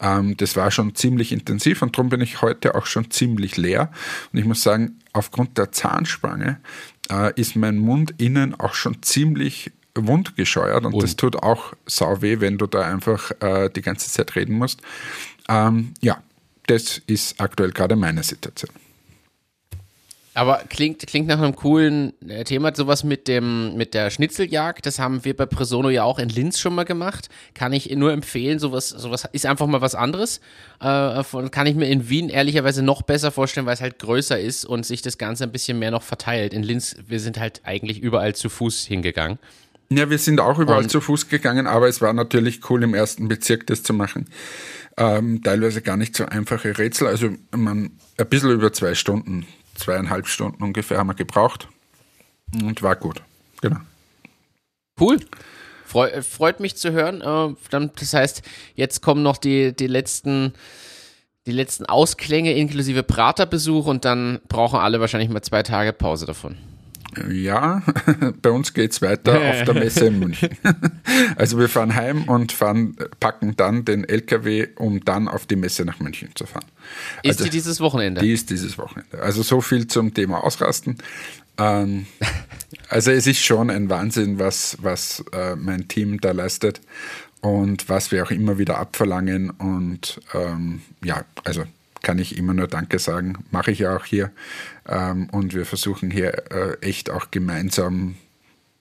Ähm, 0.00 0.36
das 0.36 0.56
war 0.56 0.70
schon 0.70 0.94
ziemlich 0.94 1.32
intensiv 1.32 1.80
und 1.80 1.96
darum 1.96 2.10
bin 2.10 2.20
ich 2.20 2.42
heute 2.42 2.74
auch 2.74 2.86
schon 2.86 3.10
ziemlich 3.10 3.56
leer. 3.56 3.90
Und 4.32 4.38
ich 4.38 4.44
muss 4.44 4.62
sagen, 4.62 4.98
aufgrund 5.12 5.56
der 5.56 5.72
Zahnspange 5.72 6.60
äh, 7.10 7.32
ist 7.40 7.56
mein 7.56 7.78
Mund 7.78 8.14
innen 8.18 8.54
auch 8.54 8.74
schon 8.74 9.02
ziemlich 9.02 9.72
wundgescheuert 9.94 10.84
und, 10.84 10.92
und, 10.92 11.02
das 11.02 11.16
tut 11.16 11.36
auch 11.36 11.72
sau 11.86 12.20
weh, 12.20 12.40
wenn 12.40 12.58
du 12.58 12.66
da 12.66 12.82
einfach 12.82 13.30
äh, 13.40 13.70
die 13.70 13.80
ganze 13.80 14.10
Zeit 14.10 14.36
reden 14.36 14.58
musst. 14.58 14.82
Ähm, 15.48 15.94
ja, 16.02 16.18
das 16.66 16.98
ist 17.06 17.40
aktuell 17.40 17.72
gerade 17.72 17.96
meine 17.96 18.22
Situation. 18.22 18.70
Aber 20.36 20.60
klingt, 20.68 21.06
klingt 21.06 21.28
nach 21.28 21.38
einem 21.38 21.56
coolen 21.56 22.12
äh, 22.28 22.44
Thema. 22.44 22.70
Sowas 22.74 23.04
mit 23.04 23.26
dem, 23.26 23.74
mit 23.78 23.94
der 23.94 24.10
Schnitzeljagd, 24.10 24.84
das 24.84 24.98
haben 24.98 25.24
wir 25.24 25.34
bei 25.34 25.46
Presono 25.46 25.88
ja 25.88 26.02
auch 26.02 26.18
in 26.18 26.28
Linz 26.28 26.60
schon 26.60 26.74
mal 26.74 26.84
gemacht. 26.84 27.30
Kann 27.54 27.72
ich 27.72 27.88
nur 27.96 28.12
empfehlen. 28.12 28.58
Sowas, 28.58 28.90
sowas 28.90 29.26
ist 29.32 29.46
einfach 29.46 29.66
mal 29.66 29.80
was 29.80 29.94
anderes. 29.94 30.42
Äh, 30.78 31.24
von, 31.24 31.50
kann 31.50 31.66
ich 31.66 31.74
mir 31.74 31.86
in 31.86 32.10
Wien 32.10 32.28
ehrlicherweise 32.28 32.82
noch 32.82 33.00
besser 33.00 33.30
vorstellen, 33.30 33.64
weil 33.64 33.72
es 33.72 33.80
halt 33.80 33.98
größer 33.98 34.38
ist 34.38 34.66
und 34.66 34.84
sich 34.84 35.00
das 35.00 35.16
Ganze 35.16 35.44
ein 35.44 35.52
bisschen 35.52 35.78
mehr 35.78 35.90
noch 35.90 36.02
verteilt. 36.02 36.52
In 36.52 36.62
Linz, 36.62 36.96
wir 37.06 37.18
sind 37.18 37.40
halt 37.40 37.62
eigentlich 37.64 38.02
überall 38.02 38.34
zu 38.34 38.50
Fuß 38.50 38.84
hingegangen. 38.84 39.38
Ja, 39.88 40.10
wir 40.10 40.18
sind 40.18 40.40
auch 40.40 40.58
überall 40.58 40.82
und 40.82 40.90
zu 40.90 41.00
Fuß 41.00 41.28
gegangen, 41.28 41.66
aber 41.66 41.88
es 41.88 42.02
war 42.02 42.12
natürlich 42.12 42.68
cool 42.68 42.82
im 42.82 42.92
ersten 42.92 43.28
Bezirk 43.28 43.66
das 43.68 43.82
zu 43.82 43.94
machen. 43.94 44.26
Ähm, 44.98 45.42
teilweise 45.42 45.82
gar 45.82 45.96
nicht 45.96 46.16
so 46.16 46.24
einfache 46.24 46.76
Rätsel. 46.78 47.06
Also 47.06 47.30
man, 47.50 47.92
ein 48.16 48.28
bisschen 48.28 48.50
über 48.50 48.72
zwei 48.72 48.94
Stunden, 48.94 49.46
zweieinhalb 49.74 50.26
Stunden 50.26 50.62
ungefähr 50.62 50.98
haben 50.98 51.08
wir 51.08 51.14
gebraucht. 51.14 51.68
Und 52.54 52.82
war 52.82 52.96
gut. 52.96 53.22
Genau. 53.60 53.78
Cool. 54.98 55.18
Freu, 55.84 56.22
freut 56.22 56.60
mich 56.60 56.76
zu 56.76 56.92
hören. 56.92 57.20
Äh, 57.20 57.88
das 57.98 58.14
heißt, 58.14 58.42
jetzt 58.74 59.02
kommen 59.02 59.22
noch 59.22 59.36
die, 59.36 59.74
die 59.74 59.86
letzten 59.86 60.54
die 61.46 61.52
letzten 61.52 61.86
Ausklänge 61.86 62.52
inklusive 62.54 63.02
Praterbesuch 63.02 63.86
und 63.86 64.04
dann 64.04 64.40
brauchen 64.48 64.80
alle 64.80 65.00
wahrscheinlich 65.00 65.30
mal 65.30 65.42
zwei 65.42 65.62
Tage 65.62 65.92
Pause 65.92 66.26
davon. 66.26 66.56
Ja, 67.30 67.82
bei 68.42 68.50
uns 68.50 68.74
geht 68.74 68.92
es 68.92 69.02
weiter 69.02 69.40
auf 69.40 69.64
der 69.64 69.74
Messe 69.74 70.06
in 70.06 70.18
München. 70.18 70.50
Also 71.36 71.58
wir 71.58 71.68
fahren 71.68 71.94
heim 71.94 72.24
und 72.24 72.52
fahren, 72.52 72.96
packen 73.20 73.56
dann 73.56 73.84
den 73.84 74.04
LKW, 74.04 74.68
um 74.76 75.04
dann 75.04 75.28
auf 75.28 75.46
die 75.46 75.56
Messe 75.56 75.84
nach 75.84 75.98
München 76.00 76.30
zu 76.34 76.46
fahren. 76.46 76.64
Ist 77.22 77.38
also, 77.38 77.44
die 77.44 77.50
dieses 77.50 77.80
Wochenende? 77.80 78.20
Die 78.20 78.32
ist 78.32 78.50
dieses 78.50 78.76
Wochenende. 78.78 79.22
Also 79.22 79.42
so 79.42 79.60
viel 79.60 79.86
zum 79.86 80.12
Thema 80.14 80.44
Ausrasten. 80.44 80.98
Ähm, 81.58 82.06
also 82.88 83.10
es 83.10 83.26
ist 83.26 83.42
schon 83.42 83.70
ein 83.70 83.88
Wahnsinn, 83.88 84.38
was, 84.38 84.76
was 84.80 85.24
äh, 85.32 85.56
mein 85.56 85.88
Team 85.88 86.20
da 86.20 86.32
leistet 86.32 86.80
und 87.40 87.88
was 87.88 88.12
wir 88.12 88.24
auch 88.24 88.30
immer 88.30 88.58
wieder 88.58 88.78
abverlangen. 88.78 89.50
Und 89.50 90.20
ähm, 90.34 90.82
ja, 91.02 91.24
also 91.44 91.64
kann 92.06 92.20
ich 92.20 92.38
immer 92.38 92.54
nur 92.54 92.68
Danke 92.68 93.00
sagen. 93.00 93.44
Mache 93.50 93.72
ich 93.72 93.80
ja 93.80 93.96
auch 93.96 94.04
hier. 94.04 94.30
Ähm, 94.88 95.28
und 95.32 95.54
wir 95.54 95.66
versuchen 95.66 96.08
hier 96.08 96.52
äh, 96.52 96.76
echt 96.80 97.10
auch 97.10 97.32
gemeinsam 97.32 98.14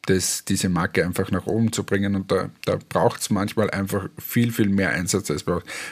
das, 0.06 0.46
diese 0.46 0.70
Marke 0.70 1.04
einfach 1.04 1.32
nach 1.32 1.48
oben 1.48 1.72
zu 1.72 1.84
bringen. 1.84 2.14
Und 2.16 2.32
da, 2.32 2.52
da 2.66 2.78
braucht 2.88 3.22
es 3.22 3.32
manchmal 3.32 3.72
einfach 3.72 4.10
viel, 4.20 4.52
viel 4.52 4.70
mehr 4.70 4.92
Einsatz, 4.92 5.32
als 5.32 5.44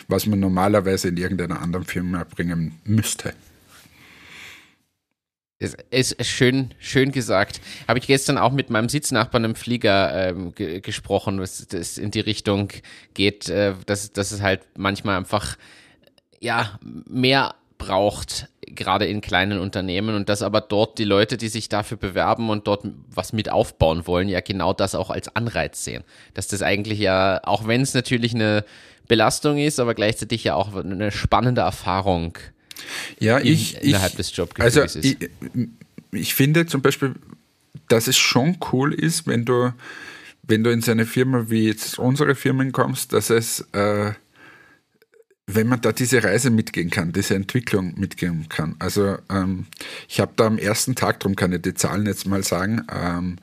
was 0.07 0.27
man 0.27 0.39
normalerweise 0.41 1.07
in 1.07 1.17
irgendeiner 1.17 1.59
anderen 1.59 1.85
Firma 1.87 2.23
bringen 2.23 2.79
müsste. 2.83 3.33
Es 5.89 6.11
ist 6.11 6.27
schön, 6.27 6.75
schön 6.77 7.11
gesagt. 7.11 7.61
Habe 7.87 7.97
ich 7.97 8.05
gestern 8.05 8.37
auch 8.37 8.51
mit 8.51 8.69
meinem 8.69 8.89
Sitznachbarn 8.89 9.45
im 9.45 9.55
Flieger 9.55 10.29
ähm, 10.29 10.53
ge 10.53 10.81
gesprochen, 10.81 11.37
dass 11.37 11.65
das 11.65 11.97
in 11.97 12.11
die 12.11 12.19
Richtung 12.19 12.69
geht, 13.15 13.49
äh, 13.49 13.73
dass, 13.87 14.13
dass 14.13 14.31
es 14.31 14.41
halt 14.41 14.61
manchmal 14.77 15.17
einfach 15.17 15.57
ja, 16.43 16.77
mehr 17.09 17.55
braucht, 17.77 18.49
gerade 18.67 19.05
in 19.05 19.21
kleinen 19.21 19.59
Unternehmen 19.59 20.15
und 20.15 20.29
dass 20.29 20.41
aber 20.41 20.61
dort 20.61 20.99
die 20.99 21.03
Leute, 21.03 21.37
die 21.37 21.47
sich 21.47 21.69
dafür 21.69 21.97
bewerben 21.97 22.49
und 22.49 22.67
dort 22.67 22.85
was 23.09 23.33
mit 23.33 23.49
aufbauen 23.49 24.05
wollen, 24.07 24.29
ja 24.29 24.41
genau 24.41 24.73
das 24.73 24.95
auch 24.95 25.09
als 25.09 25.35
Anreiz 25.35 25.83
sehen. 25.83 26.03
Dass 26.33 26.47
das 26.47 26.61
eigentlich 26.61 26.99
ja, 26.99 27.39
auch 27.43 27.67
wenn 27.67 27.81
es 27.81 27.93
natürlich 27.93 28.33
eine 28.35 28.65
Belastung 29.07 29.57
ist, 29.57 29.79
aber 29.79 29.95
gleichzeitig 29.95 30.43
ja 30.43 30.55
auch 30.55 30.75
eine 30.75 31.11
spannende 31.11 31.61
Erfahrung 31.61 32.37
ja, 33.19 33.39
ich, 33.39 33.75
in, 33.75 33.89
innerhalb 33.89 34.11
ich, 34.11 34.17
des 34.17 34.35
Jobgefühls 34.35 34.77
also 34.77 34.99
ist. 34.99 35.05
Ich, 35.05 35.29
ich 36.11 36.33
finde 36.33 36.65
zum 36.65 36.81
Beispiel, 36.81 37.13
dass 37.87 38.07
es 38.07 38.17
schon 38.17 38.57
cool 38.71 38.93
ist, 38.93 39.27
wenn 39.27 39.45
du, 39.45 39.73
wenn 40.43 40.63
du 40.63 40.71
in 40.71 40.81
so 40.81 40.91
eine 40.91 41.05
Firma 41.05 41.45
wie 41.49 41.67
jetzt 41.67 41.99
unsere 41.99 42.35
Firmen 42.35 42.71
kommst, 42.71 43.13
dass 43.13 43.29
es 43.29 43.61
äh, 43.73 44.13
wenn 45.45 45.67
man 45.67 45.81
da 45.81 45.91
diese 45.91 46.23
Reise 46.23 46.49
mitgehen 46.49 46.89
kann, 46.89 47.11
diese 47.11 47.35
Entwicklung 47.35 47.99
mitgehen 47.99 48.47
kann. 48.49 48.75
Also 48.79 49.17
ähm, 49.29 49.65
ich 50.07 50.19
habe 50.19 50.33
da 50.35 50.45
am 50.45 50.57
ersten 50.57 50.95
Tag, 50.95 51.19
darum 51.19 51.35
kann 51.35 51.51
ich 51.51 51.61
die 51.61 51.73
Zahlen 51.73 52.05
jetzt 52.05 52.25
mal 52.25 52.43
sagen, 52.43 52.85
ähm, 52.91 53.37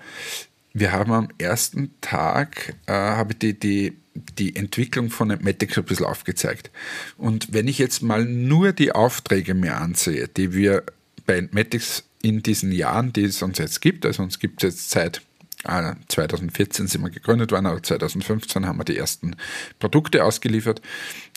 wir 0.72 0.92
haben 0.92 1.12
am 1.12 1.28
ersten 1.38 1.90
Tag, 2.00 2.74
äh, 2.86 2.92
habe 2.92 3.32
ich 3.32 3.38
die, 3.38 3.58
die, 3.58 3.98
die 4.38 4.56
Entwicklung 4.56 5.10
von 5.10 5.28
Matic 5.28 5.76
ein 5.76 5.84
bisschen 5.84 6.06
aufgezeigt. 6.06 6.70
Und 7.16 7.52
wenn 7.52 7.68
ich 7.68 7.78
jetzt 7.78 8.02
mal 8.02 8.24
nur 8.24 8.72
die 8.72 8.92
Aufträge 8.92 9.54
mir 9.54 9.76
ansehe, 9.76 10.28
die 10.28 10.54
wir 10.54 10.84
bei 11.26 11.48
Matics 11.50 12.04
in 12.22 12.42
diesen 12.42 12.72
Jahren, 12.72 13.12
die 13.12 13.24
es 13.24 13.42
uns 13.42 13.58
jetzt 13.58 13.80
gibt, 13.80 14.06
also 14.06 14.22
uns 14.22 14.38
gibt 14.38 14.62
es 14.62 14.74
jetzt 14.74 14.90
seit 14.90 15.22
2014 15.64 16.86
sind 16.86 17.02
wir 17.02 17.10
gegründet 17.10 17.52
worden, 17.52 17.66
aber 17.66 17.82
2015 17.82 18.66
haben 18.66 18.78
wir 18.78 18.84
die 18.84 18.96
ersten 18.96 19.36
Produkte 19.78 20.24
ausgeliefert. 20.24 20.80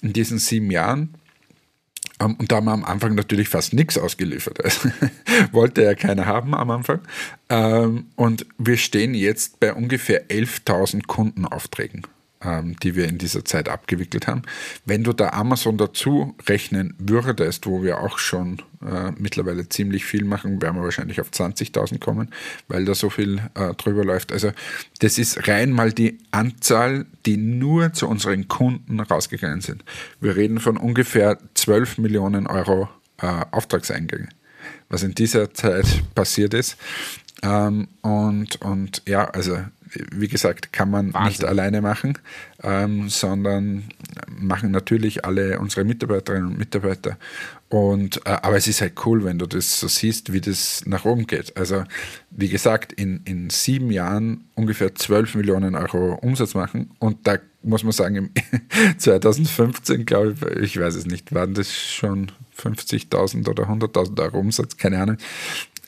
In 0.01 0.13
diesen 0.13 0.39
sieben 0.39 0.71
Jahren 0.71 1.15
ähm, 2.19 2.35
und 2.35 2.51
da 2.51 2.57
haben 2.57 2.65
wir 2.65 2.71
am 2.73 2.85
Anfang 2.85 3.15
natürlich 3.15 3.49
fast 3.49 3.73
nichts 3.73 3.97
ausgeliefert. 3.97 4.63
Also, 4.63 4.89
wollte 5.51 5.83
ja 5.83 5.95
keiner 5.95 6.25
haben 6.25 6.53
am 6.53 6.71
Anfang. 6.71 7.01
Ähm, 7.49 8.07
und 8.15 8.45
wir 8.57 8.77
stehen 8.77 9.13
jetzt 9.13 9.59
bei 9.59 9.73
ungefähr 9.73 10.29
11.000 10.29 11.05
Kundenaufträgen. 11.07 12.03
Ähm, 12.43 12.75
die 12.81 12.95
wir 12.95 13.07
in 13.07 13.17
dieser 13.17 13.45
Zeit 13.45 13.69
abgewickelt 13.69 14.27
haben. 14.27 14.43
Wenn 14.85 15.03
du 15.03 15.13
da 15.13 15.29
Amazon 15.29 15.77
dazu 15.77 16.35
rechnen 16.47 16.93
würdest, 16.97 17.65
wo 17.65 17.83
wir 17.83 17.99
auch 17.99 18.17
schon 18.17 18.61
äh, 18.81 19.11
mittlerweile 19.17 19.69
ziemlich 19.69 20.05
viel 20.05 20.25
machen, 20.25 20.61
werden 20.61 20.75
wir 20.75 20.83
wahrscheinlich 20.83 21.21
auf 21.21 21.29
20.000 21.29 21.99
kommen, 21.99 22.29
weil 22.67 22.85
da 22.85 22.95
so 22.95 23.09
viel 23.09 23.41
äh, 23.55 23.73
drüber 23.75 24.03
läuft. 24.03 24.31
Also 24.31 24.51
das 24.99 25.17
ist 25.17 25.47
rein 25.47 25.71
mal 25.71 25.91
die 25.91 26.17
Anzahl, 26.31 27.05
die 27.25 27.37
nur 27.37 27.93
zu 27.93 28.07
unseren 28.07 28.47
Kunden 28.47 28.99
rausgegangen 28.99 29.61
sind. 29.61 29.83
Wir 30.19 30.35
reden 30.35 30.59
von 30.59 30.77
ungefähr 30.77 31.37
12 31.53 31.97
Millionen 31.97 32.47
Euro 32.47 32.89
äh, 33.21 33.45
Auftragseingänge, 33.51 34.29
was 34.89 35.03
in 35.03 35.15
dieser 35.15 35.53
Zeit 35.53 35.85
passiert 36.15 36.53
ist. 36.53 36.77
Ähm, 37.41 37.87
und, 38.01 38.61
und 38.61 39.01
ja, 39.05 39.25
also 39.25 39.57
wie 40.11 40.27
gesagt, 40.27 40.73
kann 40.73 40.89
man 40.89 41.13
Wahnsinn. 41.13 41.27
nicht 41.29 41.43
alleine 41.45 41.81
machen, 41.81 42.17
ähm, 42.61 43.09
sondern 43.09 43.83
machen 44.27 44.71
natürlich 44.71 45.25
alle 45.25 45.59
unsere 45.59 45.85
Mitarbeiterinnen 45.85 46.47
und 46.47 46.57
Mitarbeiter. 46.57 47.17
Und, 47.69 48.17
äh, 48.25 48.29
aber 48.29 48.57
es 48.57 48.67
ist 48.67 48.81
halt 48.81 48.93
cool, 49.05 49.23
wenn 49.25 49.39
du 49.39 49.47
das 49.47 49.79
so 49.79 49.87
siehst, 49.87 50.31
wie 50.31 50.41
das 50.41 50.83
nach 50.85 51.05
oben 51.05 51.25
geht. 51.25 51.57
Also, 51.57 51.83
wie 52.29 52.49
gesagt, 52.49 52.93
in, 52.93 53.21
in 53.25 53.49
sieben 53.49 53.89
Jahren 53.91 54.45
ungefähr 54.53 54.93
12 54.93 55.35
Millionen 55.35 55.75
Euro 55.75 56.13
Umsatz 56.21 56.53
machen. 56.53 56.91
Und 56.99 57.25
da 57.25 57.39
muss 57.63 57.83
man 57.83 57.91
sagen, 57.91 58.15
im 58.15 58.29
2015, 58.97 60.05
glaube 60.05 60.35
ich, 60.57 60.75
ich 60.75 60.79
weiß 60.79 60.95
es 60.95 61.07
nicht, 61.07 61.33
waren 61.33 61.55
das 61.55 61.73
schon 61.75 62.31
50.000 62.59 63.49
oder 63.49 63.63
100.000 63.63 64.21
Euro 64.21 64.39
Umsatz, 64.39 64.77
keine 64.77 64.99
Ahnung. 65.01 65.17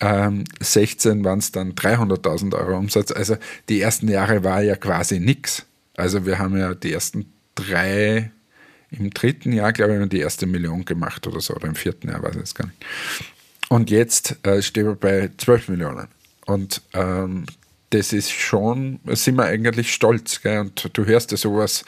Ähm, 0.01 0.43
16 0.59 1.23
waren 1.23 1.39
es 1.39 1.51
dann 1.51 1.73
300.000 1.73 2.53
Euro 2.55 2.77
Umsatz. 2.77 3.11
Also 3.11 3.37
die 3.69 3.81
ersten 3.81 4.07
Jahre 4.07 4.43
war 4.43 4.61
ja 4.61 4.75
quasi 4.75 5.19
nichts. 5.19 5.65
Also 5.95 6.25
wir 6.25 6.39
haben 6.39 6.57
ja 6.57 6.73
die 6.73 6.91
ersten 6.91 7.31
drei, 7.55 8.31
im 8.91 9.09
dritten 9.11 9.53
Jahr, 9.53 9.71
glaube 9.71 9.93
ich, 9.93 9.99
haben 9.99 10.09
die 10.09 10.19
erste 10.19 10.45
Million 10.45 10.83
gemacht 10.83 11.25
oder 11.27 11.39
so, 11.39 11.55
oder 11.55 11.67
im 11.67 11.75
vierten 11.75 12.09
Jahr, 12.09 12.21
weiß 12.21 12.35
ich 12.35 12.41
jetzt 12.41 12.55
gar 12.55 12.65
nicht. 12.65 12.85
Und 13.69 13.89
jetzt 13.89 14.37
äh, 14.43 14.61
stehen 14.61 14.85
wir 14.85 14.95
bei 14.95 15.31
12 15.37 15.69
Millionen. 15.69 16.07
Und 16.45 16.81
ähm, 16.93 17.45
das 17.89 18.13
ist 18.13 18.31
schon, 18.31 18.99
sind 19.05 19.35
wir 19.35 19.45
eigentlich 19.45 19.93
stolz. 19.93 20.41
Gell? 20.41 20.59
Und 20.59 20.89
du 20.93 21.05
hörst 21.05 21.31
ja 21.31 21.37
sowas 21.37 21.85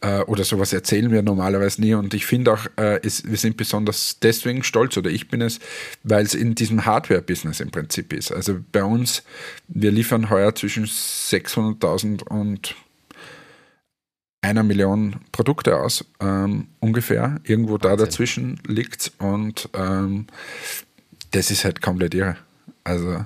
äh, 0.00 0.20
oder 0.20 0.44
sowas 0.44 0.72
erzählen 0.72 1.10
wir 1.10 1.22
normalerweise 1.22 1.80
nie. 1.80 1.94
Und 1.94 2.14
ich 2.14 2.26
finde 2.26 2.52
auch, 2.52 2.66
äh, 2.76 3.00
es, 3.02 3.24
wir 3.24 3.36
sind 3.36 3.56
besonders 3.56 4.18
deswegen 4.20 4.62
stolz, 4.62 4.96
oder 4.96 5.10
ich 5.10 5.28
bin 5.28 5.40
es, 5.40 5.58
weil 6.02 6.24
es 6.24 6.34
in 6.34 6.54
diesem 6.54 6.84
Hardware-Business 6.84 7.60
im 7.60 7.70
Prinzip 7.70 8.12
ist. 8.12 8.32
Also 8.32 8.58
bei 8.72 8.84
uns, 8.84 9.22
wir 9.68 9.90
liefern 9.90 10.30
heuer 10.30 10.54
zwischen 10.54 10.84
600.000 10.84 12.24
und 12.24 12.74
einer 14.40 14.62
Million 14.62 15.16
Produkte 15.32 15.76
aus, 15.76 16.04
ähm, 16.20 16.68
ungefähr. 16.80 17.40
Irgendwo 17.44 17.74
Wahnsinn. 17.74 17.90
da 17.90 17.96
dazwischen 17.96 18.60
liegt 18.66 19.12
Und 19.18 19.68
ähm, 19.74 20.26
das 21.32 21.50
ist 21.50 21.64
halt 21.64 21.82
komplett 21.82 22.14
irre. 22.14 22.36
Also 22.84 23.24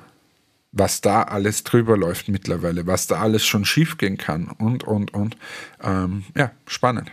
was 0.73 1.03
da 1.03 1.23
alles 1.23 1.65
drüber 1.65 1.97
läuft 1.97 2.29
mittlerweile, 2.29 2.87
was 2.87 3.07
da 3.07 3.21
alles 3.21 3.45
schon 3.47 3.65
schiefgehen 3.65 4.17
kann 4.17 4.49
und, 4.49 4.85
und, 4.85 5.15
und. 5.15 5.37
Ähm, 5.83 6.25
ja, 6.35 6.51
spannend. 6.67 7.13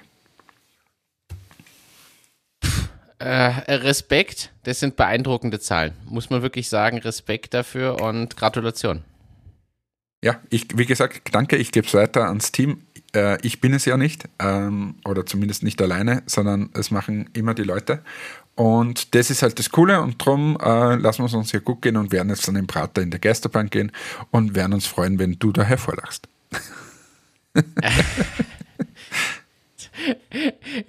Äh, 3.20 3.74
Respekt, 3.76 4.52
das 4.64 4.80
sind 4.80 4.96
beeindruckende 4.96 5.60
Zahlen. 5.60 5.94
Muss 6.06 6.30
man 6.30 6.42
wirklich 6.42 6.70
sagen, 6.70 7.00
Respekt 7.00 7.54
dafür 7.54 8.02
und 8.02 8.38
Gratulation. 8.38 9.04
Ja, 10.24 10.40
ich, 10.50 10.68
wie 10.78 10.86
gesagt, 10.86 11.22
danke, 11.34 11.58
ich 11.58 11.72
gebe 11.72 11.86
es 11.88 11.94
weiter 11.94 12.28
ans 12.28 12.52
Team. 12.52 12.86
Äh, 13.16 13.38
ich 13.46 13.62
bin 13.62 13.74
es 13.74 13.86
ja 13.86 13.98
nicht, 13.98 14.30
ähm, 14.40 14.96
oder 15.06 15.26
zumindest 15.26 15.64
nicht 15.64 15.82
alleine, 15.82 16.24
sondern 16.26 16.70
es 16.74 16.92
machen 16.92 17.30
immer 17.34 17.54
die 17.54 17.64
Leute. 17.64 18.04
Und 18.56 19.16
das 19.16 19.30
ist 19.30 19.42
halt 19.42 19.58
das 19.58 19.70
Coole 19.70 20.02
und 20.02 20.22
darum 20.22 20.58
äh, 20.62 20.96
lassen 20.96 21.22
wir 21.22 21.28
es 21.28 21.34
uns 21.34 21.52
hier 21.52 21.62
gut 21.62 21.82
gehen 21.82 21.96
und 21.96 22.12
werden 22.12 22.30
jetzt 22.30 22.48
dann 22.48 22.58
im 22.58 22.68
Prater 22.68 23.02
in 23.02 23.10
der 23.10 23.20
Geisterbank 23.20 23.72
gehen 23.72 23.92
und 24.32 24.54
werden 24.54 24.74
uns 24.74 24.86
freuen, 24.86 25.18
wenn 25.18 25.40
du 25.40 25.52
da 25.54 25.64
hervorlachst. 25.64 26.28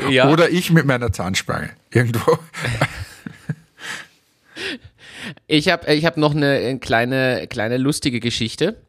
ja. 0.08 0.28
Oder 0.28 0.50
ich 0.50 0.72
mit 0.72 0.84
meiner 0.84 1.12
Zahnspange. 1.12 1.70
Irgendwo. 1.90 2.38
ich 5.46 5.68
habe 5.68 5.94
ich 5.94 6.04
hab 6.04 6.16
noch 6.16 6.34
eine 6.34 6.78
kleine, 6.80 7.46
kleine 7.48 7.76
lustige 7.76 8.18
Geschichte 8.18 8.82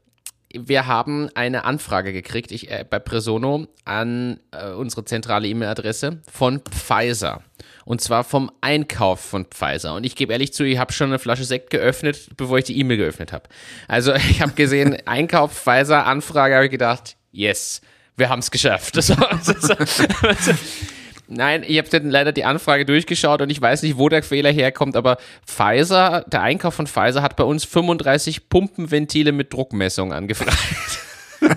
wir 0.58 0.88
haben 0.88 1.30
eine 1.36 1.66
Anfrage 1.66 2.14
gekriegt 2.14 2.52
ich, 2.52 2.70
äh, 2.70 2.86
bei 2.90 3.00
Presono 3.00 3.68
an 3.86 4.40
äh, 4.52 4.72
unsere 4.72 5.06
zentrale 5.06 5.48
E-Mail-Adresse 5.48 6.22
von 6.32 6.62
Pfizer. 6.62 7.42
Und 7.86 8.02
zwar 8.02 8.24
vom 8.24 8.52
Einkauf 8.62 9.20
von 9.20 9.46
Pfizer. 9.46 9.96
Und 9.96 10.06
ich 10.06 10.16
gebe 10.16 10.34
ehrlich 10.34 10.54
zu, 10.54 10.64
ich 10.64 10.78
habe 10.78 10.94
schon 10.94 11.08
eine 11.08 11.20
Flasche 11.20 11.44
Sekt 11.44 11.70
geöffnet, 11.70 12.30
bevor 12.38 12.58
ich 12.58 12.66
die 12.66 12.78
E-Mail 12.80 12.98
geöffnet 12.98 13.34
habe. 13.34 13.50
Also 13.88 14.14
ich 14.16 14.42
habe 14.42 14.54
gesehen, 14.54 14.98
Einkauf 15.06 15.54
Pfizer, 15.54 16.06
Anfrage, 16.06 16.56
habe 16.56 16.66
ich 16.66 16.72
gedacht, 16.72 17.18
yes, 17.32 17.82
wir 18.18 18.30
haben 18.30 18.40
es 18.40 18.52
geschafft. 18.52 18.96
Nein, 21.34 21.64
ich 21.66 21.78
habe 21.78 21.98
leider 22.00 22.34
die 22.34 22.44
Anfrage 22.44 22.86
durchgeschaut 22.86 23.42
und 23.42 23.50
ich 23.50 23.62
weiß 23.62 23.84
nicht, 23.84 23.98
wo 23.98 24.10
der 24.10 24.22
Fehler 24.22 24.52
herkommt, 24.52 24.98
aber 24.98 25.16
Pfizer, 25.48 26.26
der 26.28 26.42
Einkauf 26.42 26.74
von 26.74 26.88
Pfizer 26.88 27.22
hat 27.22 27.38
bei 27.38 27.46
uns 27.46 27.64
35 27.64 28.50
Pumpenventile 28.50 29.32
mit 29.32 29.54
Druckmessung 29.54 30.12
angefragt. 30.12 30.58
das 31.42 31.50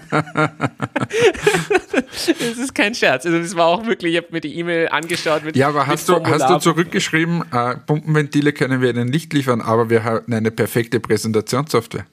ist 2.59 2.75
kein 2.75 2.95
Scherz. 2.95 3.27
Also 3.27 3.39
das 3.39 3.55
war 3.57 3.67
auch 3.67 3.85
wirklich, 3.85 4.15
ich 4.15 4.19
habe 4.19 4.29
mir 4.31 4.41
die 4.41 4.57
E-Mail 4.57 4.89
angeschaut. 4.89 5.45
Mit, 5.45 5.57
ja, 5.57 5.69
aber 5.69 5.89
hast, 5.89 6.09
du, 6.09 6.25
hast 6.25 6.49
du 6.49 6.59
zurückgeschrieben, 6.59 7.43
äh, 7.53 7.75
Pumpenventile 7.85 8.53
können 8.53 8.81
wir 8.81 8.91
Ihnen 8.91 9.09
nicht 9.09 9.33
liefern, 9.33 9.61
aber 9.61 9.91
wir 9.91 10.05
haben 10.05 10.33
eine 10.33 10.53
perfekte 10.53 11.01
Präsentationssoftware. 11.01 12.07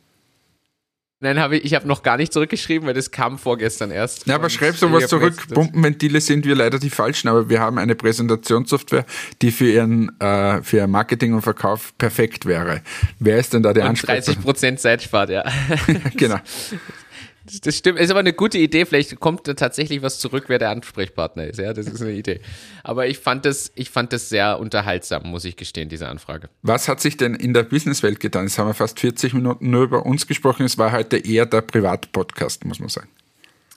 Nein, 1.23 1.39
habe 1.39 1.57
ich, 1.57 1.65
ich 1.65 1.75
habe 1.75 1.87
noch 1.87 2.01
gar 2.01 2.17
nicht 2.17 2.33
zurückgeschrieben, 2.33 2.87
weil 2.87 2.95
das 2.95 3.11
kam 3.11 3.37
vorgestern 3.37 3.91
erst. 3.91 4.25
Ja, 4.25 4.35
aber 4.35 4.49
schreib 4.49 4.75
sowas 4.75 5.07
zurück. 5.07 5.35
Pumpenventile 5.53 6.19
sind 6.19 6.45
wir 6.45 6.55
leider 6.55 6.79
die 6.79 6.89
falschen, 6.89 7.27
aber 7.27 7.47
wir 7.47 7.59
haben 7.59 7.77
eine 7.77 7.93
Präsentationssoftware, 7.93 9.05
die 9.43 9.51
für 9.51 9.71
ihren 9.71 10.19
äh, 10.19 10.63
für 10.63 10.87
Marketing 10.87 11.35
und 11.35 11.43
Verkauf 11.43 11.95
perfekt 11.99 12.47
wäre. 12.47 12.81
Wer 13.19 13.37
ist 13.37 13.53
denn 13.53 13.61
da 13.61 13.71
der 13.71 13.85
Ansprechpartner? 13.85 14.33
30 14.33 14.43
Prozent 14.43 14.79
Zeit 14.79 15.03
spart, 15.03 15.29
ja. 15.29 15.43
genau. 16.17 16.37
Das 17.59 17.77
stimmt, 17.77 17.99
ist 17.99 18.09
aber 18.09 18.19
eine 18.19 18.33
gute 18.33 18.57
Idee. 18.57 18.85
Vielleicht 18.85 19.19
kommt 19.19 19.47
da 19.47 19.53
tatsächlich 19.53 20.01
was 20.01 20.19
zurück, 20.19 20.45
wer 20.47 20.59
der 20.59 20.69
Ansprechpartner 20.69 21.47
ist. 21.47 21.59
Ja, 21.59 21.73
das 21.73 21.87
ist 21.87 22.01
eine 22.01 22.11
Idee. 22.11 22.39
Aber 22.83 23.07
ich 23.07 23.19
fand 23.19 23.45
das, 23.45 23.71
ich 23.75 23.89
fand 23.89 24.13
das 24.13 24.29
sehr 24.29 24.59
unterhaltsam, 24.59 25.23
muss 25.29 25.45
ich 25.45 25.55
gestehen, 25.55 25.89
diese 25.89 26.07
Anfrage. 26.07 26.49
Was 26.61 26.87
hat 26.87 27.01
sich 27.01 27.17
denn 27.17 27.35
in 27.35 27.53
der 27.53 27.63
Businesswelt 27.63 28.19
getan? 28.19 28.45
Jetzt 28.45 28.57
haben 28.57 28.67
wir 28.67 28.73
fast 28.73 28.99
40 28.99 29.33
Minuten 29.33 29.69
nur 29.69 29.83
über 29.83 30.05
uns 30.05 30.27
gesprochen. 30.27 30.65
Es 30.65 30.77
war 30.77 30.91
heute 30.91 31.17
eher 31.17 31.45
der 31.45 31.61
Privatpodcast, 31.61 32.65
muss 32.65 32.79
man 32.79 32.89
sagen. 32.89 33.09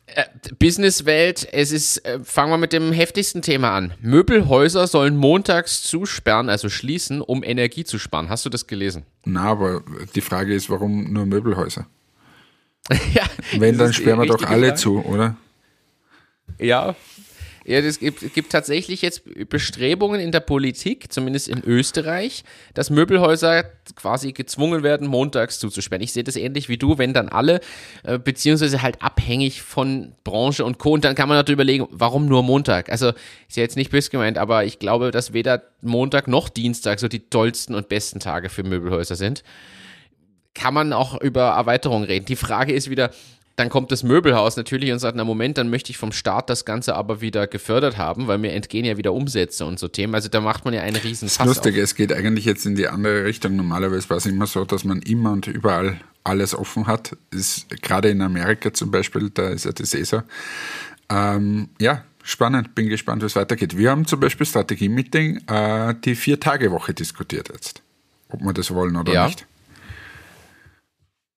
Äh, 0.07 0.25
Businesswelt, 0.59 1.49
es 1.51 1.72
ist, 1.72 2.05
äh, 2.05 2.20
fangen 2.22 2.51
wir 2.51 2.59
mit 2.59 2.72
dem 2.72 2.93
heftigsten 2.93 3.41
Thema 3.41 3.75
an. 3.75 3.95
Möbelhäuser 4.01 4.87
sollen 4.87 5.16
montags 5.16 5.83
zusperren, 5.83 6.51
also 6.51 6.68
schließen, 6.68 7.22
um 7.22 7.43
Energie 7.43 7.85
zu 7.85 7.99
sparen. 7.99 8.29
Hast 8.29 8.45
du 8.45 8.51
das 8.51 8.66
gelesen? 8.66 9.05
Na, 9.25 9.45
aber 9.45 9.83
die 10.14 10.20
Frage 10.20 10.55
ist, 10.55 10.68
warum 10.68 11.12
nur 11.12 11.25
Möbelhäuser? 11.25 11.87
ja, 13.14 13.24
Wenn, 13.59 13.78
dann 13.78 13.93
sperren 13.93 14.20
wir 14.20 14.26
doch 14.26 14.43
alle 14.43 14.68
Frage. 14.68 14.80
zu, 14.80 15.05
oder? 15.05 15.37
Ja. 16.59 16.95
Ja, 17.66 17.78
es 17.78 17.99
gibt, 17.99 18.35
gibt 18.35 18.53
tatsächlich 18.53 19.01
jetzt 19.01 19.22
Bestrebungen 19.49 20.20
in 20.20 20.32
der 20.32 20.41
Politik, 20.41 21.11
zumindest 21.11 21.49
in 21.49 21.64
Österreich, 21.64 22.45
dass 22.74 22.91
Möbelhäuser 22.91 23.64
quasi 23.97 24.32
gezwungen 24.32 24.82
werden, 24.82 25.07
montags 25.09 25.59
zuzusperren. 25.59 26.03
Ich 26.03 26.12
sehe 26.12 26.24
das 26.24 26.37
ähnlich 26.37 26.68
wie 26.68 26.76
du, 26.76 26.99
wenn 26.99 27.14
dann 27.14 27.30
alle, 27.30 27.61
äh, 28.03 28.18
beziehungsweise 28.18 28.82
halt 28.82 29.01
abhängig 29.01 29.62
von 29.62 30.12
Branche 30.24 30.62
und 30.62 30.78
Co. 30.78 30.93
Und 30.93 31.07
dann 31.07 31.14
kann 31.14 31.26
man 31.26 31.39
natürlich 31.39 31.57
überlegen, 31.57 31.87
warum 31.91 32.26
nur 32.26 32.43
Montag? 32.43 32.91
Also 32.91 33.12
ist 33.49 33.57
ja 33.57 33.62
jetzt 33.62 33.76
nicht 33.76 33.91
böse 33.91 34.11
gemeint, 34.11 34.37
aber 34.37 34.66
ich 34.66 34.78
glaube, 34.78 35.11
dass 35.11 35.32
weder 35.32 35.62
Montag 35.80 36.28
noch 36.28 36.51
Dienstag 36.51 37.01
so 37.01 37.09
die 37.09 37.30
tollsten 37.30 37.74
und 37.74 37.89
besten 37.89 38.20
Tage 38.20 38.51
für 38.51 38.62
Möbelhäuser 38.62 39.16
sind 39.16 39.43
kann 40.55 40.75
man 40.75 40.93
auch 40.93 41.21
über 41.21 41.43
Erweiterungen 41.43 42.05
reden. 42.05 42.27
Die 42.27 42.37
Frage 42.37 42.73
ist 42.73 42.89
wieder, 42.89 43.11
dann 43.57 43.69
kommt 43.69 43.93
das 43.93 44.03
Möbelhaus 44.03 44.57
natürlich 44.57 44.91
und 44.91 44.99
sagt, 44.99 45.17
na 45.17 45.25
Moment, 45.25 45.59
dann 45.59 45.71
möchte 45.71 45.91
ich 45.91 45.97
vom 45.97 46.13
Staat 46.13 46.51
das 46.51 46.65
Ganze 46.65 46.97
aber 46.97 47.21
wieder 47.21 47.47
gefördert 47.47 47.97
haben, 47.97 48.27
weil 48.27 48.39
mir 48.39 48.53
entgehen 48.53 48.85
ja 48.85 48.97
wieder 48.97 49.13
Umsätze 49.13 49.65
und 49.65 49.79
so 49.79 49.87
Themen. 49.87 50.15
Also 50.15 50.29
da 50.29 50.41
macht 50.41 50.65
man 50.65 50.75
ja 50.75 50.83
einen 50.83 50.97
riesen 50.97 51.29
Das 51.29 51.47
Lustige, 51.47 51.81
es 51.81 51.95
geht 51.95 52.13
eigentlich 52.13 52.45
jetzt 52.45 52.67
in 52.67 52.75
die 52.75 52.89
andere 52.89 53.25
Richtung. 53.25 53.55
Normalerweise 53.55 54.11
war 54.11 54.17
es 54.17 54.27
immer 54.27 54.47
so, 54.47 54.65
dass 54.65 54.85
man 54.85 55.03
immer 55.03 55.33
und 55.33 55.47
überall 55.47 56.01
alles 56.25 56.55
offen 56.55 56.87
hat. 56.87 57.17
Ist, 57.31 57.69
gerade 57.83 58.09
in 58.09 58.23
Amerika 58.23 58.73
zum 58.73 58.91
Beispiel, 58.91 59.31
da 59.31 59.51
ist 59.51 59.67
ja 59.67 59.73
das 59.73 59.95
eh 59.95 60.03
so. 60.03 60.23
Ähm, 61.09 61.69
ja, 61.81 62.03
spannend, 62.25 62.75
bin 62.75 62.89
gespannt, 62.89 63.23
wie 63.23 63.27
es 63.27 63.37
weitergeht. 63.37 63.77
Wir 63.77 63.91
haben 63.91 64.05
zum 64.07 64.19
Beispiel 64.19 64.47
Strategie-Meeting 64.47 65.47
äh, 65.47 65.95
die 66.05 66.17
Vier-Tage-Woche 66.17 66.93
diskutiert 66.93 67.51
jetzt. 67.53 67.83
Ob 68.31 68.41
wir 68.41 68.53
das 68.53 68.73
wollen 68.73 68.97
oder 68.97 69.13
ja. 69.13 69.27
nicht. 69.27 69.47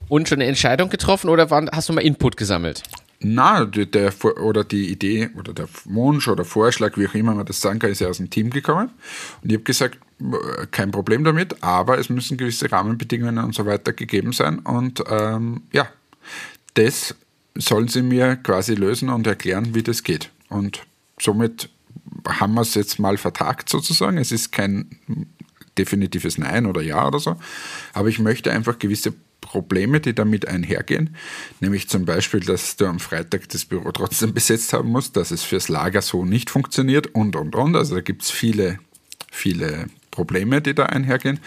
Und 0.10 0.30
schon 0.30 0.40
eine 0.40 0.46
Entscheidung 0.46 0.90
getroffen 0.90 1.30
oder 1.30 1.50
waren, 1.50 1.70
hast 1.72 1.90
du 1.90 1.94
mal 1.94 2.02
Input 2.02 2.38
gesammelt? 2.38 2.84
Na, 3.20 3.66
der, 3.66 3.88
der, 3.88 4.14
oder 4.42 4.64
die 4.64 4.92
Idee 4.92 5.30
oder 5.36 5.52
der 5.54 5.68
Wunsch 5.86 6.28
oder 6.28 6.46
Vorschlag, 6.46 6.98
wie 6.98 7.08
auch 7.08 7.16
immer 7.16 7.34
man 7.34 7.46
das 7.46 7.60
sagen 7.60 7.80
kann, 7.80 7.90
ist 7.90 8.00
ja 8.00 8.08
aus 8.08 8.18
dem 8.18 8.30
Team 8.30 8.52
gekommen. 8.52 8.92
Und 9.42 9.52
ich 9.52 9.56
habe 9.56 9.64
gesagt, 9.64 9.98
kein 10.72 10.92
Problem 10.92 11.24
damit, 11.24 11.64
aber 11.64 11.98
es 11.98 12.10
müssen 12.10 12.38
gewisse 12.38 12.72
Rahmenbedingungen 12.72 13.44
und 13.44 13.56
so 13.56 13.66
weiter 13.66 13.94
gegeben 13.94 14.34
sein. 14.34 14.60
Und 14.60 15.04
ähm, 15.10 15.64
ja, 15.72 15.88
das 16.76 17.16
sollen 17.56 17.88
sie 17.88 18.04
mir 18.04 18.36
quasi 18.36 18.76
lösen 18.76 19.10
und 19.10 19.26
erklären, 19.26 19.74
wie 19.74 19.84
das 19.84 20.04
geht. 20.04 20.30
Und 20.50 20.86
somit 21.20 21.70
haben 22.28 22.54
wir 22.54 22.62
es 22.62 22.76
jetzt 22.76 23.00
mal 23.00 23.18
vertagt 23.18 23.70
sozusagen. 23.70 24.18
Es 24.18 24.32
ist 24.32 24.52
kein 24.52 25.00
definitives 25.78 26.38
Nein 26.38 26.66
oder 26.66 26.82
Ja 26.82 27.08
oder 27.08 27.20
so, 27.20 27.36
aber 27.94 28.10
ich 28.10 28.20
möchte 28.20 28.52
einfach 28.52 28.80
gewisse 28.80 29.14
Probleme, 29.48 30.00
die 30.00 30.14
damit 30.14 30.48
einhergehen, 30.48 31.16
nämlich 31.62 31.88
zum 31.88 32.06
Beispiel, 32.06 32.42
dass 32.42 32.76
du 32.76 32.86
am 32.86 33.00
Freitag 33.00 33.48
das 33.50 33.66
Büro 33.66 33.92
trotzdem 33.92 34.34
besetzt 34.36 34.74
haben 34.74 34.90
musst, 34.90 35.16
dass 35.16 35.32
es 35.32 35.44
fürs 35.44 35.70
Lager 35.70 36.02
so 36.02 36.26
nicht 36.26 36.50
funktioniert 36.50 37.08
und, 37.08 37.36
und, 37.36 37.56
und. 37.56 37.76
Also 37.76 37.96
da 37.96 38.02
gibt 38.02 38.24
es 38.24 38.32
viele, 38.32 38.80
viele 39.32 39.88
Probleme, 40.12 40.62
die 40.62 40.74
da 40.74 40.88
einhergehen 40.88 41.40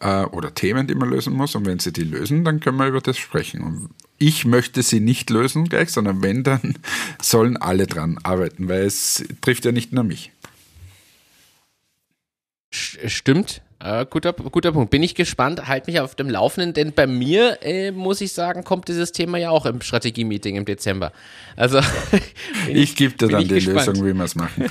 äh, 0.00 0.22
oder 0.22 0.54
Themen, 0.54 0.86
die 0.86 0.94
man 0.94 1.10
lösen 1.10 1.34
muss. 1.34 1.54
Und 1.54 1.66
wenn 1.66 1.78
sie 1.78 1.92
die 1.92 2.04
lösen, 2.04 2.44
dann 2.44 2.60
können 2.60 2.78
wir 2.78 2.86
über 2.86 3.00
das 3.00 3.18
sprechen. 3.18 3.60
Und 3.62 3.90
ich 4.18 4.44
möchte 4.44 4.82
sie 4.82 5.00
nicht 5.00 5.28
lösen 5.28 5.68
gleich, 5.68 5.90
sondern 5.90 6.22
wenn, 6.22 6.44
dann 6.44 6.78
sollen 7.22 7.56
alle 7.56 7.86
dran 7.86 8.18
arbeiten, 8.22 8.68
weil 8.68 8.84
es 8.84 9.24
trifft 9.40 9.64
ja 9.64 9.72
nicht 9.72 9.92
nur 9.92 10.04
mich. 10.04 10.32
Stimmt, 12.70 13.60
äh, 13.82 14.06
guter, 14.08 14.32
guter 14.32 14.72
Punkt. 14.72 14.90
Bin 14.90 15.02
ich 15.02 15.14
gespannt, 15.14 15.66
halt 15.66 15.86
mich 15.86 15.98
auf 16.00 16.14
dem 16.14 16.30
Laufenden, 16.30 16.72
denn 16.72 16.92
bei 16.92 17.06
mir, 17.06 17.58
äh, 17.62 17.90
muss 17.90 18.20
ich 18.20 18.32
sagen, 18.32 18.64
kommt 18.64 18.88
dieses 18.88 19.12
Thema 19.12 19.38
ja 19.38 19.50
auch 19.50 19.66
im 19.66 19.80
Strategie-Meeting 19.80 20.56
im 20.56 20.64
Dezember. 20.64 21.12
Also 21.56 21.80
ich, 22.68 22.74
ich 22.76 22.96
gebe 22.96 23.14
dir 23.14 23.28
dann 23.28 23.42
die 23.42 23.48
gespannt. 23.48 23.86
Lösung, 23.86 24.06
wie 24.06 24.14
wir 24.14 24.24
es 24.24 24.34
machen. 24.34 24.70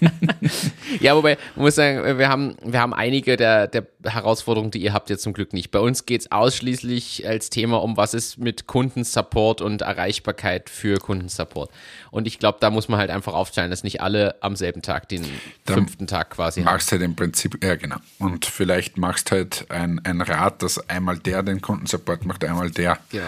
ja, 1.00 1.14
wobei, 1.14 1.36
man 1.56 1.66
muss 1.66 1.74
sagen, 1.74 2.18
wir 2.18 2.28
haben, 2.28 2.56
wir 2.64 2.80
haben 2.80 2.94
einige 2.94 3.36
der, 3.36 3.66
der 3.66 3.86
Herausforderungen, 4.04 4.70
die 4.70 4.78
ihr 4.78 4.92
habt, 4.92 5.10
jetzt 5.10 5.22
zum 5.22 5.32
Glück 5.32 5.52
nicht. 5.52 5.70
Bei 5.70 5.80
uns 5.80 6.06
geht 6.06 6.22
es 6.22 6.32
ausschließlich 6.32 7.28
als 7.28 7.50
Thema 7.50 7.82
um, 7.82 7.96
was 7.96 8.14
ist 8.14 8.38
mit 8.38 8.66
Kundensupport 8.66 9.60
und 9.60 9.82
Erreichbarkeit 9.82 10.70
für 10.70 10.98
Kundensupport. 10.98 11.70
Und 12.10 12.26
ich 12.26 12.38
glaube, 12.38 12.58
da 12.60 12.70
muss 12.70 12.88
man 12.88 12.98
halt 12.98 13.10
einfach 13.10 13.34
aufteilen, 13.34 13.70
dass 13.70 13.84
nicht 13.84 14.00
alle 14.00 14.36
am 14.40 14.56
selben 14.56 14.82
Tag 14.82 15.08
den 15.08 15.24
dann 15.64 15.74
fünften 15.74 16.06
Tag 16.06 16.30
quasi 16.30 16.62
machst 16.62 16.90
haben. 16.90 17.00
halt 17.00 17.10
im 17.10 17.16
Prinzip, 17.16 17.62
ja 17.62 17.76
genau. 17.76 17.96
Und 18.18 18.37
vielleicht 18.46 18.98
machst 18.98 19.30
halt 19.30 19.70
ein, 19.70 20.00
ein 20.04 20.20
Rad, 20.20 20.62
dass 20.62 20.88
einmal 20.88 21.18
der 21.18 21.42
den 21.42 21.60
Kundensupport 21.60 22.24
macht, 22.24 22.44
einmal 22.44 22.70
der. 22.70 22.98
Genau. 23.10 23.24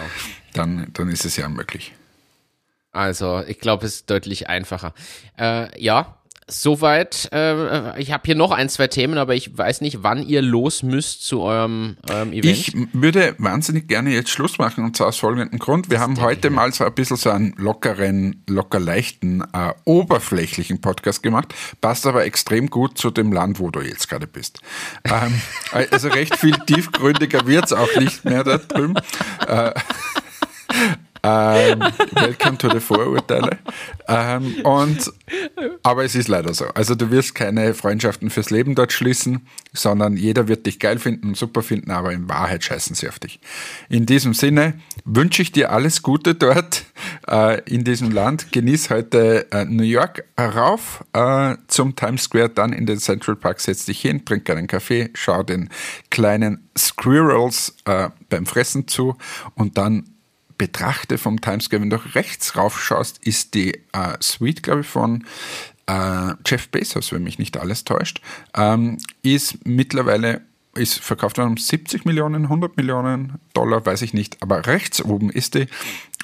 Dann, 0.53 0.87
dann 0.93 1.09
ist 1.09 1.25
es 1.25 1.37
ja 1.37 1.47
möglich. 1.49 1.93
Also, 2.91 3.41
ich 3.47 3.59
glaube, 3.59 3.85
es 3.85 3.95
ist 3.95 4.09
deutlich 4.09 4.49
einfacher. 4.49 4.93
Äh, 5.39 5.81
ja, 5.81 6.17
Soweit. 6.51 7.29
Äh, 7.31 7.99
ich 8.01 8.11
habe 8.11 8.23
hier 8.25 8.35
noch 8.35 8.51
ein, 8.51 8.67
zwei 8.67 8.87
Themen, 8.87 9.17
aber 9.17 9.35
ich 9.35 9.57
weiß 9.57 9.81
nicht, 9.81 10.03
wann 10.03 10.21
ihr 10.27 10.41
los 10.41 10.83
müsst 10.83 11.25
zu 11.25 11.41
eurem, 11.41 11.97
eurem 12.09 12.33
Event. 12.33 12.45
Ich 12.45 12.73
würde 12.93 13.35
wahnsinnig 13.37 13.87
gerne 13.87 14.11
jetzt 14.11 14.29
Schluss 14.29 14.57
machen 14.57 14.83
und 14.83 14.97
zwar 14.97 15.07
aus 15.07 15.17
folgendem 15.17 15.59
Grund. 15.59 15.89
Wir 15.89 15.99
haben 15.99 16.19
heute 16.19 16.49
ich. 16.49 16.53
mal 16.53 16.73
so 16.73 16.83
ein 16.83 16.93
bisschen 16.93 17.17
so 17.17 17.29
einen 17.29 17.53
lockeren, 17.57 18.43
locker 18.47 18.79
leichten, 18.79 19.41
äh, 19.53 19.73
oberflächlichen 19.85 20.81
Podcast 20.81 21.23
gemacht. 21.23 21.53
Passt 21.79 22.05
aber 22.05 22.25
extrem 22.25 22.69
gut 22.69 22.97
zu 22.97 23.11
dem 23.11 23.31
Land, 23.31 23.59
wo 23.59 23.69
du 23.69 23.79
jetzt 23.81 24.09
gerade 24.09 24.27
bist. 24.27 24.59
Ähm, 25.05 25.41
also 25.91 26.09
recht 26.09 26.35
viel 26.35 26.57
tiefgründiger 26.65 27.47
wird 27.47 27.65
es 27.65 27.73
auch 27.73 27.95
nicht 27.97 28.25
mehr 28.25 28.43
da 28.43 28.57
drüben. 28.57 28.95
Äh, 29.47 29.71
ähm, 31.23 31.79
welcome 32.11 32.57
to 32.57 32.69
the 32.69 32.79
Vorurteile. 32.79 33.59
Ähm, 34.07 34.55
und, 34.63 35.11
aber 35.83 36.03
es 36.03 36.15
ist 36.15 36.27
leider 36.27 36.53
so. 36.53 36.65
Also 36.69 36.95
du 36.95 37.11
wirst 37.11 37.35
keine 37.35 37.73
Freundschaften 37.73 38.29
fürs 38.29 38.49
Leben 38.49 38.75
dort 38.75 38.91
schließen, 38.91 39.45
sondern 39.73 40.17
jeder 40.17 40.47
wird 40.47 40.65
dich 40.65 40.79
geil 40.79 40.99
finden 40.99 41.29
und 41.29 41.37
super 41.37 41.61
finden, 41.61 41.91
aber 41.91 42.11
in 42.11 42.27
Wahrheit 42.27 42.63
scheißen 42.63 42.95
sie 42.95 43.07
auf 43.07 43.19
dich. 43.19 43.39
In 43.89 44.05
diesem 44.05 44.33
Sinne 44.33 44.73
wünsche 45.05 45.41
ich 45.41 45.51
dir 45.51 45.71
alles 45.71 46.01
Gute 46.01 46.35
dort 46.35 46.85
äh, 47.27 47.61
in 47.69 47.83
diesem 47.83 48.11
Land. 48.11 48.51
Genieß 48.51 48.89
heute 48.89 49.51
äh, 49.51 49.65
New 49.65 49.83
York 49.83 50.25
rauf 50.39 51.03
äh, 51.13 51.55
zum 51.67 51.95
Times 51.95 52.23
Square, 52.23 52.49
dann 52.49 52.73
in 52.73 52.85
den 52.85 52.99
Central 52.99 53.35
Park, 53.35 53.59
setz 53.59 53.85
dich 53.85 54.01
hin, 54.01 54.25
trink 54.25 54.49
einen 54.49 54.67
Kaffee, 54.67 55.09
schau 55.13 55.43
den 55.43 55.69
kleinen 56.09 56.67
Squirrels 56.77 57.75
äh, 57.85 58.09
beim 58.29 58.45
Fressen 58.45 58.87
zu 58.87 59.15
und 59.55 59.77
dann 59.77 60.10
betrachte 60.61 61.17
vom 61.17 61.41
Times 61.41 61.65
Square, 61.65 61.81
wenn 61.81 61.89
du 61.89 61.95
rechts 62.13 62.55
rauf 62.55 62.79
schaust, 62.79 63.17
ist 63.25 63.55
die 63.55 63.73
äh, 63.93 64.15
Suite, 64.21 64.61
glaube 64.61 64.81
ich, 64.81 64.87
von 64.87 65.25
äh, 65.87 66.33
Jeff 66.45 66.69
Bezos, 66.69 67.11
wenn 67.11 67.23
mich 67.23 67.39
nicht 67.39 67.57
alles 67.57 67.83
täuscht, 67.83 68.21
ähm, 68.55 68.99
ist 69.23 69.65
mittlerweile 69.65 70.41
ist 70.75 70.99
verkauft 70.99 71.39
worden 71.39 71.49
um 71.49 71.57
70 71.57 72.05
Millionen, 72.05 72.43
100 72.43 72.77
Millionen 72.77 73.39
Dollar, 73.55 73.83
weiß 73.83 74.03
ich 74.03 74.13
nicht, 74.13 74.43
aber 74.43 74.67
rechts 74.67 75.03
oben 75.03 75.31
ist 75.31 75.55
die 75.55 75.65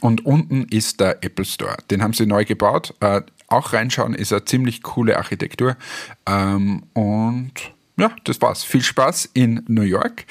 und 0.01 0.23
unten 0.23 0.65
ist 0.65 0.99
der 0.99 1.23
Apple 1.23 1.43
Store. 1.43 1.77
Den 1.89 2.03
haben 2.03 2.13
sie 2.13 2.27
neu 2.27 2.45
gebaut. 2.45 2.93
Äh, 2.99 3.23
auch 3.47 3.73
reinschauen, 3.73 4.13
ist 4.13 4.31
eine 4.31 4.45
ziemlich 4.45 4.83
coole 4.83 5.17
Architektur 5.17 5.77
ähm, 6.27 6.83
und 6.93 7.53
ja, 7.97 8.11
das 8.23 8.41
war's. 8.41 8.63
Viel 8.63 8.83
Spaß 8.83 9.29
in 9.33 9.63
New 9.67 9.81
York. 9.81 10.25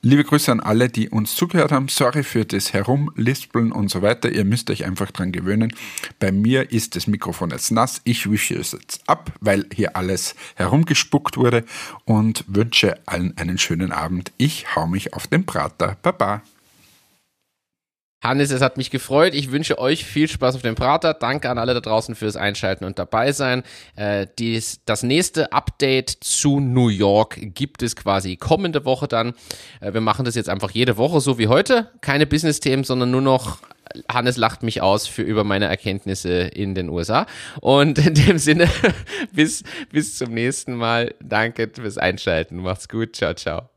Liebe 0.00 0.24
Grüße 0.24 0.50
an 0.50 0.60
alle, 0.60 0.88
die 0.88 1.10
uns 1.10 1.36
zugehört 1.36 1.70
haben. 1.70 1.88
Sorry 1.88 2.22
für 2.22 2.46
das 2.46 2.72
Herumlispeln 2.72 3.72
und 3.72 3.88
so 3.90 4.00
weiter. 4.00 4.30
Ihr 4.30 4.44
müsst 4.44 4.70
euch 4.70 4.86
einfach 4.86 5.10
dran 5.10 5.30
gewöhnen. 5.30 5.74
Bei 6.18 6.32
mir 6.32 6.72
ist 6.72 6.96
das 6.96 7.06
Mikrofon 7.06 7.50
jetzt 7.50 7.72
nass. 7.72 8.00
Ich 8.04 8.30
wische 8.30 8.54
es 8.54 8.72
jetzt 8.72 9.06
ab, 9.06 9.32
weil 9.40 9.66
hier 9.72 9.96
alles 9.96 10.34
herumgespuckt 10.54 11.36
wurde 11.36 11.64
und 12.06 12.44
wünsche 12.48 12.98
allen 13.06 13.36
einen 13.36 13.58
schönen 13.58 13.92
Abend. 13.92 14.32
Ich 14.38 14.74
hau 14.74 14.86
mich 14.86 15.12
auf 15.12 15.26
den 15.26 15.44
Prater. 15.44 15.98
Baba. 16.02 16.42
Hannes, 18.22 18.50
es 18.50 18.60
hat 18.60 18.76
mich 18.76 18.90
gefreut. 18.90 19.34
Ich 19.34 19.50
wünsche 19.50 19.78
euch 19.78 20.04
viel 20.04 20.28
Spaß 20.28 20.54
auf 20.54 20.62
dem 20.62 20.74
Prater. 20.74 21.14
Danke 21.14 21.48
an 21.48 21.58
alle 21.58 21.74
da 21.74 21.80
draußen 21.80 22.14
fürs 22.14 22.36
Einschalten 22.36 22.84
und 22.84 22.98
dabei 22.98 23.32
sein. 23.32 23.62
Äh, 23.96 24.26
dies, 24.38 24.80
das 24.84 25.02
nächste 25.02 25.52
Update 25.52 26.10
zu 26.20 26.60
New 26.60 26.88
York 26.88 27.38
gibt 27.54 27.82
es 27.82 27.96
quasi 27.96 28.36
kommende 28.36 28.84
Woche 28.84 29.08
dann. 29.08 29.34
Äh, 29.80 29.94
wir 29.94 30.00
machen 30.02 30.24
das 30.24 30.34
jetzt 30.34 30.48
einfach 30.48 30.70
jede 30.70 30.96
Woche, 30.96 31.20
so 31.20 31.38
wie 31.38 31.48
heute. 31.48 31.90
Keine 32.02 32.26
Business-Themen, 32.26 32.84
sondern 32.84 33.10
nur 33.10 33.22
noch 33.22 33.58
Hannes 34.08 34.36
lacht 34.36 34.62
mich 34.62 34.82
aus 34.82 35.06
für 35.06 35.22
über 35.22 35.44
meine 35.44 35.66
Erkenntnisse 35.66 36.30
in 36.30 36.74
den 36.74 36.88
USA. 36.88 37.26
Und 37.60 37.98
in 37.98 38.14
dem 38.14 38.38
Sinne, 38.38 38.68
bis, 39.32 39.64
bis 39.90 40.16
zum 40.16 40.32
nächsten 40.34 40.74
Mal. 40.74 41.14
Danke 41.20 41.70
fürs 41.72 41.98
Einschalten. 41.98 42.58
Macht's 42.58 42.88
gut. 42.88 43.16
Ciao, 43.16 43.34
ciao. 43.34 43.70